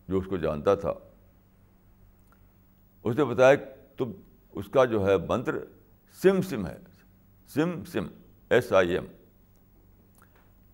[0.08, 0.94] جو اس کو جانتا تھا۔
[3.04, 3.56] اس نے بتایا
[3.98, 4.12] تم
[4.52, 5.56] اس کا جو ہے منتر
[6.22, 6.78] سم سم ہے۔
[7.48, 8.08] سم سم
[8.50, 9.04] ایس آئی ایم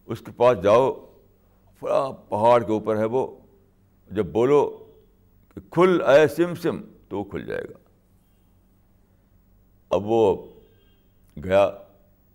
[0.10, 0.92] اس کے پاس جاؤ
[1.80, 3.36] پورا پہاڑ کے اوپر ہے وہ،
[4.12, 4.86] جب بولو
[5.56, 7.78] کہ کھل اے سم سم تو وہ کھل جائے گا۔
[9.90, 10.46] اب وہ
[11.44, 11.70] گیا،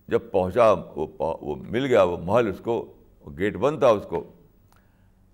[0.09, 2.95] جب پہنچا، وہ وہ مل گیا، وہ محل اس کو
[3.39, 4.25] گیٹ بند تھا اس کو،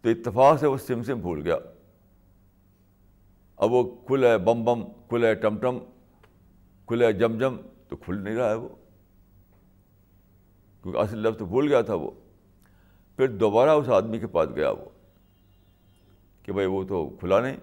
[0.00, 1.56] تو اتفاق سے وہ سم سم بھول گیا۔
[3.56, 5.78] اب وہ کھلے بم بم کھلے ٹم ٹم
[6.86, 7.56] کھلے جم جم،
[7.88, 8.68] تو کھل نہیں رہا ہے وہ۔
[10.82, 12.10] کیونکہ اصل لفظ تو بھول گیا تھا وہ۔
[13.20, 14.84] پھر دوبارہ اس آدمی کے پاس گیا وہ
[16.42, 17.56] کہ بھائی وہ تو کھلا نہیں،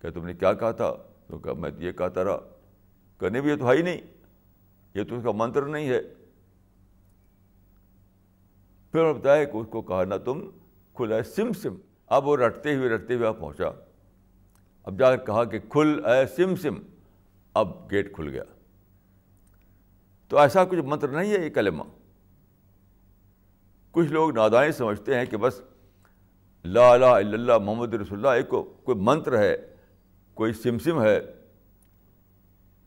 [0.00, 0.94] کہ تم نے کیا کہا تھا؟
[1.26, 2.38] تو کہا، میں یہ کہتا رہا۔
[3.18, 4.00] کرنے بھی یہ تو ہے ہی نہیں۔
[4.94, 6.00] یہ تو اس کا منتر نہیں ہے۔
[8.92, 10.50] پھر بتایا کہ اس کو کہا نا تم
[10.94, 11.74] کھلا سم سم۔
[12.06, 13.66] اب وہ رٹتے ہوئے رٹتے ہوئے پہنچا۔
[14.82, 16.74] اب جا کر کہا کہ کھل اے سم سم۔
[17.54, 18.44] اب گیٹ کھل گیا۔
[20.28, 21.84] تو ایسا کچھ منتر نہیں ہے یہ کلمہ۔
[23.92, 25.60] کچھ لوگ نادانی سمجھتے ہیں کہ بس
[26.64, 29.56] لا الہ الا اللہ محمد رسول اللہ، ایک کوئی منتر ہے،
[30.34, 31.20] کوئی سم سم ہے،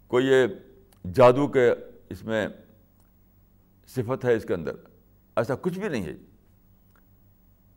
[0.07, 0.47] کوئی یہ
[1.13, 1.69] جادو کے
[2.09, 2.47] اس میں
[3.87, 4.75] صفت ہے اس کے اندر،
[5.35, 6.15] ایسا کچھ بھی نہیں ہے۔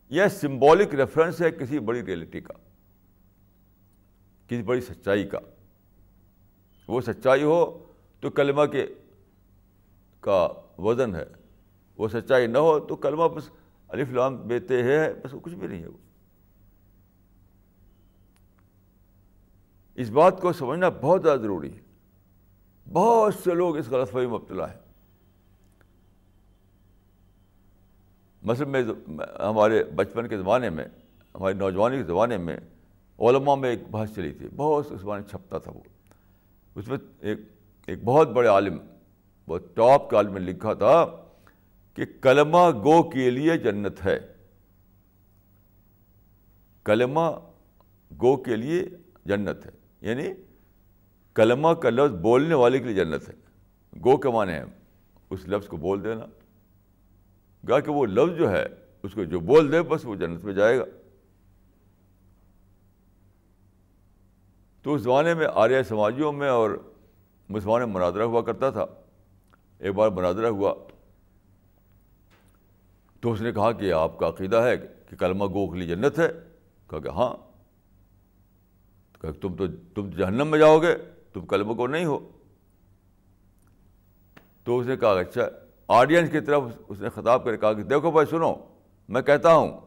[0.09, 2.53] یہ سمبولک ریفرنس ہے کسی بڑی ریئلٹی کا،
[4.47, 5.39] کسی بڑی سچائی کا۔
[6.87, 7.87] وہ سچائی ہو
[8.19, 8.85] تو کلمہ کے،
[10.19, 10.47] کا
[10.77, 11.25] وزن ہے۔
[11.97, 13.49] وہ سچائی نہ ہو تو کلمہ بس
[13.87, 15.97] الف لام بیتے ہے بس وہ کچھ بھی نہیں ہے وہ۔
[19.95, 21.81] اس بات کو سمجھنا بہت زیادہ ضروری ہے۔
[22.93, 24.77] بہت سے لوگ اس غلط فہمی مبتلا ہے
[28.43, 28.83] مثلاً میں
[29.39, 30.85] ہمارے بچپن کے زمانے میں،
[31.35, 32.57] ہماری نوجوانی کے زمانے میں
[33.19, 35.81] علماء میں ایک بحث چلی تھی۔ بہت اس زمانے چھپتا تھا وہ۔
[36.75, 37.39] اس میں ایک
[37.85, 38.77] ایک بہت بڑے عالم
[39.47, 41.24] بہت ٹاپ کا عالم نے لکھا تھا
[41.95, 44.19] کہ کلمہ گو کے لیے جنت ہے۔
[46.83, 47.39] کلمہ
[48.21, 48.83] گو کے لیے
[49.25, 50.27] جنت ہے۔ یعنی
[51.33, 53.33] کلمہ کا لفظ بولنے والے کے لیے جنت ہے۔
[53.99, 54.63] گو کے معنی ہے
[55.29, 56.25] اس لفظ کو بول دینا۔
[57.69, 58.65] گا کہ وہ لفظ جو ہے،
[59.03, 60.85] اس کو جو بول دے، بس وہ جنت میں جائے گا۔
[64.81, 66.93] تو اس زمانے میں آریہ سماجیوں میں اور
[67.49, 68.85] مسلمان میں مناظرہ ہوا کرتا تھا۔
[69.79, 70.73] ایک بار مناظرہ ہوا۔
[73.25, 76.19] تو اس نے کہا کہ آپ کا عقیدہ ہے کہ کلمہ گو کے لیے جنت
[76.19, 76.27] ہے۔
[76.89, 77.35] کہا کہ ہاں۔
[79.21, 80.95] کہ تم تو، تم جہنم میں جاؤ گے،
[81.33, 82.31] تم کلمہ گو نہیں ہو۔
[84.63, 85.41] تو اس نے کہا اچھا
[85.87, 88.53] آڈینس کی طرف اس نے خطاب کر کہا کہ دیکھو بھائی، سنو،
[89.09, 89.79] میں کہتا ہوں،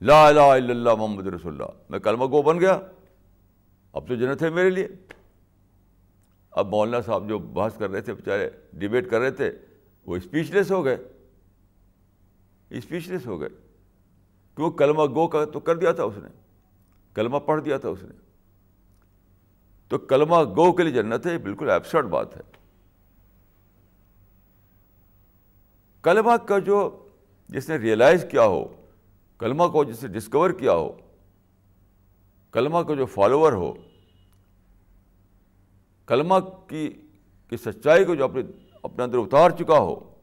[0.00, 2.80] لا الہ الا اللہ محمد رسول اللہ، میں کلمہ گو بن گیا۔
[3.92, 4.88] اب تو جنت ہے میرے لیے۔
[6.50, 9.52] اب مولانا صاحب جو بحث کر رہے تھے بیچارے ڈبیٹ کر رہے تھے،
[10.06, 10.96] وہ اسپیچ لیس ہو گئے۔
[12.78, 13.48] اسپیچ لیس ہو گئے۔
[14.56, 16.28] کیوں کلمہ گو کا تو کر دیا تھا اس نے۔
[17.14, 18.14] کلمہ پڑھ دیا تھا اس نے۔
[19.88, 22.42] تو کلمہ گو کے لیے جنت ہے بالکل ایبسرڈ بات ہے۔
[26.02, 27.08] کلمہ کا جو
[27.48, 28.86] جس نے ریئلائز کیا ہو،
[29.38, 30.96] کلمہ کو جس نے ڈسکور کیا ہو،
[32.52, 33.72] کلمہ کا جو فالوور ہو،
[36.06, 36.34] کلمہ
[36.68, 36.88] کی
[37.48, 38.42] کی سچائی کو جو اپنے
[38.82, 40.14] اپنے اندر اتار چکا ہو،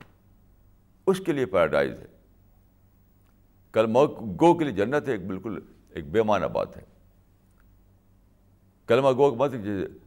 [1.08, 2.11] اس کے لیے پیراڈائز ہے۔
[3.72, 4.00] کلمہ
[4.42, 6.82] گو کے لیے جنت ہے، ایک بالکل ایک بے معنی بات ہے۔
[8.88, 9.52] کلمہ گو مت،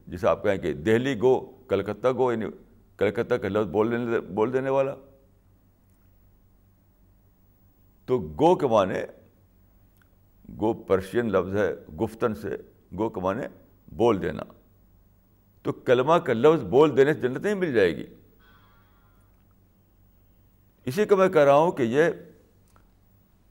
[0.07, 2.45] جسے آپ کہیں کہ دہلی گو، کلکتہ گو یعنی
[2.97, 4.95] کلکتہ کا لفظ بول دینے بول دینے والا۔
[8.05, 8.99] تو گو کے معنی
[10.59, 12.49] گو پرشین لفظ ہے، گفتن سے
[12.97, 13.43] گو کے معنی
[13.95, 14.43] بول دینا۔
[15.63, 18.05] تو کلمہ کا لفظ بول دینے سے جنت نہیں مل جائے گی۔
[20.85, 22.03] اسی کو میں کہہ رہا ہوں کہ یہ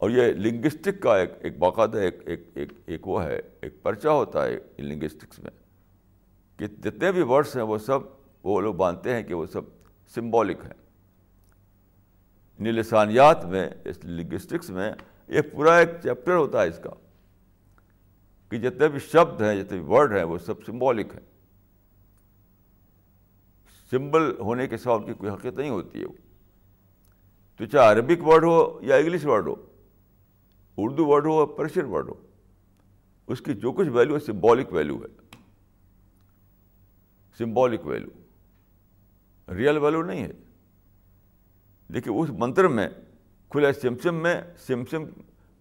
[0.04, 4.08] اور یہ لنگسٹک کا ایک ایک باقاعدہ ایک ایک ایک ایک وہ ہے، ایک پرچہ
[4.08, 5.50] ہوتا ہے لنگسٹکس میں
[6.56, 7.98] کہ جتنے بھی ورڈس ہیں وہ سب
[8.42, 9.60] وہ لوگ مانتے ہیں کہ وہ سب
[10.14, 10.72] سمبولک ہیں۔
[12.58, 14.92] یعنی لسانیات میں، اس لنگسٹکس میں
[15.28, 16.90] یہ پورا ایک چیپٹر ہوتا ہے اس کا
[18.50, 21.26] کہ جتنے بھی شبد ہیں، جتنے بھی ورڈ ہیں وہ سب سمبولک ہیں۔
[23.90, 26.12] سمبل ہونے کے ساتھ ان کی کوئی حقیقت نہیں ہوتی ہے۔ وہ
[27.56, 29.73] تو چاہے عربک ورڈ ہو یا انگلش ورڈ ہو
[30.76, 32.14] اردو ورڈ ہو یا پرشین ورڈ ہو۔
[33.26, 35.36] اس کی جو کچھ ویلو ہے سمبولک ویلو ہے۔
[37.38, 38.08] سمبولک ویلو
[39.54, 40.32] ریئل ویلو نہیں ہے۔
[41.94, 42.88] دیکھیے، اس منتر میں
[43.48, 45.02] کھلا سمسم میں سمسم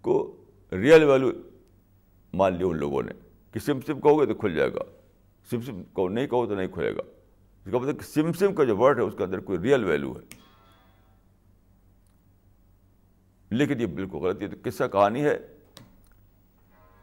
[0.02, 1.32] کو ریئل ویلو
[2.34, 3.12] مان لیا ان لوگوں نے۔
[3.52, 4.80] کہ سمسم کہو گے تو کھل جائے گا۔
[5.50, 7.02] سمسم کو نہیں کہو تو نہیں کھلے گا۔
[7.66, 10.12] اس کا مطلب کہ سمسم کا جو ورڈ ہے، اس کے اندر کوئی ریئل ویلو
[10.12, 10.43] ہے۔
[13.54, 15.38] لیکن یہ بالکل غلط ہے تو قصہ کہانی ہے۔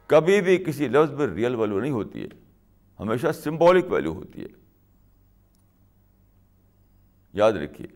[0.07, 2.27] کبھی بھی کسی لفظ میں ریئل ویلو نہیں ہوتی ہے،
[2.99, 4.47] ہمیشہ سمبولک ویلو ہوتی ہے۔
[7.33, 7.87] یاد رکھیے،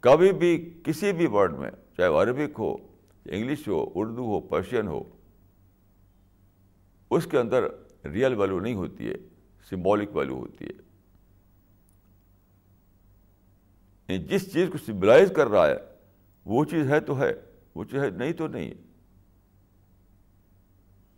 [0.00, 2.74] کبھی بھی کسی بھی ورڈ میں، چاہے وہ عربک ہو
[3.24, 5.02] انگلش ہو، اردو ہو، پرشین ہو،
[7.10, 7.64] اس کے اندر
[8.04, 9.14] ریئل ویلو نہیں ہوتی ہے
[9.70, 10.82] سمبولک ویلو ہوتی ہے۔
[14.08, 15.91] یعنی جس چیز کو سمبلائز کر رہا ہے
[16.44, 17.32] وہ چیز ہے تو ہے،
[17.74, 18.74] وہ چیز ہے نہیں تو نہیں۔ ہے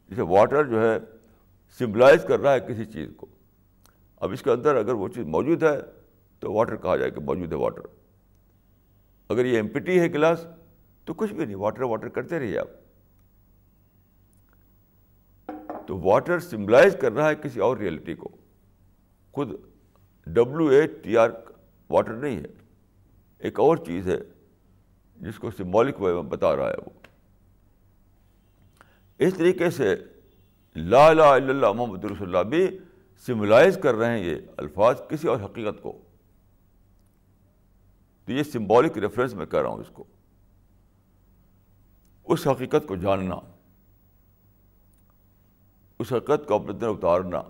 [0.09, 0.99] جیسے واٹر جو ہے
[1.79, 3.27] سمبلائز کر رہا ہے کسی چیز کو۔
[4.17, 5.79] اب اس کے اندر اگر وہ چیز موجود ہے
[6.39, 7.81] تو واٹر کہا جائے کہ موجود ہے واٹر
[9.29, 10.47] اگر یہ ایمپٹی ہے گلاس
[11.05, 12.69] تو کچھ بھی نہیں واٹر واٹر کرتے رہیے آپ۔
[15.87, 18.29] تو واٹر سمبلائز کر رہا ہے کسی اور ریئلٹی کو۔
[19.33, 19.49] خود
[20.27, 21.31] W A T R
[21.91, 22.47] water نہیں ہے،
[23.39, 24.19] ایک اور چیز ہے۔
[25.17, 26.91] جس کو سمبولک وے میں بتا رہا ہے وہ۔
[29.19, 29.97] اس طریقے سے
[30.77, 32.79] لا الہ الا اللہ محمد رسول اللہ بھی
[33.27, 35.99] سمبلائز کر رہے ہیں یہ الفاظ کسی اور حقیقت کو۔
[38.25, 40.05] تو یہ سمبولک ریفرنس میں کہہ رہا ہوں اس کو۔
[42.25, 43.35] اس حقیقت کو جاننا۔
[45.99, 47.43] اس حقیقت کو اپنے اتارنا۔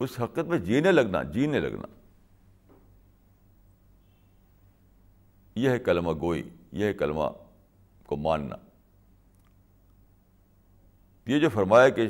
[0.00, 2.03] اس حقیقت میں جینے لگنا جینے لگنا۔
[5.54, 7.28] یہ ہے کلمہ گوئی، یہ ہے کلمہ
[8.06, 8.56] کو ماننا۔
[11.26, 12.06] یہ جو فرمایا کہ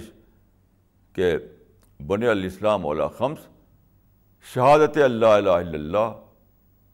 [1.13, 1.37] کہ
[2.01, 3.39] بن الاسلام اولا خمس،
[4.55, 6.21] شہادت اللہ الہ الا اللہ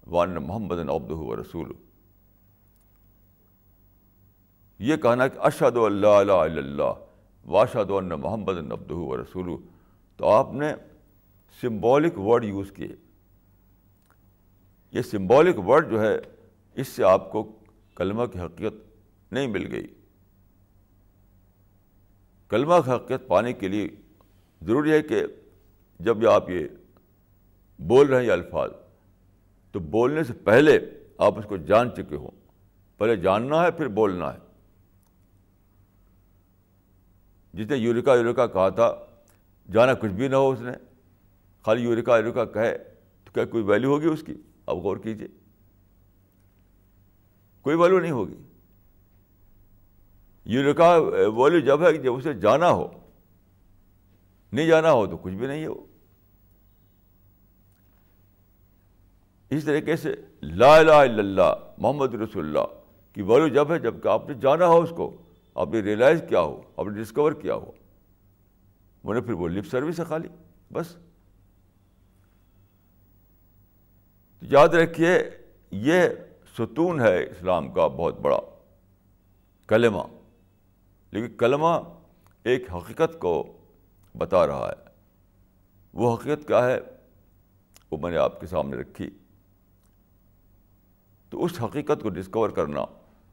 [0.06, 1.72] وان محمد عبد و رسول
[4.78, 6.92] یہ کہنا کہ اشد اللہ الہ الا اللہ
[7.46, 9.50] واشد ان محمد عبد و رسول
[10.16, 10.72] تو آپ نے
[11.60, 12.88] سمبولک ورڈ یوز کیے۔
[14.92, 16.16] یہ سمبولک ورڈ جو ہے
[16.80, 17.58] اس سے آپ کو
[17.94, 18.74] کلمہ کی حقیقت
[19.32, 19.86] نہیں مل گئی۔
[22.48, 23.88] کلمہ کی حقیقت پانے کے لیے
[24.62, 25.22] ضروری ہے کہ
[26.00, 26.68] جب آپ یہ
[27.78, 28.70] بول رہے ہیں یہ الفاظ،
[29.72, 30.78] تو بولنے سے پہلے
[31.18, 32.30] آپ اس کو جان چکے ہوں۔
[32.98, 34.38] پہلے جاننا ہے، پھر بولنا ہے۔
[37.54, 38.94] جس نے یوریکا یوریکا کہا تھا،
[39.72, 40.72] جانا کچھ بھی نہ ہو اس نے۔
[41.62, 42.78] خالی یوریکا یوریکا کہے
[43.24, 44.34] تو کیا کوئی ویلیو ہوگی اس کی؟
[44.66, 45.28] آپ غور کیجیے
[47.62, 48.36] کوئی ویلو نہیں ہوگی۔
[50.44, 50.96] یوریکا
[51.36, 52.88] ویلو جب ہے جب اسے جانا ہو،
[54.52, 55.86] نہیں جانا ہو تو کچھ بھی نہیں ہو
[59.50, 62.66] اس طریقے سے لا الہ الا اللہ، محمد رسول اللہ
[63.14, 65.22] کی ویلو جب ہے، جبکہ آپ نے جانا ہو اس کو،
[65.54, 67.72] آپ نے ریئلائز کیا ہو، آپ نے ڈسکور کیا ہو۔
[69.04, 70.28] میں نے پھر وہ لپ سروس ہے خالی،
[70.72, 70.96] بس۔
[74.42, 75.18] یاد رکھیے،
[75.70, 76.08] یہ
[76.60, 78.40] ستون ہے اسلام کا بہت بڑا
[79.66, 80.02] کلمہ،
[81.10, 81.70] لیکن کلمہ
[82.44, 83.58] ایک حقیقت کو
[84.18, 84.90] بتا رہا ہے۔
[85.94, 86.80] وہ حقیقت کیا ہے؟
[87.90, 89.10] وہ میں نے آپ کے سامنے رکھی۔
[91.30, 92.84] تو اس حقیقت کو ڈسکور کرنا،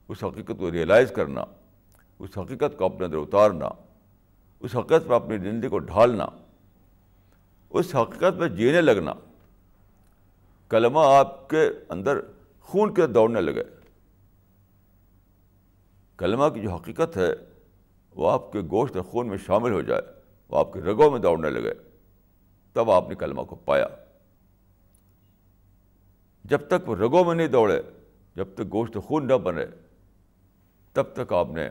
[0.07, 1.43] اس حقیقت کو ریئلائز کرنا،
[2.19, 3.69] اس حقیقت کو اپنے اندر اتارنا،
[4.59, 6.25] اس حقیقت پر اپنی زندگی کو ڈھالنا،
[7.69, 9.13] اس حقیقت میں جینے لگنا۔
[10.69, 12.19] کلمہ آپ کے اندر
[12.67, 13.63] خون کے دوڑنے لگے۔
[16.17, 17.33] کلمہ کی جو حقیقت ہے،
[18.15, 20.01] وہ آپ کے گوشت خون میں شامل ہو جائے،
[20.47, 21.73] وہ آپ کے رگوں میں دوڑنے لگے۔
[22.73, 23.87] تب آپ نے کلمہ کو پایا۔
[26.43, 27.81] جب تک وہ رگوں میں نہیں دوڑے،
[28.35, 29.65] جب تک گوشت خون نہ بنے،
[30.93, 31.69] تب تک آپ نے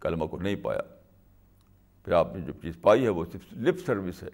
[0.00, 0.82] کلمہ کو نہیں پایا۔
[2.04, 4.28] پھر آپ نے جو چیز پائی ہے، وہ صرف لپ سروس ہے۔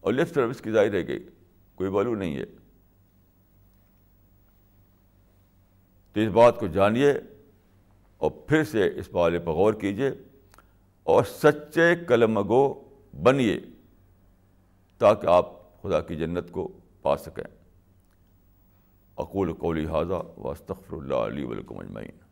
[0.00, 1.18] اور لپ سروس کی ظاہر ہے کہ
[1.74, 2.44] کوئی ویلو نہیں ہے۔
[6.14, 7.12] تو اس بات کو جانیے
[8.18, 10.10] اور پھر سے اس والے پر غور کیجیے
[11.02, 12.88] اور سچے قلم گو
[13.22, 13.60] بنیے
[14.98, 16.68] تاکہ آپ خدا کی جنت کو
[17.02, 17.44] پا سکیں۔
[19.16, 20.52] اقول قولی حاضہ و
[20.90, 22.23] اللہ علیہ ولکم اجمعین۔